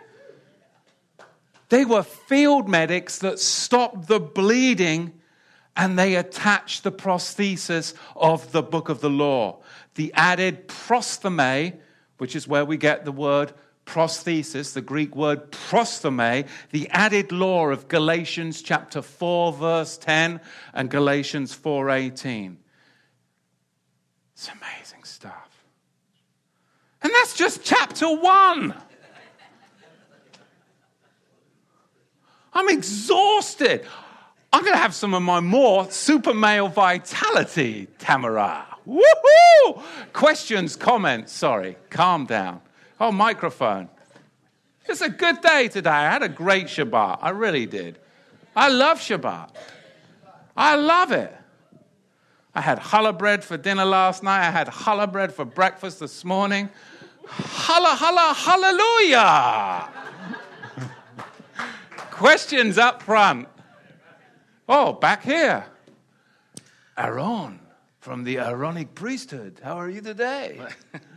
They 1.70 1.86
were 1.86 2.02
field 2.02 2.68
medics 2.68 3.20
that 3.20 3.39
stopped 3.39 4.06
the 4.06 4.20
bleeding 4.20 5.14
and 5.74 5.98
they 5.98 6.16
attached 6.16 6.82
the 6.82 6.93
prosthesis 6.93 7.94
of 8.14 8.52
the 8.52 8.62
book 8.62 8.90
of 8.90 9.01
the 9.01 9.09
law. 9.09 9.62
The 9.94 10.12
added 10.12 10.68
prostheme, 10.68 11.78
which 12.18 12.36
is 12.36 12.47
where 12.47 12.66
we 12.66 12.77
get 12.77 13.06
the 13.06 13.12
word 13.12 13.55
prosthesis, 13.86 14.74
the 14.74 14.82
Greek 14.82 15.16
word 15.16 15.50
prostheme, 15.50 16.46
the 16.72 16.88
added 16.90 17.32
law 17.32 17.68
of 17.68 17.88
Galatians 17.88 18.60
chapter 18.60 19.00
4 19.00 19.52
verse 19.54 19.96
10 19.96 20.40
and 20.74 20.90
Galatians 20.90 21.54
4:18. 21.54 22.58
It's 24.34 24.48
amazing 24.48 25.04
stuff. 25.04 25.64
And 27.02 27.12
that's 27.14 27.36
just 27.36 27.64
chapter 27.64 28.06
1. 28.14 28.74
I'm 32.52 32.68
exhausted. 32.68 33.86
I'm 34.52 34.62
going 34.62 34.74
to 34.74 34.80
have 34.80 34.94
some 34.94 35.12
of 35.12 35.22
my 35.22 35.40
more 35.40 35.90
super 35.90 36.32
male 36.32 36.68
vitality, 36.68 37.88
Tamara. 37.98 38.66
Woohoo! 38.88 39.82
Questions, 40.12 40.76
comments, 40.76 41.32
sorry, 41.32 41.76
calm 41.90 42.24
down. 42.24 42.62
Oh, 42.98 43.12
microphone. 43.12 43.89
It's 44.86 45.01
a 45.01 45.09
good 45.09 45.40
day 45.40 45.68
today. 45.68 45.90
I 45.90 46.10
had 46.10 46.23
a 46.23 46.28
great 46.28 46.66
Shabbat. 46.66 47.18
I 47.20 47.31
really 47.31 47.66
did. 47.66 47.98
I 48.55 48.68
love 48.68 48.98
Shabbat. 48.98 49.51
I 50.56 50.77
love 50.77 51.12
it. 51.12 51.35
I 52.55 52.62
had 52.62 52.81
challah 52.81 53.18
bread 53.18 53.44
for 53.44 53.59
dinner 53.59 53.85
last 53.85 54.23
night. 54.23 54.47
I 54.48 54.51
had 54.51 54.68
challah 54.68 55.12
bread 55.12 55.35
for 55.35 55.44
breakfast 55.44 56.01
this 56.01 56.24
morning. 56.24 56.70
Hallelujah! 57.28 58.35
Questions 62.10 62.78
up 62.78 63.02
front. 63.02 63.48
Oh, 64.66 64.94
back 64.94 65.23
here. 65.23 65.66
Aaron 66.97 67.60
from 68.01 68.24
the 68.24 68.39
Aaronic 68.39 68.94
priesthood. 68.94 69.60
How 69.62 69.78
are 69.78 69.90
you 69.90 70.01
today? 70.01 70.59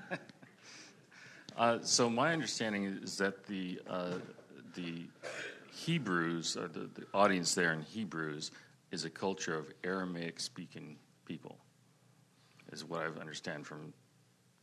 uh, 1.60 1.78
so 1.82 2.10
my 2.10 2.34
understanding 2.34 2.86
is 3.04 3.18
that 3.18 3.46
the 3.46 3.80
uh, 3.88 4.14
the 4.76 5.04
Hebrews, 5.74 6.58
or 6.58 6.68
the, 6.68 6.90
the 6.94 7.06
audience 7.14 7.54
there 7.54 7.74
in 7.74 7.82
Hebrews, 7.82 8.52
is 8.92 9.06
a 9.06 9.10
culture 9.10 9.58
of 9.58 9.72
Aramaic 9.84 10.40
speaking 10.40 10.98
people, 11.26 11.58
is 12.72 12.84
what 12.86 13.02
I 13.02 13.06
understand 13.20 13.68
from 13.68 13.94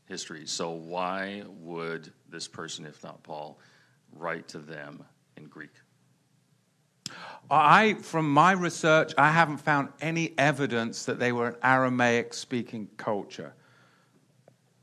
history. 0.07 0.47
So 0.47 0.71
why 0.71 1.45
would 1.61 2.13
this 2.29 2.49
person, 2.49 2.87
if 2.87 3.03
not 3.05 3.23
Paul, 3.23 3.59
write 4.13 4.49
to 4.49 4.59
them 4.59 5.05
in 5.37 5.45
Greek? 5.45 5.71
I, 7.51 7.95
from 7.95 8.33
my 8.33 8.53
research, 8.53 9.13
I 9.17 9.31
haven't 9.31 9.59
found 9.59 9.91
any 10.01 10.35
evidence 10.39 11.05
that 11.05 11.19
they 11.19 11.33
were 11.33 11.49
an 11.49 11.57
Aramaic 11.63 12.35
speaking 12.35 12.89
culture. 12.97 13.55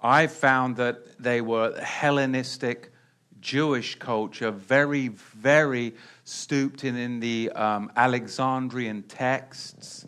I 0.04 0.28
found 0.28 0.76
that 0.78 1.18
they 1.18 1.40
were 1.40 1.80
Hellenistic 1.80 2.92
Jewish 3.40 3.96
culture, 3.96 4.52
very, 4.52 5.08
very 5.08 5.94
stooped 6.26 6.84
in, 6.84 6.98
in 6.98 7.20
the 7.22 7.52
um, 7.52 7.92
Alexandrian 7.96 9.04
texts. 9.04 10.06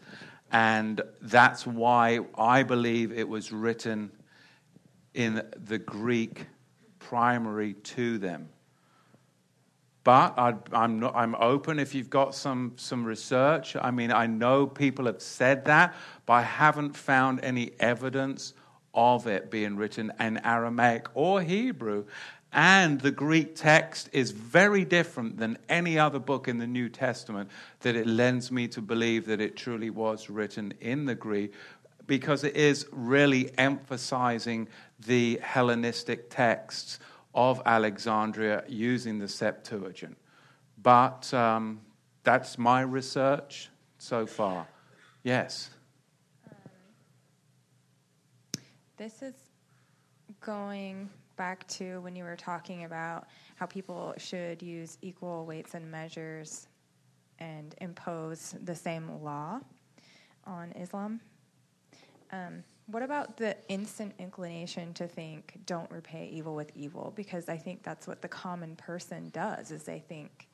And 0.52 1.02
that's 1.22 1.66
why 1.66 2.20
I 2.38 2.64
believe 2.64 3.12
it 3.12 3.28
was 3.28 3.52
written 3.52 4.12
in 5.14 5.42
the 5.64 5.78
Greek 5.78 6.46
primary 7.00 7.74
to 7.74 8.18
them. 8.18 8.50
But 10.04 10.38
I, 10.38 10.54
am 10.72 11.00
not, 11.00 11.16
I'm 11.16 11.36
open 11.36 11.80
if 11.80 11.96
you've 11.96 12.10
got 12.10 12.36
some, 12.36 12.74
some 12.76 13.04
research. 13.04 13.76
I 13.76 13.92
mean, 13.92 14.12
I 14.12 14.28
know 14.28 14.68
people 14.68 15.06
have 15.08 15.22
said 15.22 15.66
that, 15.66 15.96
but 16.26 16.34
I 16.34 16.42
haven't 16.44 16.96
found 16.96 17.44
any 17.44 17.72
evidence 17.80 18.54
of 18.96 19.28
it 19.28 19.52
being 19.52 19.76
written 19.76 20.12
in 20.20 20.38
Aramaic 20.44 21.08
or 21.14 21.42
Hebrew. 21.42 22.06
And 22.52 23.02
the 23.02 23.12
Greek 23.12 23.56
text 23.56 24.10
is 24.14 24.32
very 24.32 24.86
different 24.86 25.38
than 25.38 25.58
any 25.68 26.00
other 26.00 26.20
book 26.20 26.48
in 26.48 26.58
the 26.58 26.68
New 26.68 26.88
Testament, 26.88 27.50
that 27.82 27.98
it 27.98 28.08
lends 28.08 28.50
me 28.50 28.70
to 28.70 28.82
believe 28.82 29.26
that 29.26 29.42
it 29.42 29.58
truly 29.58 29.90
was 29.90 30.30
written 30.30 30.74
in 30.80 31.06
the 31.06 31.16
Greek, 31.16 31.54
because 32.08 32.44
it 32.44 32.56
is 32.56 32.88
really 32.92 33.52
emphasizing 33.58 34.70
the 35.06 35.38
Hellenistic 35.42 36.30
texts 36.30 37.00
of 37.34 37.62
Alexandria 37.66 38.64
using 38.70 39.20
the 39.20 39.28
Septuagint. 39.28 40.16
But 40.82 41.34
um, 41.34 41.82
that's 42.24 42.58
my 42.58 42.82
research 42.82 43.70
so 43.98 44.26
far. 44.26 44.68
Yes. 45.24 45.72
Um, 46.48 46.54
this 48.98 49.22
is 49.22 49.36
going 50.42 51.10
back 51.36 51.68
to 51.68 52.00
when 52.02 52.16
you 52.16 52.24
were 52.24 52.36
talking 52.36 52.86
about 52.86 53.28
how 53.56 53.66
people 53.66 54.14
should 54.18 54.62
use 54.62 54.98
equal 55.02 55.46
weights 55.46 55.74
and 55.74 55.90
measures 55.90 56.68
and 57.40 57.76
impose 57.82 58.56
the 58.64 58.76
same 58.76 59.22
law 59.22 59.60
on 60.46 60.72
Islam. 60.74 61.20
Um, 62.32 62.64
what 62.88 63.04
about 63.04 63.38
the 63.38 63.58
instant 63.68 64.14
inclination 64.20 64.94
to 64.94 65.08
think, 65.08 65.60
don't 65.66 65.90
repay 65.92 66.30
evil 66.32 66.56
with 66.56 66.72
evil? 66.76 67.12
Because 67.16 67.50
I 67.50 67.58
think 67.58 67.84
that's 67.84 68.08
what 68.08 68.22
the 68.22 68.28
common 68.28 68.76
person 68.76 69.30
does, 69.34 69.72
is 69.72 69.84
they 69.84 70.00
think, 70.00 70.48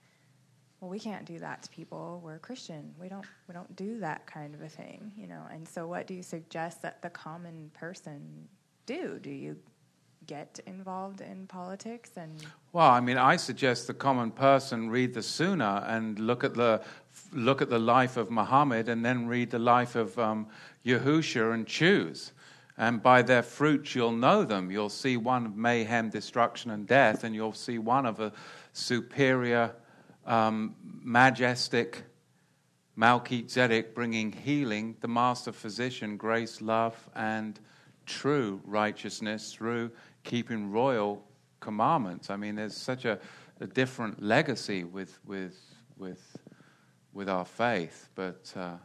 well, 0.81 0.89
we 0.89 0.99
can't 0.99 1.25
do 1.25 1.39
that 1.39 1.63
to 1.63 1.69
people. 1.69 2.19
We're 2.23 2.39
Christian. 2.39 2.93
We 2.99 3.07
don't, 3.07 3.25
we 3.47 3.53
don't 3.53 3.73
do 3.75 3.99
that 3.99 4.25
kind 4.27 4.53
of 4.53 4.61
a 4.61 4.67
thing, 4.67 5.11
you 5.15 5.27
know? 5.27 5.43
And 5.49 5.67
so 5.67 5.87
what 5.87 6.07
do 6.07 6.13
you 6.13 6.23
suggest 6.23 6.81
that 6.81 7.01
the 7.01 7.09
common 7.09 7.71
person 7.73 8.49
do? 8.85 9.19
Do 9.21 9.29
you 9.29 9.55
get 10.27 10.59
involved 10.67 11.19
in 11.19 11.47
politics 11.47 12.11
and 12.15 12.45
well 12.73 12.87
i 12.87 12.99
mean 12.99 13.17
i 13.17 13.35
suggest 13.35 13.87
the 13.87 13.93
common 13.93 14.29
person 14.29 14.87
read 14.87 15.15
the 15.15 15.21
sunnah 15.21 15.83
and 15.87 16.19
look 16.19 16.43
at 16.43 16.53
the 16.53 16.79
look 17.33 17.59
at 17.59 17.71
the 17.71 17.79
life 17.79 18.17
of 18.17 18.29
muhammad 18.29 18.87
and 18.87 19.03
then 19.03 19.25
read 19.25 19.49
the 19.49 19.57
life 19.57 19.95
of 19.95 20.17
um, 20.19 20.47
Yahusha 20.85 21.53
and 21.53 21.67
choose. 21.67 22.31
And 22.77 23.03
by 23.03 23.21
their 23.21 23.43
fruits 23.43 23.93
you'll 23.93 24.11
know 24.11 24.43
them. 24.43 24.71
You'll 24.71 24.89
see 24.89 25.17
one 25.17 25.45
of 25.45 25.55
mayhem, 25.55 26.09
destruction, 26.09 26.71
and 26.71 26.87
death, 26.87 27.23
and 27.23 27.35
you'll 27.35 27.53
see 27.53 27.77
one 27.77 28.05
of 28.05 28.19
a 28.19 28.31
superior, 28.73 29.71
um, 30.26 30.76
majestic 30.84 32.03
Melchizedek 32.95 33.95
bringing 33.95 34.31
healing, 34.31 34.95
the 35.02 35.07
master 35.07 35.52
physician, 35.52 36.18
grace, 36.18 36.61
love, 36.61 37.10
and 37.15 37.60
true 38.06 38.61
righteousness 38.65 39.53
through 39.53 39.91
keeping 40.23 40.72
royal 40.72 41.23
commandments. 41.60 42.30
I 42.30 42.35
mean, 42.35 42.56
there's 42.56 42.76
such 42.76 43.06
a, 43.06 43.19
a 43.60 43.68
different 43.68 44.22
legacy 44.22 44.84
with, 44.84 45.19
with, 45.26 45.57
with, 45.98 46.38
with 47.14 47.30
our 47.30 47.45
faith, 47.45 48.10
but. 48.15 48.52
Uh, 48.56 48.76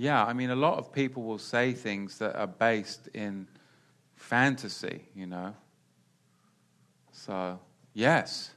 yeah, 0.00 0.24
I 0.24 0.32
mean, 0.32 0.48
a 0.48 0.56
lot 0.56 0.78
of 0.78 0.94
people 0.94 1.24
will 1.24 1.38
say 1.38 1.74
things 1.74 2.16
that 2.20 2.34
are 2.34 2.46
based 2.46 3.08
in 3.12 3.46
fantasy, 4.14 5.02
you 5.14 5.26
know. 5.26 5.54
So, 7.12 7.60
yes. 7.92 8.50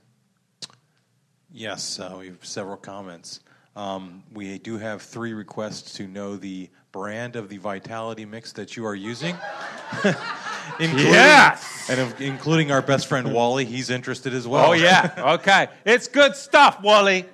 Yes, 1.55 1.99
uh, 1.99 2.15
we 2.17 2.27
have 2.27 2.43
several 2.43 2.77
comments. 2.77 3.39
Um, 3.75 4.23
we 4.33 4.57
do 4.57 4.79
have 4.79 5.03
three 5.03 5.33
requests 5.33 5.93
to 5.93 6.07
know 6.07 6.35
the 6.35 6.69
brand 6.91 7.35
of 7.35 7.47
the 7.47 7.57
Vitality 7.57 8.25
mix 8.25 8.53
that 8.53 8.75
you 8.75 8.87
are 8.87 8.95
using. 8.95 9.35
including, 10.79 11.13
yes! 11.13 11.89
And 11.91 12.19
including 12.19 12.71
our 12.71 12.81
best 12.81 13.05
friend 13.05 13.31
Wally. 13.33 13.65
He's 13.65 13.91
interested 13.91 14.33
as 14.33 14.47
well. 14.47 14.71
Oh, 14.71 14.73
yeah. 14.73 15.13
Okay. 15.35 15.67
It's 15.85 16.07
good 16.07 16.35
stuff, 16.35 16.81
Wally. 16.81 17.25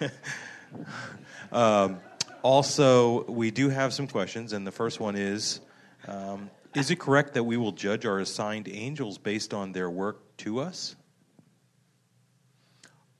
um, 1.52 2.00
also, 2.42 3.24
we 3.24 3.52
do 3.52 3.68
have 3.68 3.92
some 3.92 4.08
questions, 4.08 4.52
and 4.52 4.66
the 4.66 4.72
first 4.72 4.98
one 4.98 5.14
is 5.14 5.60
um, 6.08 6.50
Is 6.74 6.90
it 6.90 6.98
correct 6.98 7.34
that 7.34 7.44
we 7.44 7.56
will 7.56 7.72
judge 7.72 8.04
our 8.04 8.18
assigned 8.18 8.68
angels 8.68 9.16
based 9.16 9.54
on 9.54 9.70
their 9.70 9.90
work 9.90 10.36
to 10.38 10.58
us? 10.58 10.96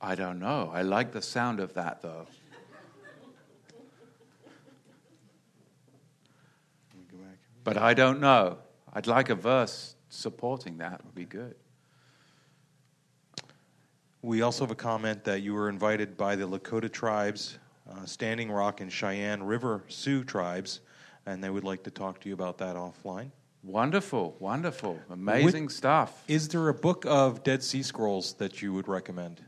I 0.01 0.15
don't 0.15 0.39
know. 0.39 0.71
I 0.73 0.81
like 0.81 1.11
the 1.11 1.21
sound 1.21 1.59
of 1.59 1.75
that, 1.75 2.01
though. 2.01 2.27
But 7.63 7.77
I 7.77 7.93
don't 7.93 8.19
know. 8.19 8.57
I'd 8.91 9.05
like 9.05 9.29
a 9.29 9.35
verse 9.35 9.95
supporting 10.09 10.79
that, 10.79 11.05
would 11.05 11.13
be 11.13 11.25
good. 11.25 11.55
We 14.23 14.41
also 14.41 14.63
have 14.63 14.71
a 14.71 14.75
comment 14.75 15.23
that 15.23 15.41
you 15.41 15.53
were 15.53 15.69
invited 15.69 16.17
by 16.17 16.35
the 16.35 16.47
Lakota 16.47 16.91
tribes 16.91 17.59
uh, 17.89 18.05
Standing 18.05 18.51
Rock 18.51 18.81
and 18.81 18.91
Cheyenne 18.91 19.43
River 19.43 19.83
Sioux 19.87 20.23
tribes, 20.23 20.81
and 21.25 21.43
they 21.43 21.49
would 21.49 21.63
like 21.63 21.83
to 21.83 21.91
talk 21.91 22.19
to 22.21 22.29
you 22.29 22.33
about 22.33 22.57
that 22.59 22.75
offline. 22.75 23.31
Wonderful, 23.63 24.35
wonderful, 24.39 24.99
amazing 25.09 25.65
With- 25.65 25.73
stuff. 25.73 26.23
Is 26.27 26.47
there 26.47 26.67
a 26.69 26.73
book 26.73 27.05
of 27.07 27.43
Dead 27.43 27.63
Sea 27.63 27.83
Scrolls 27.83 28.33
that 28.33 28.61
you 28.61 28.73
would 28.73 28.87
recommend? 28.87 29.41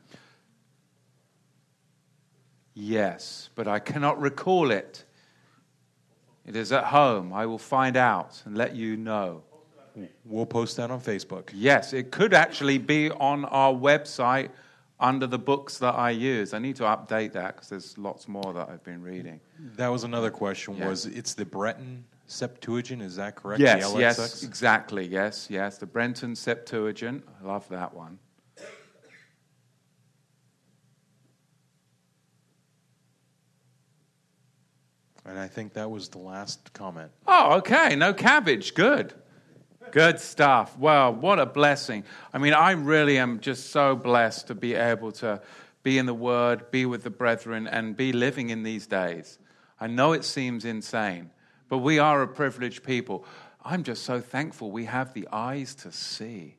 Yes, 2.74 3.50
but 3.56 3.68
I 3.68 3.80
cannot 3.80 4.20
recall 4.20 4.72
it. 4.72 5.04
It 6.46 6.56
is 6.56 6.72
at 6.72 6.86
home. 6.86 7.32
I 7.32 7.46
will 7.46 7.58
find 7.58 7.96
out 7.96 8.42
and 8.46 8.58
let 8.58 8.76
you 8.76 8.98
know. 8.98 9.44
We'll 10.26 10.46
post 10.48 10.78
that 10.78 10.90
on 10.90 11.00
Facebook. 11.00 11.52
Yes, 11.54 11.94
it 11.94 12.12
could 12.12 12.34
actually 12.34 12.80
be 12.80 13.12
on 13.12 13.46
our 13.46 13.72
website 13.72 14.50
under 15.00 15.28
the 15.28 15.38
books 15.38 15.78
that 15.78 15.94
I 15.94 16.10
use. 16.10 16.54
I 16.54 16.60
need 16.60 16.76
to 16.78 16.84
update 16.84 17.34
that 17.34 17.56
because 17.56 17.70
there's 17.70 17.98
lots 17.98 18.28
more 18.28 18.54
that 18.54 18.70
I've 18.70 18.84
been 18.84 19.04
reading. 19.04 19.40
That 19.76 19.90
was 19.90 20.04
another 20.04 20.32
question. 20.32 20.78
Yeah. 20.78 20.88
Was 20.88 21.06
it's 21.06 21.36
the 21.36 21.46
Brenton 21.46 22.06
Septuagint? 22.26 23.02
Is 23.02 23.18
that 23.18 23.36
correct? 23.36 23.62
Yes, 23.62 23.94
yes, 23.96 24.44
exactly. 24.44 25.06
Yes, 25.06 25.48
yes. 25.50 25.78
The 25.78 25.86
Brenton 25.86 26.36
Septuagint. 26.36 27.24
I 27.42 27.46
love 27.46 27.68
that 27.70 27.94
one. 27.94 28.18
And 35.26 35.40
I 35.40 35.48
think 35.48 35.74
that 35.74 35.90
was 35.90 36.10
the 36.10 36.18
last 36.18 36.74
comment. 36.74 37.12
Oh, 37.28 37.58
okay. 37.58 37.96
No 37.96 38.14
cabbage. 38.14 38.74
Good. 38.74 39.14
Good 39.92 40.20
stuff. 40.20 40.78
Well, 40.78 41.14
what 41.14 41.40
a 41.40 41.46
blessing. 41.46 42.04
I 42.34 42.40
mean, 42.40 42.54
I 42.54 42.72
really 42.72 43.18
am 43.18 43.40
just 43.40 43.70
so 43.70 43.96
blessed 43.96 44.48
to 44.48 44.56
be 44.56 44.74
able 44.74 45.12
to 45.14 45.42
be 45.84 45.98
in 45.98 46.06
the 46.06 46.14
Word, 46.14 46.72
be 46.72 46.86
with 46.86 47.04
the 47.04 47.10
brethren, 47.10 47.68
and 47.68 47.96
be 47.96 48.12
living 48.12 48.50
in 48.50 48.64
these 48.64 48.88
days. 48.88 49.38
I 49.80 49.88
know 49.88 50.14
it 50.14 50.24
seems 50.24 50.66
insane, 50.66 51.30
but 51.70 51.80
we 51.80 52.00
are 52.00 52.22
a 52.22 52.28
privileged 52.28 52.84
people. 52.84 53.26
I'm 53.64 53.84
just 53.84 54.04
so 54.04 54.20
thankful 54.20 54.72
we 54.72 54.86
have 54.86 55.14
the 55.14 55.28
eyes 55.32 55.76
to 55.76 55.92
see 55.92 56.58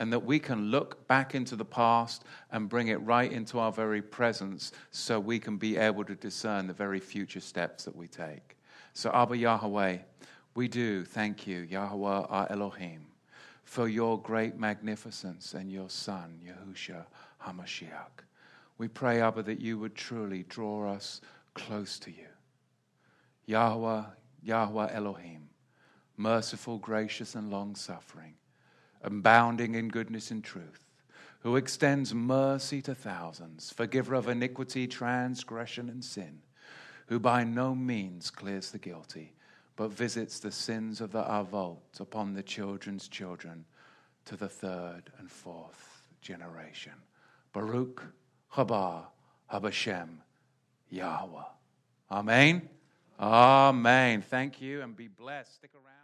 and 0.00 0.10
that 0.10 0.24
we 0.24 0.38
can 0.38 0.70
look 0.70 1.06
back 1.08 1.34
into 1.34 1.54
the 1.54 1.64
past 1.64 2.24
and 2.52 2.70
bring 2.70 2.88
it 2.88 2.96
right 3.02 3.30
into 3.30 3.58
our 3.58 3.70
very 3.70 4.00
presence 4.00 4.72
so 4.90 5.20
we 5.20 5.38
can 5.38 5.58
be 5.58 5.76
able 5.76 6.02
to 6.06 6.14
discern 6.14 6.66
the 6.66 6.72
very 6.72 6.98
future 6.98 7.38
steps 7.38 7.84
that 7.84 7.94
we 7.94 8.08
take. 8.08 8.56
So, 8.94 9.10
Abba 9.12 9.36
Yahweh, 9.36 9.98
we 10.54 10.68
do 10.68 11.04
thank 11.04 11.46
you, 11.46 11.60
Yahweh 11.60 12.22
our 12.30 12.50
Elohim, 12.50 13.08
for 13.64 13.88
your 13.88 14.18
great 14.18 14.58
magnificence 14.58 15.52
and 15.52 15.70
your 15.70 15.90
Son, 15.90 16.40
Yahusha 16.42 17.04
HaMashiach. 17.46 18.24
We 18.78 18.88
pray, 18.88 19.20
Abba, 19.20 19.42
that 19.42 19.60
you 19.60 19.78
would 19.78 19.94
truly 19.94 20.46
draw 20.48 20.90
us 20.90 21.20
close 21.52 21.98
to 21.98 22.10
you. 22.10 22.28
Yahweh, 23.44 24.04
Yahweh 24.42 24.88
Elohim, 24.94 25.50
merciful, 26.16 26.78
gracious, 26.78 27.34
and 27.34 27.50
long 27.50 27.74
suffering 27.74 28.32
abounding 29.02 29.74
in 29.74 29.88
goodness 29.88 30.30
and 30.30 30.44
truth, 30.44 30.84
who 31.40 31.56
extends 31.56 32.14
mercy 32.14 32.82
to 32.82 32.94
thousands, 32.94 33.72
forgiver 33.72 34.14
of 34.14 34.28
iniquity, 34.28 34.86
transgression, 34.86 35.88
and 35.88 36.04
sin, 36.04 36.40
who 37.06 37.18
by 37.18 37.44
no 37.44 37.74
means 37.74 38.30
clears 38.30 38.70
the 38.70 38.78
guilty, 38.78 39.34
but 39.76 39.90
visits 39.90 40.38
the 40.38 40.52
sins 40.52 41.00
of 41.00 41.12
the 41.12 41.22
Avot 41.22 41.98
upon 41.98 42.34
the 42.34 42.42
children's 42.42 43.08
children 43.08 43.64
to 44.26 44.36
the 44.36 44.48
third 44.48 45.04
and 45.18 45.30
fourth 45.30 46.02
generation. 46.20 46.92
Baruch 47.52 48.02
haba 48.54 49.04
habashem 49.50 50.18
Yahweh. 50.90 51.42
Amen. 52.10 52.68
Amen. 53.18 54.22
Thank 54.22 54.60
you 54.60 54.82
and 54.82 54.96
be 54.96 55.08
blessed. 55.08 55.54
Stick 55.54 55.70
around. 55.74 55.99